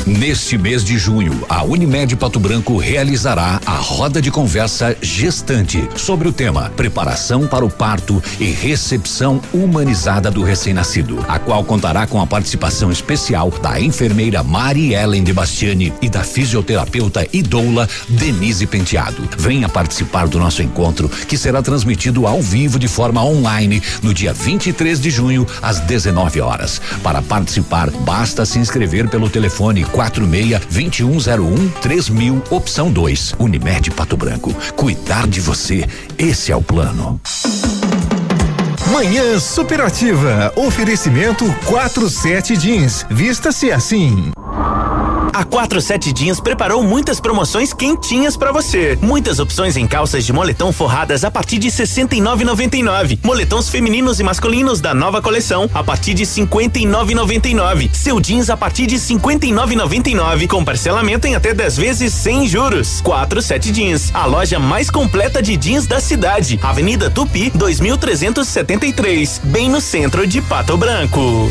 [0.06, 6.26] Neste mês de junho, a Unimed Pato Branco realizará a roda de conversa gestante sobre
[6.26, 12.20] o tema Preparação para o parto e recepção humanizada do recém-nascido, a qual contará com
[12.20, 18.66] a participação especial da enfermeira Mari Ellen de Bastiani e da fisioterapeuta e doula Denise
[18.66, 19.28] Penteado.
[19.36, 24.32] Venha participar do nosso encontro, que será transmitido ao vivo de forma online no dia
[24.32, 26.80] 23 de junho às 19 horas.
[27.02, 33.34] Para participar, basta se inscrever pelo telefone 46 2101 3000, opção 2.
[33.38, 34.54] Unimed Pato Branco.
[34.76, 35.86] Cuidar de você,
[36.18, 37.20] esse é o plano.
[38.92, 40.52] Manhã Superativa.
[40.56, 43.06] Oferecimento 47 Jeans.
[43.08, 44.32] Vista-se assim.
[45.32, 48.98] A 47 Jeans preparou muitas promoções quentinhas para você.
[49.00, 53.18] Muitas opções em calças de moletom forradas a partir de 69,99.
[53.22, 57.94] Moletons femininos e masculinos da nova coleção a partir de 59,99.
[57.94, 63.00] Seu jeans a partir de 59,99 com parcelamento em até 10 vezes sem juros.
[63.02, 66.58] 47 Jeans, a loja mais completa de jeans da cidade.
[66.62, 71.50] Avenida Tupi, 2373, bem no centro de Pato Branco.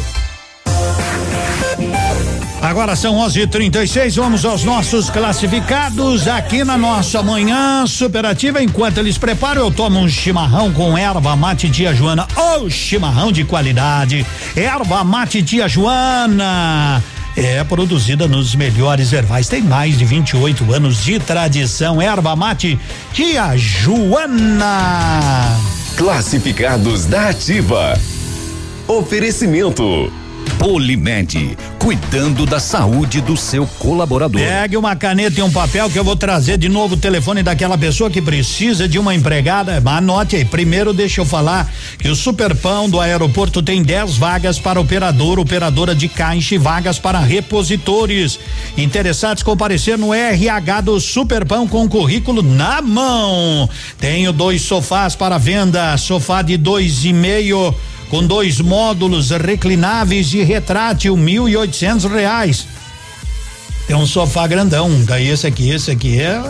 [2.61, 4.15] Agora são 11:36.
[4.15, 8.61] Vamos aos nossos classificados aqui na nossa manhã superativa.
[8.61, 12.27] Enquanto eles preparam, eu tomo um chimarrão com erva mate tia Joana.
[12.35, 14.25] Ou oh, chimarrão de qualidade.
[14.55, 17.01] Erva mate tia Joana.
[17.35, 19.47] É produzida nos melhores ervais.
[19.47, 22.01] Tem mais de 28 anos de tradição.
[22.01, 22.77] Erva mate
[23.13, 25.57] tia Joana.
[25.95, 27.97] Classificados da Ativa.
[28.85, 30.11] Oferecimento.
[30.49, 34.41] Polimed, cuidando da saúde do seu colaborador.
[34.41, 37.77] Pegue uma caneta e um papel que eu vou trazer de novo o telefone daquela
[37.77, 39.81] pessoa que precisa de uma empregada.
[39.85, 40.45] Anote aí.
[40.45, 45.93] Primeiro, deixa eu falar que o Superpão do aeroporto tem 10 vagas para operador, operadora
[45.93, 48.39] de caixa e vagas para repositores.
[48.77, 53.69] Interessados comparecer no RH do Superpão com currículo na mão.
[53.99, 57.73] Tenho dois sofás para venda, sofá de dois e meio
[58.09, 62.65] com dois módulos reclináveis e retrátil, mil e oitocentos reais.
[63.87, 66.41] Tem um sofá grandão, daí esse aqui, esse aqui é,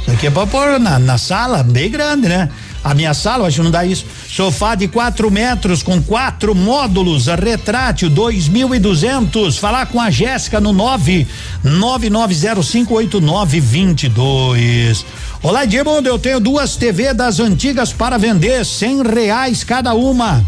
[0.00, 2.48] isso aqui é pra pôr na, na sala, bem grande, né?
[2.84, 4.04] A minha sala, acho que não dá isso.
[4.28, 9.56] Sofá de 4 metros com quatro módulos, retrátil, dois mil e duzentos.
[9.56, 11.26] Falar com a Jéssica no nove
[11.62, 15.06] nove nove zero cinco oito nove vinte e dois.
[15.42, 20.44] Olá, Edmundo, eu tenho duas TV das antigas para vender, cem reais cada uma.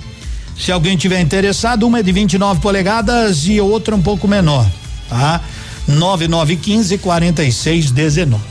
[0.56, 4.66] Se alguém tiver interessado, uma é de 29 polegadas e outra um pouco menor,
[5.08, 5.40] tá?
[5.86, 8.42] 9915 4619.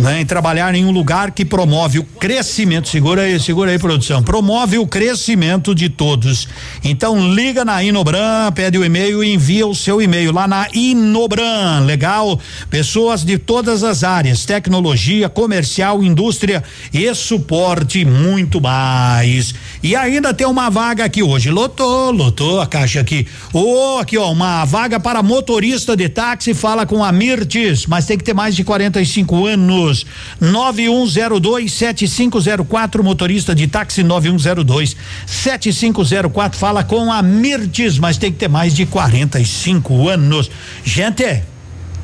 [0.00, 2.88] né, trabalhar em um lugar que promove o crescimento.
[2.88, 4.22] Segura aí, segura aí, produção.
[4.22, 6.48] Promove o crescimento de todos.
[6.82, 11.80] Então liga na Inobran, pede o e-mail e envia o seu e-mail lá na Inobran.
[11.84, 12.40] Legal?
[12.70, 19.54] Pessoas de todas as áreas, tecnologia, comercial, indústria e suporte, muito mais.
[19.82, 21.50] E ainda tem uma vaga aqui hoje.
[21.50, 23.26] Lotou, lotou a caixa aqui.
[23.52, 28.06] Ô, oh, aqui ó, uma vaga para motorista de táxi, fala com a Mirtes, mas
[28.06, 30.06] tem que ter mais de 45 anos Cruz.
[30.40, 34.96] 9102 7504, motorista de táxi 9102
[35.26, 36.58] 7504.
[36.58, 40.50] Fala com a Mirtes, mas tem que ter mais de 45 anos.
[40.84, 41.42] Gente,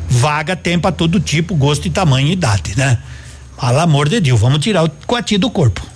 [0.08, 2.98] vaga tem para todo tipo, gosto e tamanho e idade, né?
[3.58, 5.95] Pelo amor de Deus, vamos tirar o coati do corpo.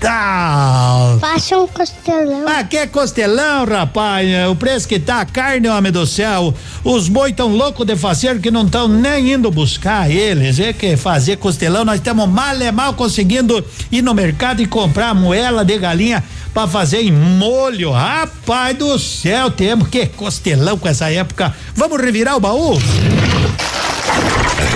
[0.00, 1.18] tal?
[1.18, 2.44] Faça um costelão.
[2.46, 4.28] Ah, que costelão, rapaz?
[4.50, 6.54] O preço que tá a carne, homem do céu.
[6.84, 10.58] Os boi tão loucos de fazer que não estão nem indo buscar eles.
[10.58, 15.14] É que fazer costelão, nós estamos mal e mal conseguindo ir no mercado e comprar
[15.14, 17.90] moela de galinha para fazer em molho.
[17.92, 21.54] Rapaz do céu, temos que costelão com essa época.
[21.74, 22.78] Vamos revirar o baú?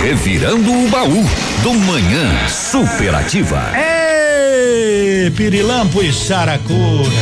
[0.03, 1.25] Revirando o baú
[1.63, 3.71] do Manhã Superativa.
[5.29, 7.21] Pirilampo e Saracura.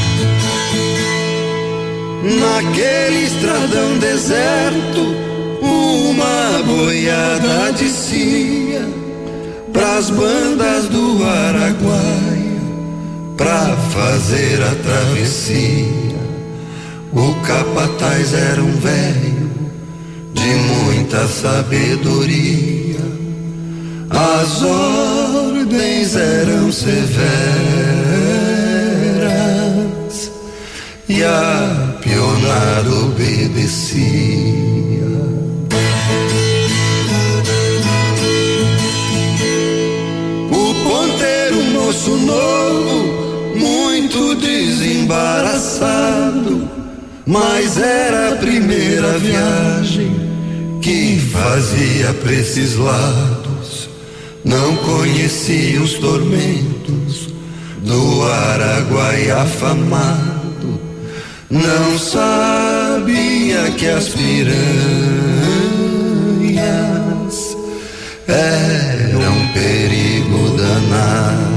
[2.24, 5.16] Naquele estradão deserto,
[5.62, 8.88] uma boiada descia
[9.74, 12.60] pras bandas do Araguaia
[13.36, 16.20] pra fazer a travessia.
[17.12, 19.50] O capataz era um velho
[20.34, 22.89] de muita sabedoria.
[24.12, 27.00] As ordens eram severas
[31.08, 34.00] e a pionada obedecia.
[40.52, 46.68] O ponteiro, moço novo, muito desembaraçado,
[47.26, 50.12] mas era a primeira viagem
[50.82, 53.39] que fazia pra esses lados.
[54.44, 57.30] Não conhecia os tormentos
[57.84, 60.80] do Araguai afamado.
[61.50, 64.60] Não sabia que as piranhas
[68.28, 71.50] eram um perigo danado.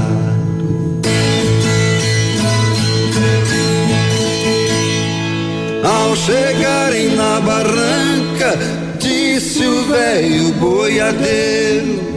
[5.83, 8.57] Ao chegarem na barranca,
[8.99, 12.12] disse o velho boiadeiro.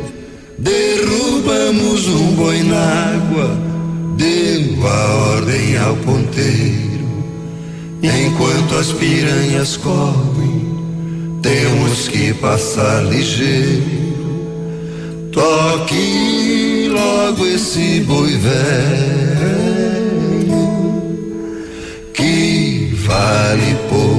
[0.59, 3.51] Derrubamos um boi na água,
[4.17, 7.07] deu a ordem ao ponteiro.
[8.03, 10.83] Enquanto as piranhas correm,
[11.43, 14.07] temos que passar ligeiro.
[15.31, 19.27] Toque logo esse boi velho
[22.15, 24.16] que vale pouco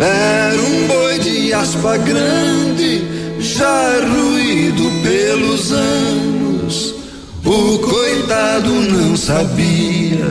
[0.00, 3.02] Era um boi de aspa grande,
[3.40, 6.94] já ruído pelos anos.
[7.44, 10.26] O coitado não sabia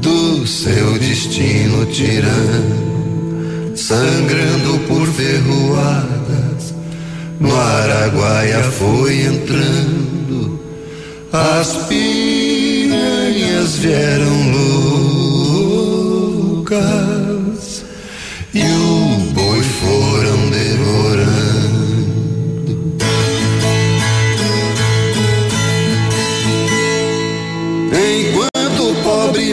[0.00, 6.74] do seu destino tirano, sangrando por ferroadas.
[7.38, 10.58] No Araguaia foi entrando,
[11.32, 14.52] as piranhas vieram
[16.50, 17.17] loucas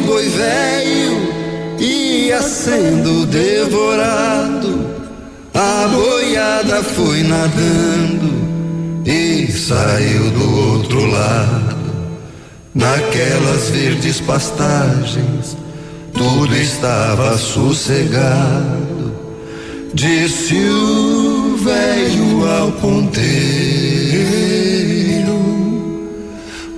[0.02, 1.36] boi velho
[1.80, 4.90] ia sendo devorado,
[5.54, 8.34] a boiada foi nadando
[9.06, 11.76] e saiu do outro lado.
[12.74, 15.56] Naquelas verdes pastagens,
[16.14, 19.16] tudo estava sossegado.
[19.94, 23.26] Disse o velho ao ponteiro: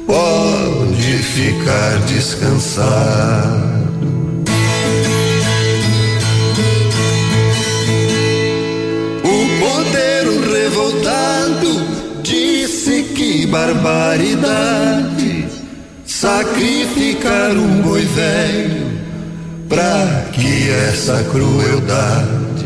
[0.06, 0.57] Pode
[1.38, 3.78] ficar descansado.
[9.24, 11.86] O ponteiro revoltado
[12.24, 15.48] disse que barbaridade
[16.08, 18.98] sacrificar um boi velho
[19.70, 22.66] pra que essa crueldade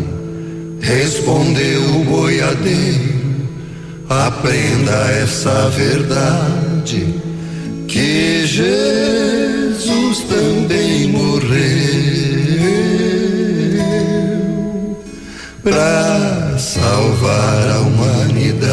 [0.79, 3.11] respondeu o boiadeiro
[4.07, 7.30] aprenda essa verdade
[7.91, 11.51] que Jesus também morreu
[15.61, 18.71] pra salvar a humanidade.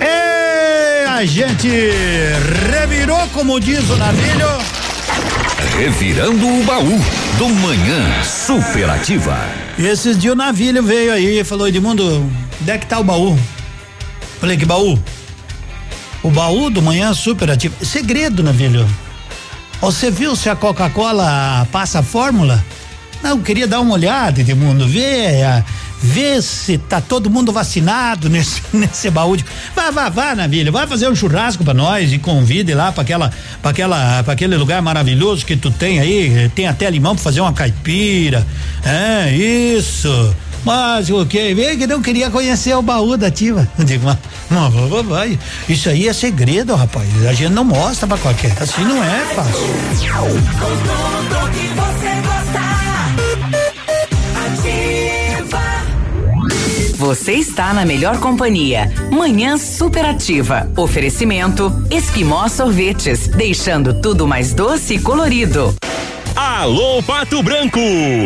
[0.00, 1.68] Ei, a gente
[2.72, 4.48] revirou, como diz o navilho.
[5.78, 6.98] Revirando o baú
[7.36, 9.55] do Manhã Superativa.
[9.78, 12.30] E esses dias o navilho veio aí e falou: Edmundo,
[12.60, 13.38] onde é que tá o baú?
[14.40, 14.98] Falei: que baú?
[16.22, 17.74] O baú do Manhã Superativa.
[17.84, 18.88] Segredo, navilho.
[19.80, 22.64] Você viu se a Coca-Cola passa a fórmula?
[23.22, 25.64] Não, queria dar uma olhada, Edmundo, ver, ah,
[26.02, 29.36] ver se tá todo mundo vacinado nesse, nesse baú.
[29.36, 29.44] De,
[29.74, 33.32] vá, vá, vá, Navilha, vai fazer um churrasco pra nós e convide lá pra aquela,
[33.62, 37.40] pra aquela, pra aquele lugar maravilhoso que tu tem aí, tem até limão pra fazer
[37.40, 38.46] uma caipira.
[38.84, 40.34] É, isso.
[40.66, 41.54] Mas o que?
[41.54, 43.68] Vem que não queria conhecer o baú da Ativa.
[43.78, 44.18] Eu digo, mas,
[44.50, 45.38] mas vai.
[45.68, 47.08] Isso aí é segredo, rapaz.
[47.24, 48.52] A gente não mostra pra qualquer.
[48.60, 49.52] Assim não é fácil.
[50.58, 52.75] tudo que você gosta.
[57.06, 58.92] Você está na melhor companhia.
[59.12, 60.68] Manhã Superativa.
[60.76, 65.72] Oferecimento Esquimó Sorvetes, deixando tudo mais doce e colorido.
[66.36, 67.80] Alô Pato Branco!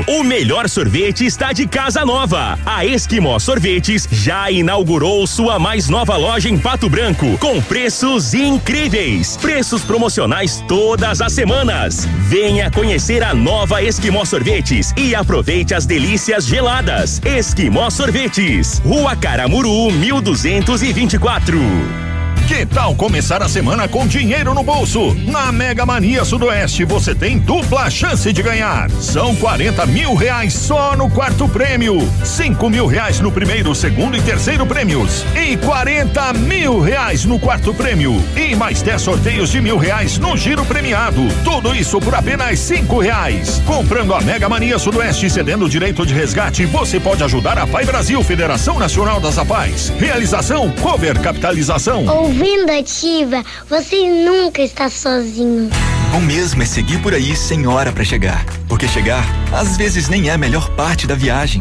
[0.08, 2.58] O melhor sorvete está de casa nova.
[2.66, 9.36] A Esquimó Sorvetes já inaugurou sua mais nova loja em Pato Branco, com preços incríveis.
[9.36, 12.04] Preços promocionais todas as semanas.
[12.22, 17.20] Venha conhecer a nova Esquimó Sorvetes e aproveite as delícias geladas.
[17.24, 22.09] Esquimó Sorvetes, Rua Caramuru, 1224.
[22.48, 25.14] Que tal começar a semana com dinheiro no bolso?
[25.26, 28.90] Na Mega Mania Sudoeste você tem dupla chance de ganhar.
[28.90, 34.20] São 40 mil reais só no quarto prêmio, 5 mil reais no primeiro, segundo e
[34.20, 39.78] terceiro prêmios e 40 mil reais no quarto prêmio e mais 10 sorteios de mil
[39.78, 41.20] reais no giro premiado.
[41.44, 43.62] Tudo isso por apenas cinco reais.
[43.64, 47.66] Comprando a Mega Mania Sudoeste e cedendo o direito de resgate, você pode ajudar a
[47.66, 49.92] Pai Brasil, Federação Nacional das Apais.
[49.98, 52.04] Realização Cover Capitalização.
[52.30, 55.68] Ouvindo ativa, você nunca está sozinho.
[56.12, 58.46] Bom mesmo é seguir por aí sem hora para chegar.
[58.68, 61.60] Porque chegar, às vezes, nem é a melhor parte da viagem.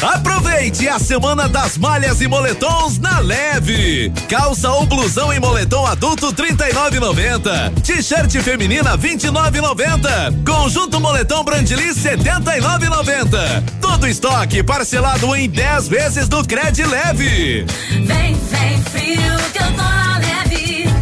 [0.00, 4.12] Aproveite a semana das malhas e moletons na Leve.
[4.28, 7.82] Calça ou blusão em moletom adulto 39,90.
[7.82, 10.44] T-shirt feminina 29,90.
[10.46, 13.64] Conjunto moletom Brandili 79,90.
[13.80, 17.66] Todo estoque parcelado em 10 vezes do Cred Leve.
[17.90, 20.94] Vem, vem frio, que eu tô na leve.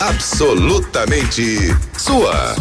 [0.00, 2.56] Absolutamente sua.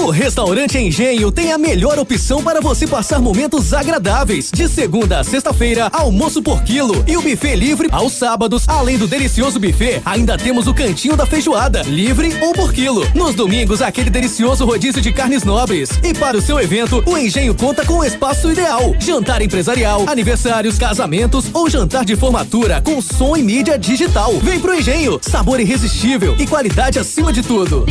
[0.00, 4.50] O Restaurante Engenho tem a melhor opção para você passar momentos agradáveis.
[4.50, 8.66] De segunda a sexta-feira, almoço por quilo e o buffet livre aos sábados.
[8.66, 13.06] Além do delicioso buffet, ainda temos o cantinho da feijoada, livre ou por quilo.
[13.14, 15.90] Nos domingos, aquele delicioso rodízio de carnes nobres.
[16.02, 20.78] E para o seu evento, o Engenho conta com o espaço ideal: jantar empresarial, aniversários,
[20.78, 24.32] casamentos ou jantar de formatura com som e mídia digital.
[24.38, 27.84] Vem pro Engenho, sabor irresistível e qualidade acima de tudo.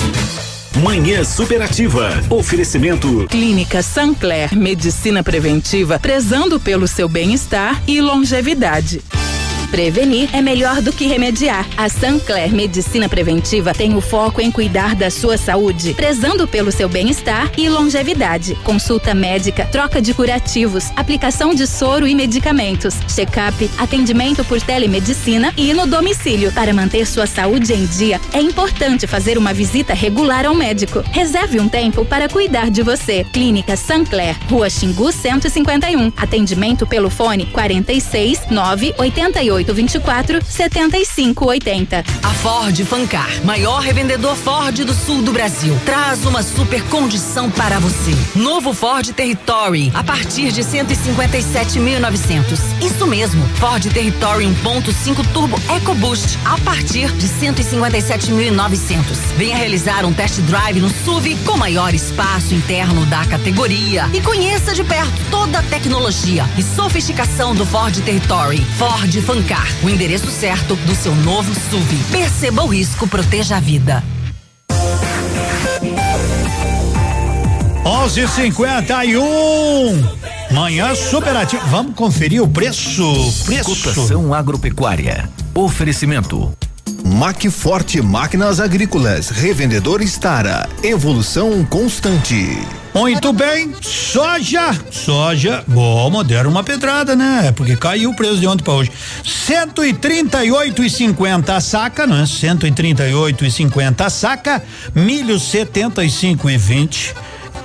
[0.77, 2.09] Manhã Superativa.
[2.29, 3.25] Oferecimento.
[3.27, 9.01] Clínica Sancler, medicina preventiva, prezando pelo seu bem-estar e longevidade.
[9.71, 11.67] Prevenir é melhor do que remediar.
[11.77, 16.89] A Sancler Medicina Preventiva tem o foco em cuidar da sua saúde, prezando pelo seu
[16.89, 18.55] bem-estar e longevidade.
[18.63, 25.71] Consulta médica, troca de curativos, aplicação de soro e medicamentos, check-up, atendimento por telemedicina e
[25.73, 26.51] no domicílio.
[26.51, 31.03] Para manter sua saúde em dia, é importante fazer uma visita regular ao médico.
[31.11, 33.23] Reserve um tempo para cuidar de você.
[33.31, 36.11] Clínica Sancler, Rua Xingu 151.
[36.17, 42.03] Atendimento pelo fone 46 988 24 75 80.
[42.23, 47.79] A Ford Fancar, maior revendedor Ford do sul do Brasil, traz uma super condição para
[47.79, 48.15] você.
[48.35, 52.59] Novo Ford Territory, a partir de 157.900.
[52.81, 59.01] Isso mesmo, Ford Territory 1.5 Turbo EcoBoost, a partir de 157.900.
[59.37, 64.73] Venha realizar um test drive no SUV com maior espaço interno da categoria e conheça
[64.73, 68.63] de perto toda a tecnologia e sofisticação do Ford Territory.
[68.77, 69.48] Ford Fancar,
[69.83, 71.97] o endereço certo do seu novo SUV.
[72.11, 74.03] Perceba o risco, proteja a vida.
[77.85, 80.19] 11:51.
[80.51, 81.63] Manhã superativa.
[81.67, 83.03] Vamos conferir o preço.
[83.45, 83.75] Preço.
[83.75, 85.29] Cotação agropecuária.
[85.55, 86.51] Oferecimento.
[87.09, 92.55] Macforte Máquinas Agrícolas, revendedor Estara, evolução constante.
[92.93, 97.51] Muito bem, soja, soja, bom, deram uma pedrada, né?
[97.55, 98.91] Porque caiu o preço de ontem para hoje.
[99.25, 102.21] 138,50 a saca, né?
[102.23, 104.61] 138,50 a saca,
[104.93, 107.15] milho 75,20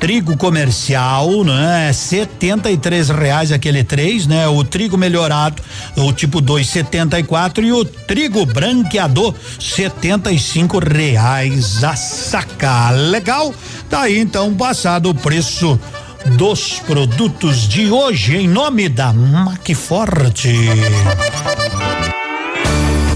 [0.00, 1.92] trigo comercial, né?
[1.92, 4.46] Setenta e três reais aquele três, né?
[4.46, 5.62] O trigo melhorado,
[5.96, 11.96] o tipo dois setenta e quatro e o trigo branqueador setenta e cinco reais a
[11.96, 12.90] saca.
[12.90, 13.54] Legal?
[13.88, 15.78] Daí então passado o preço
[16.36, 20.54] dos produtos de hoje em nome da Macforte.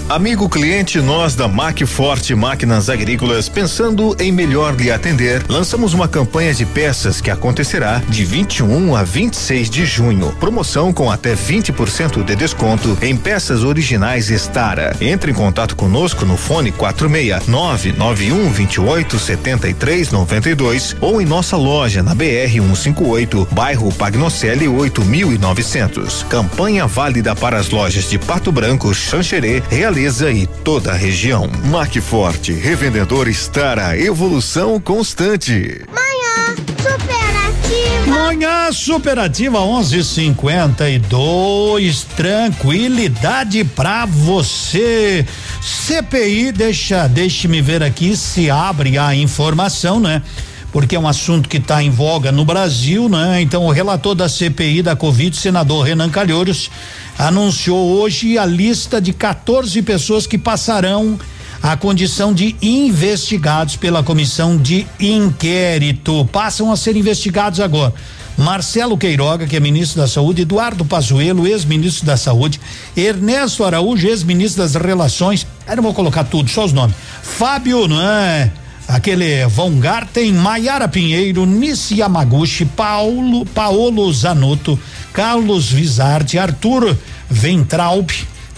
[0.08, 6.54] Amigo cliente, nós da Macforte Máquinas Agrícolas, pensando em melhor lhe atender, lançamos uma campanha
[6.54, 10.34] de peças que acontecerá de 21 a 26 de junho.
[10.40, 14.96] Promoção com até 20% de desconto em peças originais Estara.
[14.98, 22.02] Entre em contato conosco no fone 46 991 28 73 92 ou em nossa loja
[22.02, 26.22] na BR 158, bairro Pagnocelli 8900.
[26.30, 29.62] Campanha válida para as lojas de Pato Branco, Xanxerê,
[29.98, 31.50] E toda a região.
[31.72, 35.82] Macforte, revendedor Estara, evolução constante.
[35.92, 38.06] Manhã superativa.
[38.06, 42.06] Manhã superativa 11:52.
[42.16, 45.26] Tranquilidade pra você.
[45.60, 50.22] CPI, deixa, deixe-me ver aqui se abre a informação, né?
[50.70, 53.42] Porque é um assunto que está em voga no Brasil, né?
[53.42, 56.70] Então, o relator da CPI da Covid, senador Renan Calheiros,
[57.18, 61.18] anunciou hoje a lista de 14 pessoas que passarão
[61.60, 66.28] a condição de investigados pela comissão de inquérito.
[66.30, 67.92] Passam a ser investigados agora.
[68.36, 72.60] Marcelo Queiroga, que é ministro da Saúde, Eduardo Pazuello, ex-ministro da Saúde,
[72.96, 76.94] Ernesto Araújo, ex-ministro das Relações, aí não vou colocar tudo, só os nomes.
[77.20, 78.52] Fábio, não é?
[78.88, 84.78] aquele Von Garten, Maiara Pinheiro, Nissi Yamaguchi, Paulo, Paolo Zanotto,
[85.12, 86.96] Carlos Vizardi, Arthur
[87.28, 88.10] Ventralp,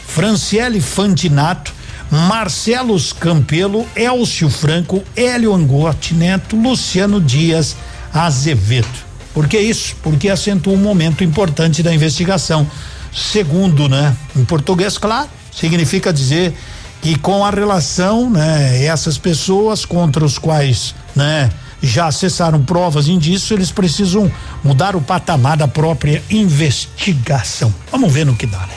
[0.06, 1.72] Franciele Fantinato,
[2.10, 7.76] Marcelos Campelo, Elcio Franco, Hélio Angotti Neto, Luciano Dias
[8.12, 8.88] Azevedo.
[9.32, 9.94] Por que isso?
[10.02, 12.66] Porque acentua um momento importante da investigação.
[13.14, 14.14] Segundo, né?
[14.36, 16.52] Em português, claro, significa dizer
[17.00, 21.50] que com a relação, né, essas pessoas contra os quais, né,
[21.82, 24.30] já acessaram provas indícios, eles precisam
[24.62, 27.74] mudar o patamar da própria investigação.
[27.90, 28.74] Vamos ver no que dá, né?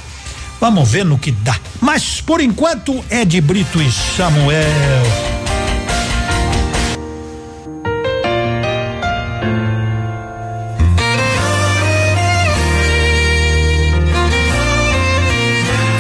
[0.59, 1.57] Vamos ver no que dá.
[1.82, 4.64] Mas por enquanto é de Brito e Samuel.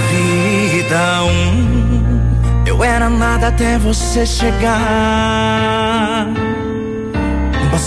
[0.09, 5.63] Vida um, eu era nada até você chegar.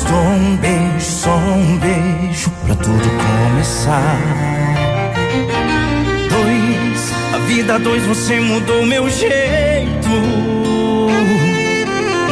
[0.09, 3.11] Um beijo, só um beijo pra tudo
[3.49, 4.19] começar.
[6.31, 10.09] Dois, a vida dois, você mudou meu jeito.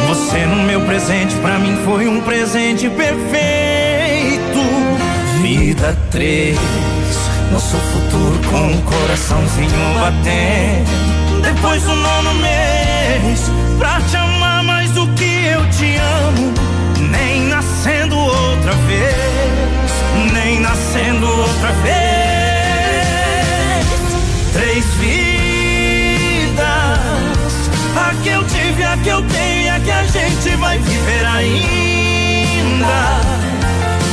[0.07, 4.59] Você no meu presente, pra mim foi um presente perfeito.
[5.41, 6.57] Vida três,
[7.51, 11.41] nosso futuro com um coraçãozinho batendo.
[11.41, 16.53] Depois do nono mês, pra te amar mais do que eu te amo.
[17.11, 17.53] Nem
[18.65, 21.95] outra vez, nem nascendo outra vez.
[24.53, 25.29] Três vidas,
[27.95, 33.21] a que eu tive, a que eu tenho a que a gente vai viver ainda.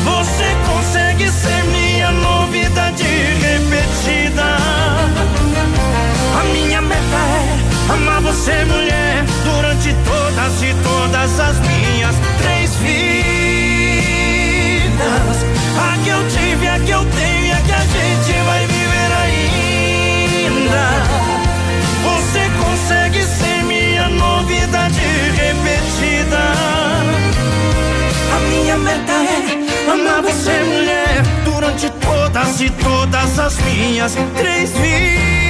[0.04, 4.58] Você consegue ser minha novidade repetida.
[6.38, 11.71] A minha meta é amar você, mulher, durante todas e todas as minhas
[28.92, 35.41] meta é amar você, mulher, durante todas e todas as minhas três vidas.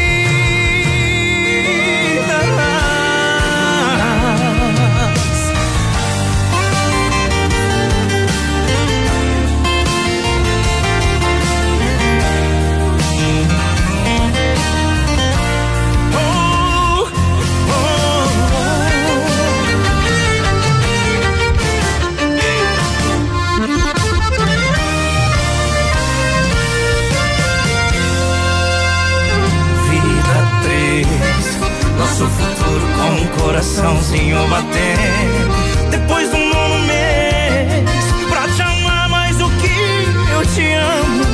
[32.22, 35.90] Nosso futuro com um coraçãozinho batendo.
[35.90, 37.90] Depois do nono mês,
[38.28, 41.24] pra te amar mais do que eu te amo.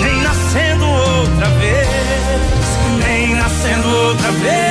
[0.00, 4.67] Nem nascendo outra vez, nem nascendo outra vez.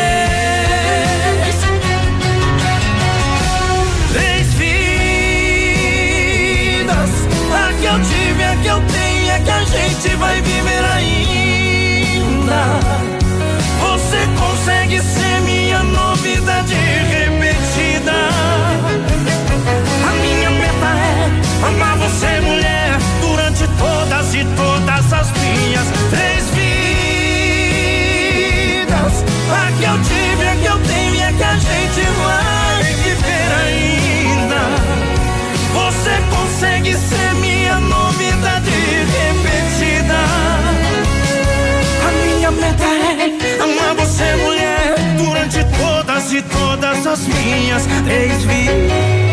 [46.38, 49.28] Todas e todas as minhas três vidas.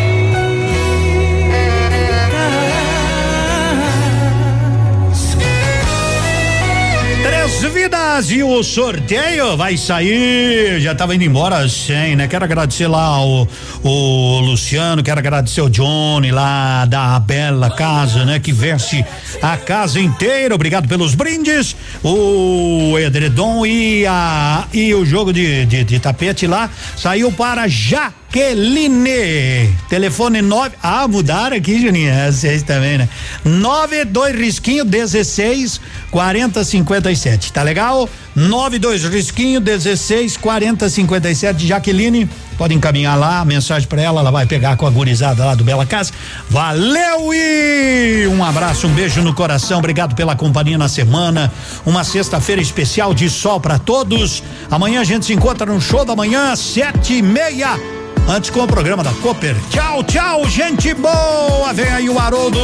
[7.73, 10.81] Vidas e o sorteio vai sair.
[10.81, 12.29] Já tava indo embora sem, né?
[12.29, 13.49] Quero agradecer lá o,
[13.85, 18.39] o Luciano, quero agradecer o Johnny lá da Bela Casa, né?
[18.39, 19.05] Que veste
[19.43, 20.55] a casa inteira.
[20.55, 21.77] Obrigado pelos brindes.
[22.03, 29.71] O edredom e a e o jogo de, de, de tapete lá saiu para Jaqueline.
[29.91, 30.77] Telefone 9.
[30.83, 32.11] Ah, mudaram aqui, Juninho.
[32.11, 33.09] É, Vocês também, né?
[33.45, 35.79] 92 risquinho 16
[36.15, 37.53] 40 57.
[37.53, 38.09] Tá legal?
[38.37, 41.67] 92 risquinho 16 40 57.
[41.67, 44.21] Jaqueline, pode encaminhar lá a mensagem para ela.
[44.21, 46.13] Ela vai pegar com a gurizada lá do Bela Casa.
[46.49, 49.81] Valeu e um abraço, um beijo no coração.
[49.81, 51.53] Obrigado pela companhia na semana.
[51.85, 54.41] Uma sexta-feira especial de sol para todos.
[54.71, 57.77] Amanhã a gente se encontra no show da manhã, sete e meia
[58.29, 59.57] Antes com o programa da Cooper.
[59.69, 61.73] Tchau, tchau, gente boa.
[61.75, 62.61] Vem aí o Haroldo.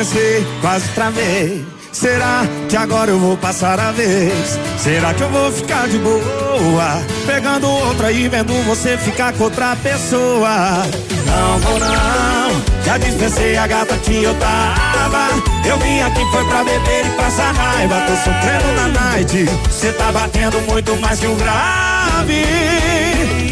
[0.00, 1.66] Pensei, quase travei.
[1.92, 4.58] Será que agora eu vou passar a vez?
[4.78, 7.02] Será que eu vou ficar de boa?
[7.26, 10.86] Pegando outra e vendo você ficar com outra pessoa.
[11.26, 15.28] Não vou não, já dispensei a gata que eu tava.
[15.68, 18.00] Eu vim aqui foi pra beber e passar raiva.
[18.06, 22.44] Tô sofrendo na night, cê tá batendo muito mais que um grave.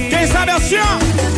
[0.09, 1.38] Quem sabe assim, ó.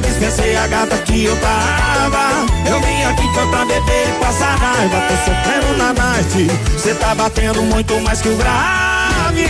[0.00, 2.46] Dispensei a gata que eu tava.
[2.68, 4.96] Eu vim aqui foi pra beber e passar raiva.
[5.08, 6.46] Tô sofrendo na night,
[6.78, 9.46] cê tá batendo muito mais que o grave.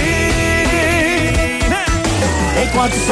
[2.63, 2.95] Enquanto